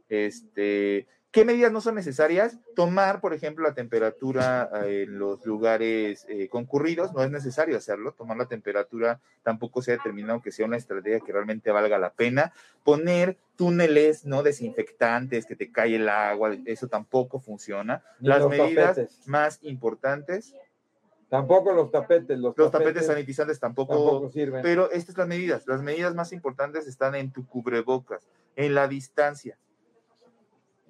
Este, 0.09 1.07
¿Qué 1.32 1.45
medidas 1.45 1.71
no 1.71 1.79
son 1.79 1.95
necesarias? 1.95 2.57
Tomar, 2.75 3.21
por 3.21 3.34
ejemplo, 3.34 3.63
la 3.65 3.73
temperatura 3.73 4.69
eh, 4.84 5.03
en 5.03 5.17
los 5.17 5.45
lugares 5.45 6.25
eh, 6.27 6.49
concurridos, 6.49 7.13
no 7.13 7.23
es 7.23 7.32
necesario 7.32 7.77
hacerlo. 7.77 8.11
Tomar 8.11 8.36
la 8.36 8.47
temperatura 8.47 9.21
tampoco 9.41 9.82
se 9.82 9.91
ha 9.91 9.97
determinado 9.97 10.41
que 10.41 10.51
sea 10.51 10.65
una 10.65 10.75
estrategia 10.75 11.21
que 11.21 11.32
realmente 11.32 11.71
valga 11.71 11.97
la 11.97 12.11
pena. 12.11 12.51
Poner 12.84 13.38
túneles 13.55 14.25
no 14.25 14.43
desinfectantes, 14.43 15.45
que 15.45 15.55
te 15.55 15.71
cae 15.71 15.95
el 15.95 16.09
agua, 16.09 16.57
eso 16.65 16.89
tampoco 16.89 17.39
funciona. 17.39 18.03
Las 18.19 18.45
medidas 18.47 18.99
más 19.25 19.59
importantes. 19.61 20.53
Tampoco 21.32 21.73
los 21.73 21.89
tapetes. 21.89 22.38
Los, 22.38 22.53
tapetes, 22.53 23.07
sanitizantes 23.07 23.59
tampoco, 23.59 23.95
tampoco 23.95 24.29
sirven. 24.29 24.61
Pero 24.61 24.91
estas 24.91 25.15
son 25.15 25.23
las 25.23 25.27
medidas. 25.29 25.65
Las 25.65 25.82
medidas 25.82 26.13
más 26.13 26.32
importantes 26.32 26.86
están 26.86 27.15
en 27.15 27.32
tu 27.32 27.47
cubrebocas, 27.47 28.29
en 28.55 28.75
la 28.75 28.88
distancia 28.88 29.57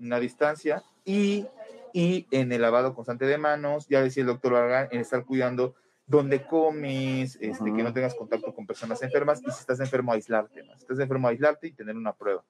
una 0.01 0.19
distancia 0.19 0.83
y, 1.05 1.47
y 1.93 2.27
en 2.31 2.51
el 2.51 2.61
lavado 2.61 2.93
constante 2.93 3.25
de 3.25 3.37
manos, 3.37 3.87
ya 3.87 4.01
decía 4.01 4.21
el 4.21 4.27
doctor 4.27 4.53
Vargas, 4.53 4.89
en 4.91 4.99
estar 4.99 5.23
cuidando 5.25 5.75
dónde 6.05 6.45
comes, 6.45 7.37
este, 7.39 7.73
que 7.73 7.83
no 7.83 7.93
tengas 7.93 8.15
contacto 8.15 8.53
con 8.53 8.65
personas 8.65 9.01
enfermas 9.01 9.41
y 9.41 9.51
si 9.51 9.59
estás 9.59 9.79
enfermo 9.79 10.11
aislarte, 10.11 10.63
si 10.63 10.81
estás 10.81 10.99
enfermo 10.99 11.27
aislarte 11.27 11.67
y 11.67 11.71
tener 11.71 11.95
una 11.95 12.13
prueba. 12.13 12.43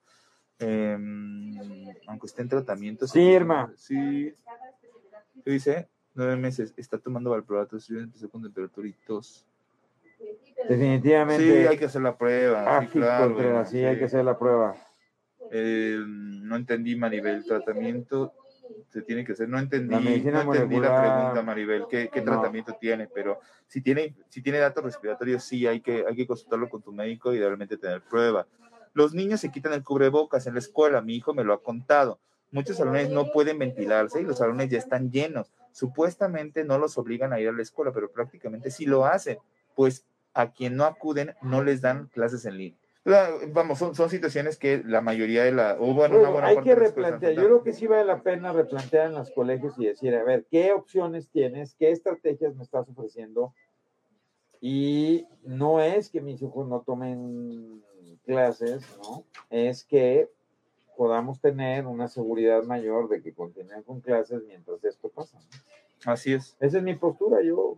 Em, 0.59 1.87
aunque 2.07 2.27
esté 2.27 2.43
en 2.43 2.49
tratamiento. 2.49 3.07
Sí, 3.07 3.33
hermano. 3.33 3.73
Sí. 3.75 4.33
¿Qué 5.43 5.51
dice? 5.51 5.89
Nueve 6.13 6.35
meses, 6.35 6.73
está 6.77 6.97
tomando 6.97 7.29
valproato, 7.29 7.77
empezó 7.89 8.29
con 8.29 8.41
temperatura 8.41 8.87
y 8.87 8.93
tos. 9.05 9.45
Definitivamente. 10.67 11.43
Sí, 11.43 11.67
hay 11.67 11.77
que 11.77 11.85
hacer 11.85 12.01
la 12.01 12.17
prueba. 12.17 12.81
sí, 12.81 12.87
claro, 12.87 13.65
sí, 13.65 13.83
hay 13.83 13.97
que 13.97 14.05
hacer 14.05 14.25
la 14.25 14.37
prueba. 14.37 14.75
Eh, 15.51 15.97
no 16.05 16.55
entendí, 16.55 16.95
Maribel, 16.95 17.45
tratamiento 17.45 18.33
se 18.89 19.01
tiene 19.01 19.25
que 19.25 19.33
hacer. 19.33 19.49
No 19.49 19.59
entendí, 19.59 19.93
la, 19.93 19.99
no 20.43 20.53
entendí 20.53 20.79
la 20.79 21.01
pregunta, 21.01 21.41
Maribel, 21.43 21.85
¿qué, 21.89 22.09
qué 22.11 22.21
tratamiento 22.21 22.75
tiene? 22.79 23.07
Pero 23.07 23.39
si 23.67 23.81
tiene, 23.81 24.15
si 24.29 24.41
tiene 24.41 24.59
datos 24.59 24.83
respiratorios, 24.83 25.43
sí, 25.43 25.65
hay 25.67 25.81
que, 25.81 26.05
hay 26.07 26.15
que 26.15 26.27
consultarlo 26.27 26.69
con 26.69 26.81
tu 26.81 26.91
médico 26.91 27.33
y 27.33 27.39
realmente 27.39 27.77
tener 27.77 28.01
prueba. 28.01 28.47
Los 28.93 29.13
niños 29.13 29.39
se 29.39 29.51
quitan 29.51 29.73
el 29.73 29.83
cubrebocas 29.83 30.47
en 30.47 30.53
la 30.53 30.59
escuela, 30.59 31.01
mi 31.01 31.15
hijo 31.15 31.33
me 31.33 31.43
lo 31.43 31.53
ha 31.53 31.63
contado. 31.63 32.19
Muchos 32.51 32.77
salones 32.77 33.09
no 33.09 33.31
pueden 33.31 33.57
ventilarse 33.57 34.21
y 34.21 34.25
los 34.25 34.39
salones 34.39 34.69
ya 34.69 34.77
están 34.77 35.09
llenos. 35.09 35.51
Supuestamente 35.71 36.63
no 36.63 36.77
los 36.77 36.97
obligan 36.97 37.33
a 37.33 37.39
ir 37.39 37.49
a 37.49 37.53
la 37.53 37.61
escuela, 37.61 37.91
pero 37.91 38.11
prácticamente 38.11 38.71
sí 38.71 38.85
lo 38.85 39.05
hacen, 39.05 39.37
pues 39.75 40.05
a 40.33 40.51
quien 40.51 40.75
no 40.75 40.85
acuden 40.85 41.35
no 41.41 41.63
les 41.63 41.81
dan 41.81 42.07
clases 42.07 42.45
en 42.45 42.57
línea 42.57 42.81
vamos, 43.03 43.79
son, 43.79 43.95
son, 43.95 44.09
situaciones 44.09 44.57
que 44.57 44.83
la 44.85 45.01
mayoría 45.01 45.43
de 45.43 45.51
la... 45.51 45.77
O 45.79 45.93
bueno, 45.93 46.19
una 46.19 46.29
buena 46.29 46.47
hay 46.49 46.61
que 46.61 46.75
replantear, 46.75 47.33
yo 47.33 47.43
creo 47.43 47.63
que 47.63 47.73
sí 47.73 47.87
vale 47.87 48.05
la 48.05 48.21
pena 48.21 48.53
replantear 48.53 49.07
en 49.07 49.15
los 49.15 49.31
colegios 49.31 49.73
y 49.77 49.85
decir, 49.85 50.13
a 50.15 50.23
ver, 50.23 50.45
¿qué 50.49 50.71
opciones 50.71 51.29
tienes? 51.29 51.75
¿Qué 51.75 51.91
estrategias 51.91 52.55
me 52.55 52.63
estás 52.63 52.87
ofreciendo? 52.89 53.53
Y 54.59 55.25
no 55.43 55.81
es 55.81 56.09
que 56.09 56.21
mis 56.21 56.41
hijos 56.41 56.67
no 56.67 56.81
tomen 56.81 57.83
clases, 58.23 58.83
¿no? 59.03 59.25
Es 59.49 59.83
que 59.83 60.29
podamos 60.97 61.39
tener 61.39 61.85
una 61.85 62.07
seguridad 62.07 62.63
mayor 62.63 63.09
de 63.09 63.21
que 63.21 63.33
continúen 63.33 63.83
con 63.83 64.01
clases 64.01 64.41
mientras 64.47 64.83
esto 64.83 65.09
pasa. 65.09 65.39
Así 66.05 66.33
es. 66.33 66.55
Esa 66.59 66.77
es 66.77 66.83
mi 66.83 66.95
postura, 66.95 67.41
yo, 67.43 67.77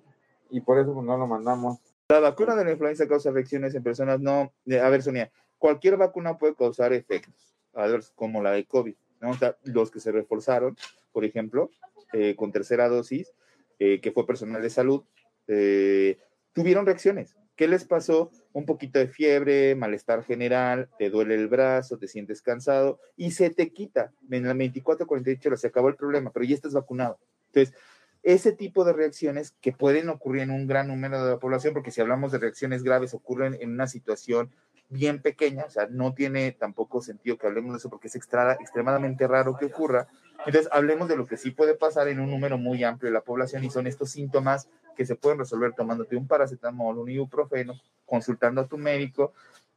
y 0.50 0.62
por 0.62 0.80
eso 0.80 0.94
pues, 0.94 1.06
no 1.06 1.18
lo 1.18 1.28
mandamos 1.28 1.80
la 2.10 2.20
vacuna 2.20 2.56
de 2.56 2.66
la 2.66 2.72
influenza 2.72 3.08
causa 3.08 3.30
afecciones 3.30 3.74
en 3.76 3.84
personas 3.84 4.20
no. 4.20 4.52
A 4.82 4.90
ver, 4.90 5.02
Sonia, 5.02 5.32
cualquier 5.58 5.98
vacuna 5.98 6.38
puede 6.38 6.56
causar 6.56 6.94
efectos, 6.94 7.56
a 7.74 7.88
ver, 7.88 8.04
como 8.16 8.42
la 8.42 8.52
de 8.52 8.66
COVID. 8.66 8.96
¿no? 9.22 9.32
O 9.32 9.34
sea, 9.34 9.58
los 9.64 9.90
que 9.90 10.00
se 10.00 10.12
reforzaron, 10.12 10.78
por 11.12 11.26
ejemplo, 11.26 11.72
eh, 12.12 12.36
con 12.36 12.52
tercera 12.52 12.90
dosis, 12.90 13.32
eh, 13.80 14.00
que 14.02 14.12
fue 14.12 14.28
personal 14.28 14.62
de 14.62 14.70
salud, 14.70 15.04
eh, 15.48 16.20
tuvieron 16.54 16.86
reacciones. 16.86 17.36
¿Qué 17.56 17.68
les 17.68 17.86
pasó? 17.86 18.32
Un 18.52 18.66
poquito 18.66 18.98
de 18.98 19.08
fiebre, 19.08 19.76
malestar 19.76 20.24
general, 20.24 20.90
te 20.98 21.10
duele 21.10 21.36
el 21.36 21.48
brazo, 21.48 21.98
te 21.98 22.08
sientes 22.08 22.42
cansado 22.42 23.00
y 23.16 23.32
se 23.32 23.52
te 23.52 23.72
quita. 23.72 24.12
En 24.32 24.44
las 24.44 24.58
24, 24.58 25.06
48 25.06 25.50
horas 25.50 25.62
se 25.62 25.68
acabó 25.68 25.90
el 25.90 25.96
problema, 25.96 26.32
pero 26.32 26.46
ya 26.46 26.56
estás 26.56 26.74
vacunado. 26.74 27.20
Entonces, 27.48 27.76
ese 28.24 28.54
tipo 28.54 28.86
de 28.86 28.94
reacciones 28.94 29.54
que 29.62 29.74
pueden 29.74 30.10
ocurrir 30.10 30.44
en 30.44 30.52
un 30.52 30.66
gran 30.66 30.88
número 30.88 31.24
de 31.24 31.32
la 31.32 31.40
población, 31.40 31.74
porque 31.74 31.92
si 31.92 32.02
hablamos 32.02 32.32
de 32.32 32.40
reacciones 32.40 32.82
graves, 32.82 33.14
ocurren 33.14 33.56
en 33.60 33.72
una 33.72 33.86
situación 33.86 34.50
bien 34.90 35.22
pequeña, 35.22 35.66
o 35.66 35.70
sea, 35.70 35.88
no 35.90 36.14
tiene 36.14 36.52
tampoco 36.54 37.02
sentido 37.02 37.38
que 37.38 37.48
hablemos 37.48 37.74
de 37.74 37.78
eso 37.78 37.90
porque 37.90 38.08
es 38.08 38.16
extra, 38.16 38.54
extremadamente 38.54 39.28
raro 39.28 39.58
que 39.58 39.66
ocurra. 39.66 40.08
Entonces, 40.46 40.70
hablemos 40.72 41.08
de 41.08 41.18
lo 41.18 41.28
que 41.28 41.38
sí 41.38 41.52
puede 41.52 41.76
pasar 41.76 42.08
en 42.08 42.20
un 42.20 42.32
número 42.32 42.58
muy 42.58 42.84
amplio 42.84 43.10
de 43.10 43.14
la 43.14 43.22
población 43.22 43.64
y 43.64 43.70
son 43.70 43.88
estos 43.88 44.12
síntomas 44.12 44.70
que 44.96 45.06
se 45.06 45.16
pueden 45.16 45.40
resolver 45.40 45.74
tomándote 45.74 46.16
un 46.16 46.28
paracetamol, 46.28 46.98
un 46.98 47.10
ibuprofeno, 47.10 47.74
consultando 48.06 48.62
a 48.62 48.68
tu 48.68 48.78
médico 48.78 49.34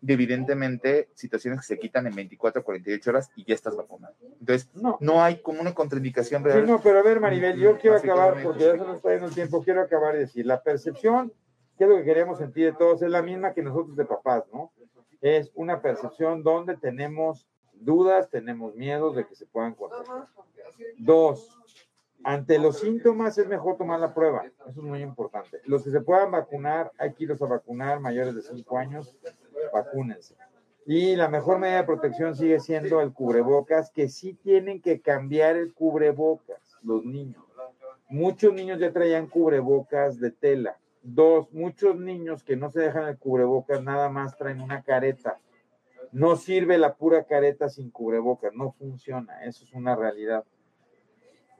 evidentemente 0.06 1.08
situaciones 1.14 1.60
que 1.60 1.66
se 1.66 1.78
quitan 1.78 2.06
en 2.06 2.14
24 2.14 2.60
a 2.60 2.64
48 2.64 3.10
horas 3.10 3.30
y 3.36 3.44
ya 3.44 3.54
estás 3.54 3.76
vacunado. 3.76 4.14
Entonces, 4.40 4.70
no, 4.74 4.98
no 5.00 5.22
hay 5.22 5.40
como 5.40 5.60
una 5.60 5.74
contraindicación 5.74 6.44
real. 6.44 6.64
Sí, 6.64 6.70
no, 6.70 6.80
pero 6.80 6.98
a 6.98 7.02
ver, 7.02 7.20
Maribel, 7.20 7.58
yo 7.58 7.78
quiero 7.78 7.96
acabar, 7.96 8.42
porque 8.42 8.64
ya 8.64 8.72
se 8.72 8.78
nos 8.78 8.96
está 8.96 9.10
yendo 9.10 9.26
el 9.26 9.34
tiempo, 9.34 9.62
quiero 9.62 9.80
acabar 9.80 10.14
de 10.14 10.20
decir, 10.20 10.46
la 10.46 10.62
percepción, 10.62 11.32
que 11.76 11.84
es 11.84 11.90
lo 11.90 11.96
que 11.96 12.04
queremos 12.04 12.38
sentir 12.38 12.66
de 12.66 12.72
todos, 12.72 13.02
es 13.02 13.10
la 13.10 13.22
misma 13.22 13.52
que 13.52 13.62
nosotros 13.62 13.96
de 13.96 14.04
papás, 14.04 14.44
¿no? 14.52 14.72
Es 15.20 15.50
una 15.54 15.80
percepción 15.80 16.42
donde 16.42 16.76
tenemos 16.76 17.46
dudas, 17.72 18.30
tenemos 18.30 18.74
miedos 18.74 19.16
de 19.16 19.26
que 19.26 19.34
se 19.34 19.46
puedan 19.46 19.74
contagiar. 19.74 20.26
Dos, 20.98 21.58
ante 22.26 22.58
los 22.58 22.80
síntomas 22.80 23.38
es 23.38 23.46
mejor 23.46 23.76
tomar 23.76 24.00
la 24.00 24.12
prueba, 24.12 24.44
eso 24.44 24.68
es 24.68 24.76
muy 24.78 25.00
importante. 25.00 25.60
Los 25.64 25.84
que 25.84 25.92
se 25.92 26.00
puedan 26.00 26.32
vacunar, 26.32 26.90
hay 26.98 27.12
que 27.12 27.22
irlos 27.22 27.40
a 27.40 27.46
vacunar 27.46 28.00
mayores 28.00 28.34
de 28.34 28.42
5 28.42 28.78
años, 28.78 29.16
vacúnense. 29.72 30.34
Y 30.86 31.14
la 31.14 31.28
mejor 31.28 31.60
medida 31.60 31.76
de 31.76 31.84
protección 31.84 32.34
sigue 32.34 32.58
siendo 32.58 33.00
el 33.00 33.12
cubrebocas, 33.12 33.92
que 33.92 34.08
sí 34.08 34.34
tienen 34.34 34.82
que 34.82 35.00
cambiar 35.00 35.54
el 35.54 35.72
cubrebocas 35.72 36.76
los 36.82 37.04
niños. 37.04 37.44
Muchos 38.08 38.52
niños 38.52 38.80
ya 38.80 38.92
traían 38.92 39.28
cubrebocas 39.28 40.18
de 40.18 40.32
tela. 40.32 40.76
Dos, 41.04 41.52
muchos 41.52 41.96
niños 41.96 42.42
que 42.42 42.56
no 42.56 42.70
se 42.70 42.80
dejan 42.80 43.06
el 43.06 43.18
cubrebocas 43.18 43.84
nada 43.84 44.08
más 44.08 44.36
traen 44.36 44.60
una 44.60 44.82
careta. 44.82 45.38
No 46.10 46.34
sirve 46.34 46.76
la 46.76 46.94
pura 46.94 47.22
careta 47.22 47.68
sin 47.68 47.88
cubrebocas, 47.92 48.52
no 48.52 48.72
funciona, 48.72 49.44
eso 49.44 49.64
es 49.64 49.72
una 49.72 49.94
realidad. 49.94 50.44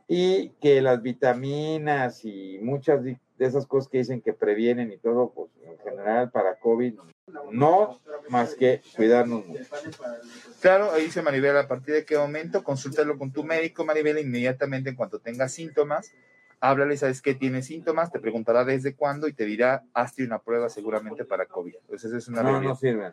Y 0.08 0.50
que 0.60 0.80
las 0.82 1.02
vitaminas 1.02 2.24
y 2.24 2.58
muchas 2.62 3.02
de 3.02 3.18
esas 3.38 3.66
cosas 3.66 3.88
que 3.90 3.98
dicen 3.98 4.20
que 4.20 4.32
previenen 4.32 4.92
y 4.92 4.98
todo, 4.98 5.32
pues 5.34 5.50
en 5.64 5.78
general 5.78 6.30
para 6.30 6.58
COVID 6.58 6.94
no 7.50 8.00
más 8.28 8.54
que 8.54 8.82
cuidarnos 8.94 9.44
Claro, 10.60 10.92
ahí 10.92 11.04
dice 11.04 11.22
Maribel, 11.22 11.56
a 11.56 11.68
partir 11.68 11.94
de 11.94 12.04
qué 12.04 12.16
momento, 12.16 12.62
consúltalo 12.62 13.18
con 13.18 13.32
tu 13.32 13.44
médico, 13.44 13.84
Maribel, 13.84 14.18
inmediatamente 14.18 14.90
en 14.90 14.96
cuanto 14.96 15.18
tenga 15.18 15.48
síntomas, 15.48 16.12
háblale, 16.60 16.96
sabes 16.96 17.22
qué 17.22 17.34
tiene 17.34 17.62
síntomas, 17.62 18.10
te 18.10 18.20
preguntará 18.20 18.64
desde 18.64 18.94
cuándo 18.94 19.28
y 19.28 19.32
te 19.32 19.44
dirá, 19.44 19.84
hazte 19.92 20.24
una 20.24 20.38
prueba 20.38 20.68
seguramente 20.68 21.24
para 21.24 21.46
COVID. 21.46 21.74
Entonces 21.82 22.12
es 22.12 22.28
una 22.28 22.42
No, 22.42 22.60
no 22.60 22.74
sirven. 22.76 23.12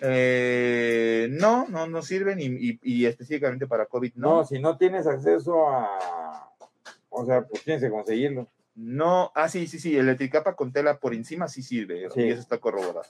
Eh, 0.00 1.28
no, 1.30 1.66
no, 1.68 1.86
no 1.86 2.02
sirven 2.02 2.40
y, 2.40 2.78
y, 2.82 3.06
específicamente 3.06 3.66
para 3.66 3.86
COVID 3.86 4.14
no. 4.16 4.36
No, 4.36 4.44
si 4.44 4.58
no 4.58 4.76
tienes 4.76 5.06
acceso 5.06 5.68
a, 5.68 6.50
o 7.08 7.24
sea, 7.24 7.42
pues 7.42 7.62
tienes 7.62 7.82
que 7.82 7.90
conseguirlo. 7.90 8.48
No, 8.74 9.32
ah, 9.34 9.48
sí, 9.48 9.66
sí, 9.66 9.78
sí, 9.78 9.94
el 9.94 10.06
electricapa 10.06 10.54
con 10.54 10.72
tela 10.72 10.98
por 10.98 11.14
encima 11.14 11.48
sí 11.48 11.62
sirve 11.62 12.02
y 12.14 12.28
eso 12.28 12.40
está 12.40 12.58
corroborado. 12.58 13.06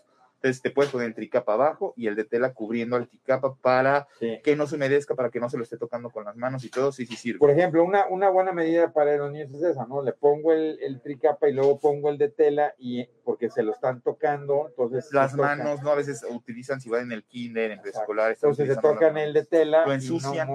Entonces 0.47 0.63
te 0.63 0.71
puedes 0.71 0.93
poner 0.93 1.09
el 1.09 1.15
tricapa 1.15 1.55
abajo 1.55 1.93
y 1.97 2.07
el 2.07 2.15
de 2.15 2.23
tela 2.23 2.55
cubriendo 2.55 2.95
al 2.95 3.09
tricapa 3.09 3.57
para 3.57 4.07
que 4.45 4.55
no 4.55 4.69
se 4.69 4.77
humedezca, 4.77 5.17
para 5.17 5.29
que 5.29 5.41
no 5.41 5.51
se 5.51 5.57
lo 5.57 5.65
esté 5.65 5.77
tocando 5.77 6.11
con 6.11 6.25
las 6.25 6.37
manos 6.37 6.65
y 6.65 6.71
todo, 6.71 6.93
sí, 6.93 7.05
sí 7.05 7.17
sirve. 7.17 7.41
Por 7.41 7.51
ejemplo, 7.51 7.83
una, 7.83 8.07
una 8.07 8.31
buena 8.31 8.53
medida 8.53 8.93
para 8.93 9.17
niños 9.29 9.53
es 9.53 9.63
esa, 9.63 9.87
¿no? 9.87 10.03
Le 10.03 10.13
pongo 10.13 10.53
el, 10.53 10.79
el 10.81 11.01
tricapa 11.01 11.49
y 11.49 11.53
luego 11.53 11.81
pongo 11.81 12.11
el 12.11 12.19
de 12.19 12.29
tela 12.29 12.75
y 12.79 13.07
porque 13.25 13.51
se 13.51 13.65
lo 13.65 13.73
están 13.73 14.03
tocando, 14.03 14.69
entonces... 14.69 15.13
Las 15.13 15.35
manos, 15.35 15.83
¿no? 15.83 15.91
A 15.91 15.97
veces 15.97 16.25
utilizan, 16.31 16.81
si 16.81 16.89
van 16.89 17.03
en 17.03 17.13
el 17.13 17.25
kinder, 17.25 17.73
en 17.73 17.81
preescolar... 17.81 18.31
Entonces 18.31 18.69
se 18.69 18.77
tocan 18.77 19.19
el 19.19 19.33
de 19.33 19.45
tela 19.45 19.85
lo 19.85 19.93
ensucian, 19.93 20.49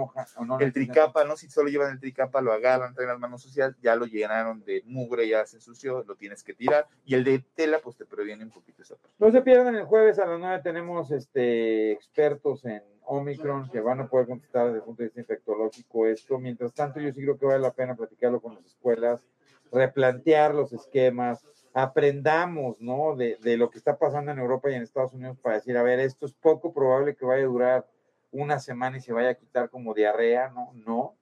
el 0.60 0.72
tricapa, 0.72 1.26
¿no? 1.26 1.36
Si 1.36 1.50
solo 1.50 1.70
llevan 1.70 1.92
el 1.92 2.00
tricapa, 2.00 2.40
lo 2.40 2.54
agarran, 2.54 2.94
traen 2.94 3.10
las 3.10 3.20
manos 3.20 3.42
sucias, 3.42 3.76
ya 3.82 3.98
lo 3.98 4.06
llenaron 4.06 4.64
de 4.64 4.84
mugre, 4.86 5.28
ya 5.28 5.46
se 5.46 5.58
ensució, 5.58 6.06
lo 6.08 6.16
tienes 6.16 6.44
que 6.44 6.54
tirar, 6.54 6.88
y 7.04 7.16
el 7.16 7.26
de 7.26 7.44
tela, 7.56 7.80
pues 7.84 7.98
te 7.98 8.06
previene 8.06 8.46
un 8.46 8.52
poquito 8.52 8.82
esa 8.84 8.96
parte. 8.96 9.18
No 9.20 9.30
se 9.32 9.42
pierdan 9.42 9.76
el 9.76 9.81
jueves 9.86 10.20
a 10.20 10.26
las 10.26 10.40
9 10.40 10.62
tenemos 10.64 11.12
este, 11.12 11.92
expertos 11.92 12.66
en 12.66 12.84
Omicron 13.04 13.70
que 13.70 13.82
van 13.82 14.00
a 14.00 14.08
poder 14.08 14.28
contestar 14.28 14.66
desde 14.68 14.78
el 14.78 14.84
punto 14.84 15.02
de 15.02 15.08
vista 15.08 15.22
infectológico 15.22 16.08
esto. 16.08 16.40
Mientras 16.40 16.74
tanto, 16.74 17.00
yo 17.00 17.12
sí 17.12 17.22
creo 17.22 17.38
que 17.38 17.46
vale 17.46 17.60
la 17.60 17.74
pena 17.74 17.96
platicarlo 17.96 18.42
con 18.42 18.56
las 18.56 18.66
escuelas, 18.66 19.26
replantear 19.72 20.54
los 20.54 20.74
esquemas, 20.74 21.46
aprendamos, 21.74 22.80
¿no? 22.80 23.16
De, 23.16 23.38
de 23.42 23.58
lo 23.58 23.70
que 23.70 23.78
está 23.78 23.98
pasando 23.98 24.32
en 24.32 24.40
Europa 24.40 24.70
y 24.70 24.76
en 24.76 24.84
Estados 24.84 25.14
Unidos 25.14 25.38
para 25.40 25.56
decir, 25.56 25.78
a 25.78 25.84
ver, 25.84 26.00
esto 26.00 26.26
es 26.26 26.34
poco 26.34 26.74
probable 26.74 27.16
que 27.16 27.26
vaya 27.26 27.44
a 27.44 27.48
durar 27.48 27.88
una 28.32 28.60
semana 28.60 28.98
y 28.98 29.02
se 29.02 29.14
vaya 29.14 29.30
a 29.30 29.36
quitar 29.36 29.70
como 29.70 29.94
diarrea, 29.94 30.50
¿no? 30.50 30.72
No, 30.74 31.16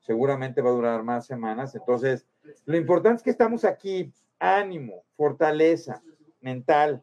seguramente 0.00 0.62
va 0.62 0.70
a 0.70 0.74
durar 0.74 1.02
más 1.02 1.26
semanas. 1.26 1.74
Entonces, 1.74 2.26
lo 2.64 2.76
importante 2.76 3.18
es 3.18 3.22
que 3.22 3.30
estamos 3.30 3.64
aquí, 3.64 4.12
ánimo, 4.38 5.04
fortaleza 5.16 6.02
mental, 6.40 7.02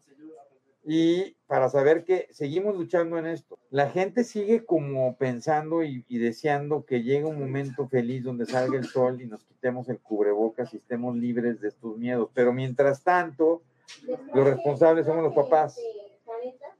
y 0.85 1.35
para 1.47 1.69
saber 1.69 2.03
que 2.03 2.27
seguimos 2.31 2.75
luchando 2.75 3.17
en 3.17 3.27
esto. 3.27 3.57
La 3.69 3.89
gente 3.89 4.23
sigue 4.23 4.65
como 4.65 5.15
pensando 5.15 5.83
y, 5.83 6.03
deseando 6.09 6.85
que 6.85 7.03
llegue 7.03 7.25
un 7.25 7.39
momento 7.39 7.87
feliz 7.87 8.23
donde 8.23 8.45
salga 8.45 8.77
el 8.77 8.85
sol 8.85 9.21
y 9.21 9.25
nos 9.25 9.43
quitemos 9.45 9.87
el 9.89 9.99
cubrebocas 9.99 10.73
y 10.73 10.77
estemos 10.77 11.15
libres 11.15 11.61
de 11.61 11.69
estos 11.69 11.97
miedos. 11.97 12.29
Pero 12.33 12.51
mientras 12.51 13.03
tanto, 13.03 13.61
los 14.33 14.45
responsables 14.45 15.05
somos 15.05 15.23
los 15.23 15.33
papás. 15.33 15.79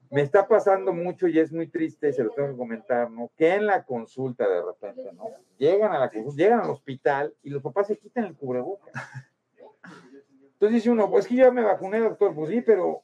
Me 0.10 0.22
está 0.22 0.48
pasando 0.48 0.94
mucho 0.94 1.28
y 1.28 1.40
es 1.40 1.52
muy 1.52 1.68
triste, 1.68 2.14
se 2.14 2.24
lo 2.24 2.32
tengo 2.32 2.50
que 2.50 2.58
comentar, 2.58 3.10
¿no? 3.10 3.32
Que 3.36 3.56
en 3.56 3.66
la 3.66 3.84
consulta 3.84 4.48
de 4.48 4.62
repente, 4.62 5.12
¿no? 5.14 5.26
Llegan 5.58 5.92
a 5.92 6.00
la 6.00 6.12
llegan 6.12 6.60
al 6.60 6.70
hospital 6.70 7.34
y 7.42 7.50
los 7.50 7.64
papás 7.64 7.88
se 7.88 7.98
quitan 7.98 8.26
el 8.26 8.36
cubrebocas. 8.36 8.94
Entonces 10.54 10.76
dice 10.76 10.92
uno, 10.92 11.10
pues 11.10 11.28
que 11.28 11.36
yo 11.36 11.52
me 11.52 11.64
vacuné, 11.64 12.00
doctor, 12.00 12.36
pues 12.36 12.50
sí, 12.50 12.62
pero 12.62 13.04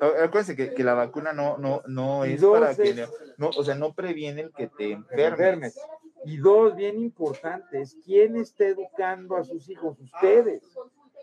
Acuérdense 0.00 0.56
que, 0.56 0.74
que, 0.74 0.84
la 0.84 0.94
vacuna 0.94 1.32
no, 1.32 1.58
no, 1.58 1.82
no 1.86 2.24
es 2.24 2.42
para 2.44 2.74
que, 2.74 3.06
no, 3.38 3.48
o 3.48 3.64
sea, 3.64 3.74
no 3.74 3.94
previene 3.94 4.42
el 4.42 4.52
que 4.52 4.68
te 4.68 4.92
enfermes. 4.92 5.78
Y 6.24 6.38
dos, 6.38 6.74
bien 6.74 6.98
importantes, 6.98 7.96
¿quién 8.04 8.36
está 8.36 8.66
educando 8.66 9.36
a 9.36 9.44
sus 9.44 9.68
hijos? 9.70 9.98
Ustedes. 10.00 10.62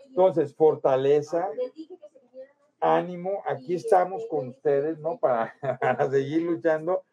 Entonces, 0.08 0.54
fortaleza, 0.54 1.48
ánimo, 2.80 3.42
aquí 3.46 3.74
estamos 3.74 4.26
con 4.28 4.48
ustedes, 4.48 4.98
¿no? 4.98 5.18
Para, 5.18 5.54
para 5.80 6.10
seguir 6.10 6.42
luchando, 6.42 7.04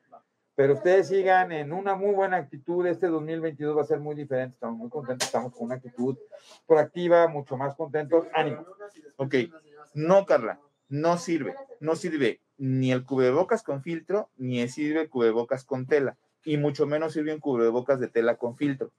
pero 0.55 0.74
ustedes 0.74 1.09
sigan 1.09 1.51
en 1.51 1.74
una 1.74 1.95
muy 1.95 2.14
buena 2.14 2.38
actitud. 2.38 2.86
Este 2.86 3.07
2022 3.07 3.78
va 3.78 3.82
a 3.82 3.86
ser 3.86 3.99
muy 3.99 4.16
diferente, 4.16 4.53
estamos 4.55 4.78
muy 4.78 4.89
contentos, 4.89 5.28
estamos 5.28 5.53
con 5.53 5.66
una 5.66 5.76
actitud 5.76 6.18
proactiva, 6.66 7.28
mucho 7.28 7.57
más 7.57 7.76
contentos. 7.76 8.26
Ánimo. 8.34 8.66
Ok, 9.18 9.36
no, 9.93 10.26
Carla 10.26 10.59
no 10.91 11.17
sirve, 11.17 11.55
no 11.79 11.95
sirve 11.95 12.41
ni 12.57 12.91
el 12.91 13.05
cubrebocas 13.05 13.63
con 13.63 13.81
filtro, 13.81 14.29
ni 14.37 14.67
sirve 14.67 15.01
el 15.01 15.09
cubrebocas 15.09 15.63
con 15.63 15.87
tela, 15.87 16.17
y 16.43 16.57
mucho 16.57 16.85
menos 16.85 17.13
sirve 17.13 17.33
un 17.33 17.39
cubrebocas 17.39 17.99
de 17.99 18.09
tela 18.09 18.35
con 18.35 18.57
filtro. 18.57 18.91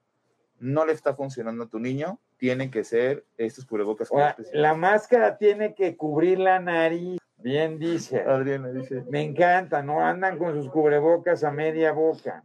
No 0.59 0.87
le 0.87 0.95
está 0.95 1.15
funcionando 1.15 1.65
a 1.65 1.69
tu 1.69 1.79
niño, 1.79 2.19
tienen 2.39 2.71
que 2.71 2.83
ser 2.83 3.27
estos 3.37 3.67
cubrebocas 3.67 4.09
con 4.09 4.23
La 4.55 4.75
máscara 4.75 5.37
tiene 5.37 5.75
que 5.75 5.97
cubrir 5.97 6.39
la 6.39 6.61
nariz, 6.61 7.19
bien 7.37 7.79
dice. 7.79 8.21
Adriana 8.23 8.71
dice. 8.71 9.05
Me 9.11 9.21
encanta, 9.21 9.83
¿no? 9.83 10.01
Andan 10.01 10.39
con 10.39 10.55
sus 10.55 10.71
cubrebocas 10.71 11.45
a 11.45 11.51
media 11.51 11.93
boca, 11.93 12.43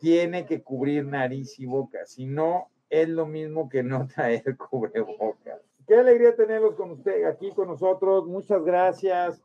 Tiene 0.00 0.46
que 0.46 0.62
cubrir 0.62 1.06
nariz 1.06 1.60
y 1.60 1.66
boca, 1.66 2.04
si 2.06 2.26
no, 2.26 2.70
es 2.90 3.08
lo 3.08 3.26
mismo 3.26 3.68
que 3.68 3.84
no 3.84 4.08
traer 4.08 4.56
cubrebocas. 4.56 5.60
Qué 5.86 5.94
alegría 5.94 6.34
tenerlos 6.34 6.74
con 6.74 6.90
usted 6.90 7.24
aquí 7.24 7.52
con 7.52 7.68
nosotros. 7.68 8.26
Muchas 8.26 8.62
gracias. 8.64 9.40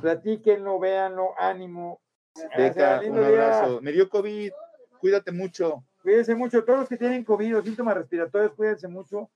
Platíquenlo, 0.00 0.78
véanlo, 0.78 1.34
ánimo. 1.38 2.00
Beca, 2.56 3.02
un 3.06 3.18
abrazo. 3.18 3.80
Me 3.82 3.92
dio 3.92 4.08
COVID. 4.08 4.50
Cuídate 4.98 5.30
mucho. 5.30 5.84
Cuídense 6.02 6.34
mucho. 6.34 6.64
Todos 6.64 6.80
los 6.80 6.88
que 6.88 6.96
tienen 6.96 7.24
COVID 7.24 7.58
o 7.58 7.62
síntomas 7.62 7.96
respiratorios, 7.96 8.54
cuídense 8.54 8.88
mucho. 8.88 9.30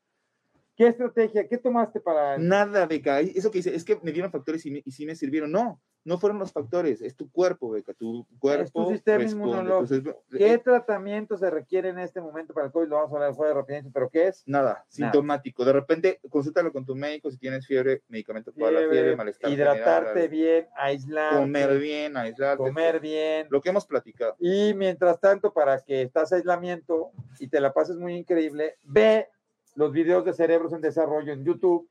¿Qué 0.74 0.86
estrategia? 0.86 1.46
¿Qué 1.46 1.58
tomaste 1.58 2.00
para...? 2.00 2.38
Nada, 2.38 2.86
Beca. 2.86 3.20
Eso 3.20 3.50
que 3.50 3.58
dice, 3.58 3.74
es 3.74 3.84
que 3.84 3.98
me 4.02 4.12
dieron 4.12 4.30
factores 4.30 4.64
y, 4.64 4.82
y 4.84 4.90
sí 4.92 5.04
me 5.04 5.16
sirvieron. 5.16 5.50
No, 5.50 5.80
no 6.08 6.18
fueron 6.18 6.38
los 6.38 6.52
factores, 6.52 7.02
es 7.02 7.14
tu 7.14 7.30
cuerpo, 7.30 7.68
Beca, 7.70 7.92
tu 7.92 8.26
cuerpo. 8.38 8.62
Es 8.64 8.72
tu 8.72 8.92
sistema 8.94 9.22
inmunológico. 9.22 10.24
¿Qué 10.30 10.54
eh, 10.54 10.58
tratamiento 10.58 11.36
se 11.36 11.50
requiere 11.50 11.90
en 11.90 11.98
este 11.98 12.22
momento 12.22 12.54
para 12.54 12.66
el 12.66 12.72
COVID? 12.72 12.88
Lo 12.88 12.96
vamos 12.96 13.12
a 13.12 13.16
hablar 13.16 13.34
fuera 13.34 13.50
de 13.50 13.60
rapidez, 13.60 13.84
pero 13.92 14.08
¿qué 14.08 14.28
es? 14.28 14.42
Nada, 14.46 14.86
sintomático. 14.88 15.66
De 15.66 15.72
repente, 15.74 16.18
consúltalo 16.30 16.72
con 16.72 16.86
tu 16.86 16.96
médico 16.96 17.30
si 17.30 17.36
tienes 17.36 17.66
fiebre, 17.66 18.02
medicamento 18.08 18.52
para 18.54 18.70
la 18.70 18.88
fiebre, 18.88 19.16
malestar. 19.16 19.50
Hidratarte 19.50 20.28
bien, 20.28 20.66
aislar. 20.76 21.34
Comer 21.34 21.78
bien, 21.78 22.16
aislarte. 22.16 22.56
Comer 22.56 23.00
bien. 23.00 23.46
Lo 23.50 23.60
que 23.60 23.68
hemos 23.68 23.84
platicado. 23.84 24.34
Y 24.38 24.72
mientras 24.72 25.20
tanto, 25.20 25.52
para 25.52 25.78
que 25.80 26.00
estás 26.00 26.32
aislamiento 26.32 27.10
y 27.38 27.48
te 27.48 27.60
la 27.60 27.74
pases 27.74 27.96
muy 27.96 28.14
increíble, 28.14 28.78
ve 28.82 29.28
los 29.74 29.92
videos 29.92 30.24
de 30.24 30.32
Cerebros 30.32 30.72
en 30.72 30.80
Desarrollo 30.80 31.34
en 31.34 31.44
YouTube 31.44 31.86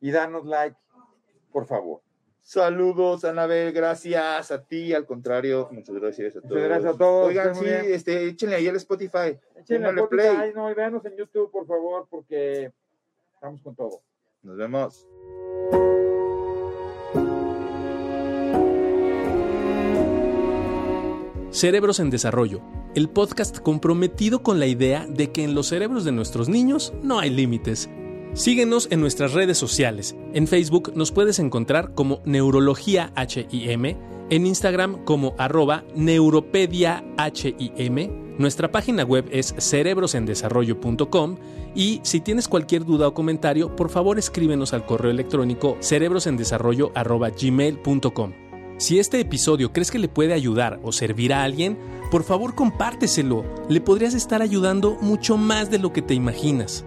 y 0.00 0.12
danos 0.12 0.46
like, 0.46 0.76
por 1.50 1.66
favor. 1.66 2.00
Saludos, 2.42 3.24
Anabel, 3.24 3.72
gracias 3.72 4.50
a 4.50 4.62
ti, 4.62 4.92
al 4.92 5.06
contrario, 5.06 5.68
muchas 5.70 5.94
gracias 5.94 6.36
a 6.36 6.40
todos. 6.40 6.52
Muchas 6.52 6.68
gracias 6.68 6.94
a 6.94 6.98
todos. 6.98 7.28
Oigan, 7.28 7.54
sí, 7.54 7.66
este, 7.66 8.26
échenle 8.26 8.56
ahí 8.56 8.66
el 8.66 8.76
Spotify. 8.76 9.38
Échenle 9.56 9.88
Spotify, 9.90 10.52
no, 10.54 10.70
y 10.70 10.74
véanos 10.74 11.04
en 11.04 11.16
YouTube, 11.16 11.50
por 11.50 11.66
favor, 11.66 12.06
porque 12.10 12.72
estamos 13.34 13.60
con 13.62 13.74
todo. 13.76 14.00
Nos 14.42 14.56
vemos. 14.56 15.06
Cerebros 21.52 21.98
en 21.98 22.10
Desarrollo, 22.10 22.62
el 22.94 23.08
podcast 23.08 23.58
comprometido 23.58 24.42
con 24.42 24.60
la 24.60 24.66
idea 24.66 25.06
de 25.08 25.32
que 25.32 25.42
en 25.42 25.54
los 25.54 25.66
cerebros 25.68 26.04
de 26.04 26.12
nuestros 26.12 26.48
niños 26.48 26.92
no 27.02 27.18
hay 27.18 27.30
límites 27.30 27.90
Síguenos 28.32 28.86
en 28.90 29.00
nuestras 29.00 29.32
redes 29.32 29.58
sociales. 29.58 30.14
En 30.34 30.46
Facebook 30.46 30.92
nos 30.94 31.10
puedes 31.10 31.40
encontrar 31.40 31.94
como 31.94 32.20
Neurología 32.24 33.12
HIM, 33.16 33.96
en 34.30 34.46
Instagram 34.46 35.04
como 35.04 35.34
arroba 35.36 35.82
Neuropedia 35.96 37.04
HIM. 37.18 38.36
Nuestra 38.38 38.70
página 38.70 39.02
web 39.02 39.26
es 39.32 39.52
cerebrosendesarrollo.com 39.58 41.38
y 41.74 41.98
si 42.04 42.20
tienes 42.20 42.46
cualquier 42.46 42.84
duda 42.84 43.08
o 43.08 43.14
comentario, 43.14 43.74
por 43.74 43.90
favor 43.90 44.16
escríbenos 44.18 44.72
al 44.72 44.86
correo 44.86 45.10
electrónico 45.10 45.76
cerebrosendesarrollo.gmail.com. 45.80 48.32
Si 48.78 48.98
este 48.98 49.20
episodio 49.20 49.74
crees 49.74 49.90
que 49.90 49.98
le 49.98 50.08
puede 50.08 50.32
ayudar 50.32 50.80
o 50.82 50.92
servir 50.92 51.34
a 51.34 51.42
alguien, 51.42 51.76
por 52.10 52.22
favor 52.22 52.54
compárteselo. 52.54 53.44
Le 53.68 53.82
podrías 53.82 54.14
estar 54.14 54.40
ayudando 54.40 54.96
mucho 55.02 55.36
más 55.36 55.70
de 55.70 55.78
lo 55.78 55.92
que 55.92 56.00
te 56.00 56.14
imaginas. 56.14 56.86